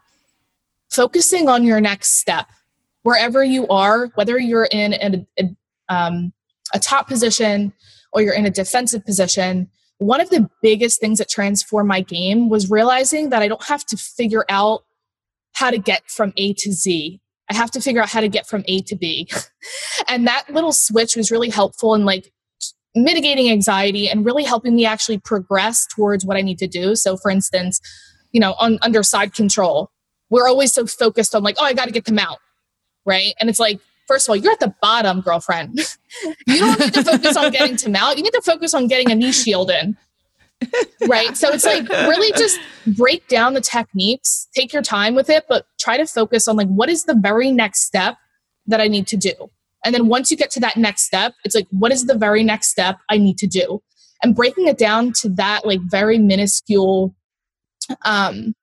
focusing 0.89 1.49
on 1.49 1.63
your 1.63 1.81
next 1.81 2.19
step. 2.19 2.47
Wherever 3.03 3.43
you 3.43 3.67
are, 3.67 4.07
whether 4.15 4.37
you're 4.37 4.67
in 4.71 4.93
a, 4.93 5.25
a, 5.39 5.55
um, 5.93 6.33
a 6.73 6.79
top 6.79 7.07
position 7.07 7.71
or 8.11 8.21
you're 8.21 8.33
in 8.33 8.45
a 8.45 8.49
defensive 8.51 9.05
position, 9.05 9.69
one 9.99 10.21
of 10.21 10.29
the 10.29 10.49
biggest 10.61 10.99
things 10.99 11.17
that 11.19 11.29
transformed 11.29 11.87
my 11.87 12.01
game 12.01 12.49
was 12.49 12.69
realizing 12.69 13.29
that 13.29 13.41
I 13.41 13.47
don't 13.47 13.63
have 13.63 13.85
to 13.85 13.97
figure 13.97 14.45
out 14.49 14.83
how 15.53 15.71
to 15.71 15.77
get 15.77 16.09
from 16.09 16.33
A 16.37 16.53
to 16.53 16.71
Z. 16.71 17.19
I 17.49 17.55
have 17.55 17.71
to 17.71 17.81
figure 17.81 18.01
out 18.01 18.09
how 18.09 18.21
to 18.21 18.27
get 18.27 18.45
from 18.45 18.63
A 18.67 18.81
to 18.81 18.95
B. 18.95 19.27
and 20.07 20.27
that 20.27 20.45
little 20.49 20.73
switch 20.73 21.15
was 21.15 21.31
really 21.31 21.49
helpful 21.49 21.95
in 21.95 22.05
like 22.05 22.31
mitigating 22.93 23.49
anxiety 23.49 24.09
and 24.09 24.25
really 24.25 24.43
helping 24.43 24.75
me 24.75 24.85
actually 24.85 25.17
progress 25.17 25.87
towards 25.87 26.25
what 26.25 26.37
I 26.37 26.41
need 26.41 26.59
to 26.59 26.67
do. 26.67 26.95
So 26.95 27.17
for 27.17 27.31
instance, 27.31 27.79
you 28.31 28.39
know, 28.39 28.53
on 28.59 28.77
under 28.81 29.01
side 29.03 29.33
control, 29.33 29.89
we're 30.29 30.47
always 30.47 30.73
so 30.73 30.85
focused 30.85 31.33
on 31.33 31.43
like, 31.43 31.55
oh, 31.59 31.65
I 31.65 31.73
got 31.73 31.85
to 31.85 31.91
get 31.91 32.05
them 32.05 32.19
out. 32.19 32.39
Right. 33.05 33.33
And 33.39 33.49
it's 33.49 33.59
like, 33.59 33.79
first 34.07 34.27
of 34.27 34.31
all, 34.31 34.35
you're 34.35 34.51
at 34.51 34.59
the 34.59 34.73
bottom, 34.81 35.21
girlfriend. 35.21 35.79
you 36.47 36.59
don't 36.59 36.79
need 36.79 36.93
to 36.93 37.03
focus 37.03 37.35
on 37.37 37.51
getting 37.51 37.75
to 37.77 37.89
mount. 37.89 38.17
You 38.17 38.23
need 38.23 38.33
to 38.33 38.41
focus 38.41 38.73
on 38.73 38.87
getting 38.87 39.11
a 39.11 39.15
knee 39.15 39.31
shield 39.31 39.69
in. 39.69 39.97
right. 41.07 41.37
So 41.37 41.49
it's 41.49 41.65
like 41.65 41.87
really 41.87 42.31
just 42.37 42.59
break 42.87 43.27
down 43.27 43.53
the 43.53 43.61
techniques, 43.61 44.47
take 44.55 44.73
your 44.73 44.81
time 44.81 45.13
with 45.13 45.29
it, 45.29 45.45
but 45.47 45.67
try 45.79 45.97
to 45.97 46.07
focus 46.07 46.47
on 46.47 46.55
like 46.55 46.67
what 46.67 46.89
is 46.89 47.03
the 47.03 47.13
very 47.13 47.51
next 47.51 47.81
step 47.83 48.15
that 48.65 48.81
I 48.81 48.87
need 48.87 49.07
to 49.07 49.17
do. 49.17 49.33
And 49.85 49.93
then 49.93 50.07
once 50.07 50.31
you 50.31 50.37
get 50.37 50.49
to 50.51 50.59
that 50.61 50.75
next 50.75 51.03
step, 51.03 51.35
it's 51.43 51.53
like, 51.53 51.67
what 51.69 51.91
is 51.91 52.07
the 52.07 52.17
very 52.17 52.43
next 52.43 52.69
step 52.69 52.97
I 53.09 53.17
need 53.17 53.37
to 53.37 53.47
do? 53.47 53.81
And 54.23 54.35
breaking 54.35 54.67
it 54.67 54.79
down 54.79 55.13
to 55.21 55.29
that 55.29 55.65
like 55.65 55.79
very 55.81 56.17
minuscule 56.17 57.13
um 58.03 58.53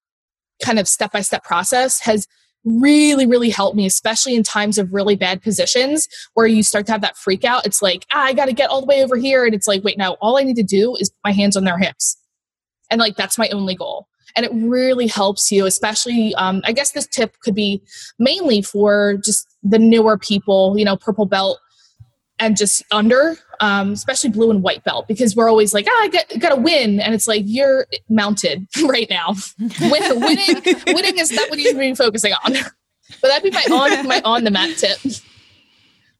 kind 0.62 0.78
of 0.78 0.86
step 0.86 1.12
by 1.12 1.20
step 1.20 1.44
process 1.44 2.00
has 2.00 2.26
really, 2.64 3.26
really 3.26 3.50
helped 3.50 3.76
me, 3.76 3.86
especially 3.86 4.34
in 4.34 4.42
times 4.42 4.78
of 4.78 4.92
really 4.92 5.16
bad 5.16 5.42
positions 5.42 6.08
where 6.34 6.46
you 6.46 6.62
start 6.62 6.86
to 6.86 6.92
have 6.92 7.02
that 7.02 7.16
freak 7.16 7.44
out. 7.44 7.66
It's 7.66 7.82
like, 7.82 8.06
ah, 8.12 8.22
I 8.24 8.32
got 8.32 8.46
to 8.46 8.52
get 8.52 8.70
all 8.70 8.80
the 8.80 8.86
way 8.86 9.02
over 9.02 9.16
here. 9.16 9.44
And 9.44 9.54
it's 9.54 9.68
like, 9.68 9.84
wait, 9.84 9.98
now 9.98 10.12
all 10.20 10.38
I 10.38 10.42
need 10.42 10.56
to 10.56 10.62
do 10.62 10.96
is 10.96 11.10
put 11.10 11.18
my 11.24 11.32
hands 11.32 11.56
on 11.56 11.64
their 11.64 11.78
hips. 11.78 12.16
And 12.90 13.00
like, 13.00 13.16
that's 13.16 13.38
my 13.38 13.48
only 13.48 13.74
goal. 13.74 14.08
And 14.36 14.44
it 14.44 14.52
really 14.54 15.06
helps 15.06 15.52
you, 15.52 15.64
especially, 15.66 16.34
um, 16.34 16.62
I 16.64 16.72
guess 16.72 16.90
this 16.90 17.06
tip 17.06 17.38
could 17.40 17.54
be 17.54 17.82
mainly 18.18 18.62
for 18.62 19.16
just 19.24 19.46
the 19.62 19.78
newer 19.78 20.18
people, 20.18 20.74
you 20.76 20.84
know, 20.84 20.96
purple 20.96 21.26
belt 21.26 21.60
and 22.38 22.56
just 22.56 22.82
under, 22.90 23.36
um, 23.60 23.92
especially 23.92 24.30
blue 24.30 24.50
and 24.50 24.62
white 24.62 24.84
belt, 24.84 25.08
because 25.08 25.34
we're 25.36 25.48
always 25.48 25.74
like, 25.74 25.86
ah, 25.88 26.02
I 26.02 26.08
get 26.08 26.38
got 26.40 26.54
to 26.54 26.60
win, 26.60 27.00
and 27.00 27.14
it's 27.14 27.28
like 27.28 27.42
you're 27.46 27.86
mounted 28.08 28.66
right 28.84 29.08
now. 29.08 29.34
Win, 29.58 30.20
winning, 30.20 30.62
winning 30.86 31.18
is 31.18 31.32
not 31.32 31.50
what 31.50 31.58
you 31.58 31.68
should 31.68 31.78
be 31.78 31.94
focusing 31.94 32.32
on. 32.32 32.54
But 33.20 33.28
that'd 33.28 33.42
be 33.42 33.50
my 33.50 33.64
on 33.74 34.06
my 34.06 34.22
on 34.24 34.44
the 34.44 34.50
mat 34.50 34.76
tip. 34.76 34.98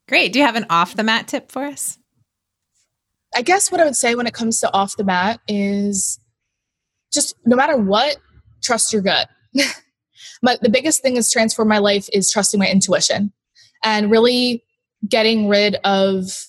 Great. 0.09 0.33
Do 0.33 0.39
you 0.39 0.45
have 0.45 0.57
an 0.57 0.67
off 0.69 0.95
the 0.95 1.03
mat 1.03 1.29
tip 1.29 1.51
for 1.51 1.65
us? 1.65 1.99
I 3.35 3.43
guess 3.43 3.73
what 3.73 3.81
I 3.81 3.85
would 3.85 3.97
say 3.97 4.15
when 4.15 4.27
it 4.27 4.35
comes 4.35 4.61
to 4.61 4.73
off 4.73 4.97
the 4.97 5.05
mat 5.05 5.41
is 5.49 6.21
just 7.13 7.35
no 7.45 7.57
matter 7.57 7.77
what, 7.77 8.17
trust 8.63 8.93
your 8.93 9.03
gut. 9.03 9.29
but 10.43 10.61
the 10.61 10.69
biggest 10.69 11.03
thing 11.03 11.15
that's 11.15 11.33
transformed 11.33 11.69
my 11.69 11.79
life 11.79 12.09
is 12.13 12.31
trusting 12.31 12.61
my 12.61 12.69
intuition 12.69 13.33
and 13.83 14.11
really 14.11 14.65
getting 15.09 15.49
rid 15.49 15.77
of 15.85 16.47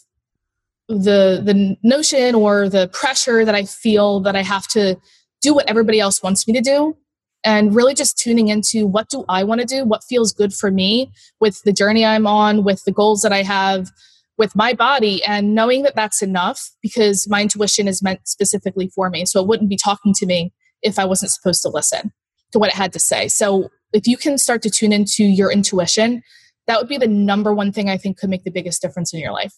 the 0.88 1.42
the 1.44 1.78
notion 1.84 2.36
or 2.36 2.70
the 2.70 2.88
pressure 2.90 3.46
that 3.46 3.56
I 3.56 3.64
feel 3.66 4.20
that 4.22 4.36
I 4.36 4.44
have 4.44 4.68
to 4.70 4.98
do 5.42 5.54
what 5.54 5.70
everybody 5.70 6.00
else 6.00 6.22
wants 6.22 6.48
me 6.48 6.54
to 6.54 6.62
do 6.62 6.96
and 7.44 7.76
really 7.76 7.94
just 7.94 8.18
tuning 8.18 8.48
into 8.50 8.86
what 8.88 9.10
do 9.10 9.26
I 9.28 9.44
want 9.44 9.62
to 9.62 9.68
do 9.68 9.84
what 9.84 10.04
feels 10.04 10.32
good 10.32 10.54
for 10.54 10.70
me 10.70 11.12
with 11.40 11.62
the 11.64 11.74
journey 11.74 12.06
I'm 12.06 12.28
on 12.28 12.64
with 12.64 12.84
the 12.86 12.92
goals 12.92 13.22
that 13.22 13.34
I 13.34 13.44
have 13.44 13.92
with 14.38 14.56
my 14.56 14.74
body 14.74 15.24
and 15.24 15.56
knowing 15.56 15.84
that 15.84 15.96
that's 15.96 16.22
enough 16.22 16.72
because 16.82 17.28
my 17.30 17.42
intuition 17.42 17.88
is 17.88 18.04
meant 18.04 18.28
specifically 18.28 18.90
for 18.90 19.10
me 19.10 19.26
so 19.26 19.42
it 19.42 19.48
wouldn't 19.48 19.70
be 19.70 19.78
talking 19.78 20.14
to 20.14 20.26
me 20.26 20.54
if 20.82 21.00
I 21.00 21.06
wasn't 21.06 21.32
supposed 21.32 21.62
to 21.64 21.70
listen 21.70 22.12
to 22.52 22.60
what 22.60 22.70
it 22.70 22.76
had 22.76 22.94
to 22.94 23.00
say 23.00 23.28
so 23.28 23.70
if 23.92 24.08
you 24.08 24.18
can 24.18 24.38
start 24.38 24.62
to 24.64 24.70
tune 24.70 24.94
into 24.94 25.24
your 25.24 25.52
intuition 25.52 26.22
that 26.68 26.80
would 26.80 26.88
be 26.88 26.98
the 26.98 27.08
number 27.08 27.54
one 27.54 27.72
thing 27.72 27.90
I 27.90 27.98
think 27.98 28.18
could 28.18 28.30
make 28.30 28.44
the 28.44 28.52
biggest 28.52 28.82
difference 28.82 29.14
in 29.14 29.20
your 29.20 29.32
life. 29.32 29.54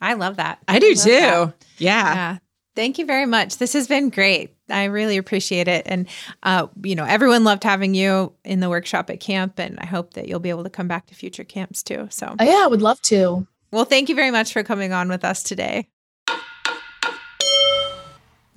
I 0.00 0.14
love 0.14 0.36
that. 0.36 0.58
I 0.68 0.78
do 0.78 0.88
love 0.94 1.04
too. 1.04 1.10
Yeah. 1.10 1.52
Yeah. 1.78 2.38
Thank 2.76 2.98
you 2.98 3.06
very 3.06 3.26
much. 3.26 3.56
This 3.58 3.72
has 3.72 3.88
been 3.88 4.08
great. 4.10 4.54
I 4.70 4.84
really 4.84 5.16
appreciate 5.16 5.66
it. 5.66 5.82
And, 5.86 6.06
uh, 6.44 6.68
you 6.84 6.94
know, 6.94 7.04
everyone 7.04 7.42
loved 7.42 7.64
having 7.64 7.94
you 7.94 8.32
in 8.44 8.60
the 8.60 8.68
workshop 8.68 9.10
at 9.10 9.18
camp. 9.18 9.58
And 9.58 9.78
I 9.80 9.86
hope 9.86 10.14
that 10.14 10.28
you'll 10.28 10.38
be 10.38 10.50
able 10.50 10.62
to 10.62 10.70
come 10.70 10.86
back 10.86 11.06
to 11.06 11.14
future 11.16 11.42
camps 11.42 11.82
too. 11.82 12.06
So, 12.10 12.36
Oh, 12.38 12.44
yeah, 12.44 12.62
I 12.62 12.68
would 12.68 12.82
love 12.82 13.02
to. 13.02 13.46
well, 13.72 13.84
thank 13.84 14.08
you 14.08 14.14
very 14.14 14.30
much 14.30 14.52
for 14.52 14.62
coming 14.62 14.92
on 14.92 15.08
with 15.08 15.24
us 15.24 15.42
today. 15.42 15.88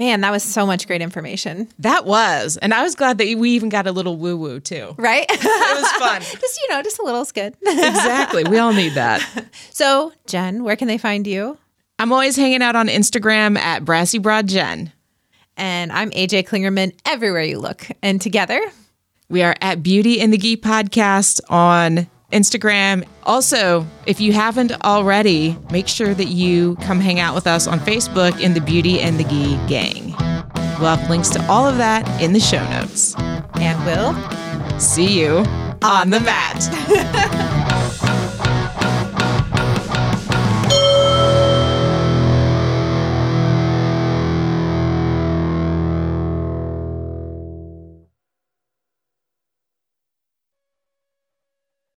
Man, 0.01 0.21
that 0.21 0.31
was 0.31 0.41
so 0.41 0.65
much 0.65 0.87
great 0.87 1.03
information, 1.03 1.67
That 1.77 2.05
was. 2.07 2.57
And 2.57 2.73
I 2.73 2.81
was 2.81 2.95
glad 2.95 3.19
that 3.19 3.37
we 3.37 3.51
even 3.51 3.69
got 3.69 3.85
a 3.85 3.91
little 3.91 4.17
woo 4.17 4.35
woo 4.35 4.59
too. 4.59 4.95
right? 4.97 5.27
it 5.29 5.79
was 5.79 5.91
fun. 5.91 6.21
just, 6.41 6.59
you 6.63 6.73
know, 6.73 6.81
just 6.81 6.97
a 6.97 7.03
little 7.03 7.21
is 7.21 7.31
good. 7.41 7.55
Exactly. 7.61 8.43
We 8.43 8.57
all 8.57 8.73
need 8.73 8.95
that. 8.95 9.21
so, 9.69 10.11
Jen, 10.25 10.63
where 10.63 10.75
can 10.75 10.87
they 10.87 10.97
find 10.97 11.27
you? 11.27 11.55
I'm 11.99 12.11
always 12.11 12.35
hanging 12.35 12.63
out 12.63 12.75
on 12.75 12.87
Instagram 12.87 13.59
at 13.59 13.85
Brassy 13.85 14.17
Broad 14.17 14.47
Jen. 14.47 14.91
And 15.55 15.91
I'm 15.91 16.09
AJ 16.11 16.47
Klingerman 16.47 16.95
everywhere 17.05 17.43
you 17.43 17.59
look. 17.59 17.85
And 18.01 18.19
together, 18.19 18.59
We 19.29 19.43
are 19.43 19.55
at 19.61 19.83
Beauty 19.83 20.19
in 20.19 20.31
the 20.31 20.37
Gi 20.39 20.57
podcast 20.57 21.41
on 21.47 22.07
Instagram. 22.31 23.05
Also, 23.23 23.85
if 24.05 24.19
you 24.19 24.33
haven't 24.33 24.71
already, 24.83 25.57
make 25.71 25.87
sure 25.87 26.13
that 26.13 26.27
you 26.27 26.75
come 26.77 26.99
hang 26.99 27.19
out 27.19 27.35
with 27.35 27.47
us 27.47 27.67
on 27.67 27.79
Facebook 27.79 28.39
in 28.39 28.53
the 28.53 28.61
Beauty 28.61 28.99
and 28.99 29.19
the 29.19 29.23
Gi 29.25 29.57
gang. 29.67 30.15
We'll 30.79 30.95
have 30.95 31.09
links 31.09 31.29
to 31.29 31.45
all 31.47 31.67
of 31.67 31.77
that 31.77 32.21
in 32.21 32.33
the 32.33 32.39
show 32.39 32.63
notes. 32.69 33.15
and 33.55 33.85
we'll 33.85 34.15
See 34.79 35.19
you 35.21 35.37
on 35.83 36.09
the 36.09 36.19
mat. 36.21 37.57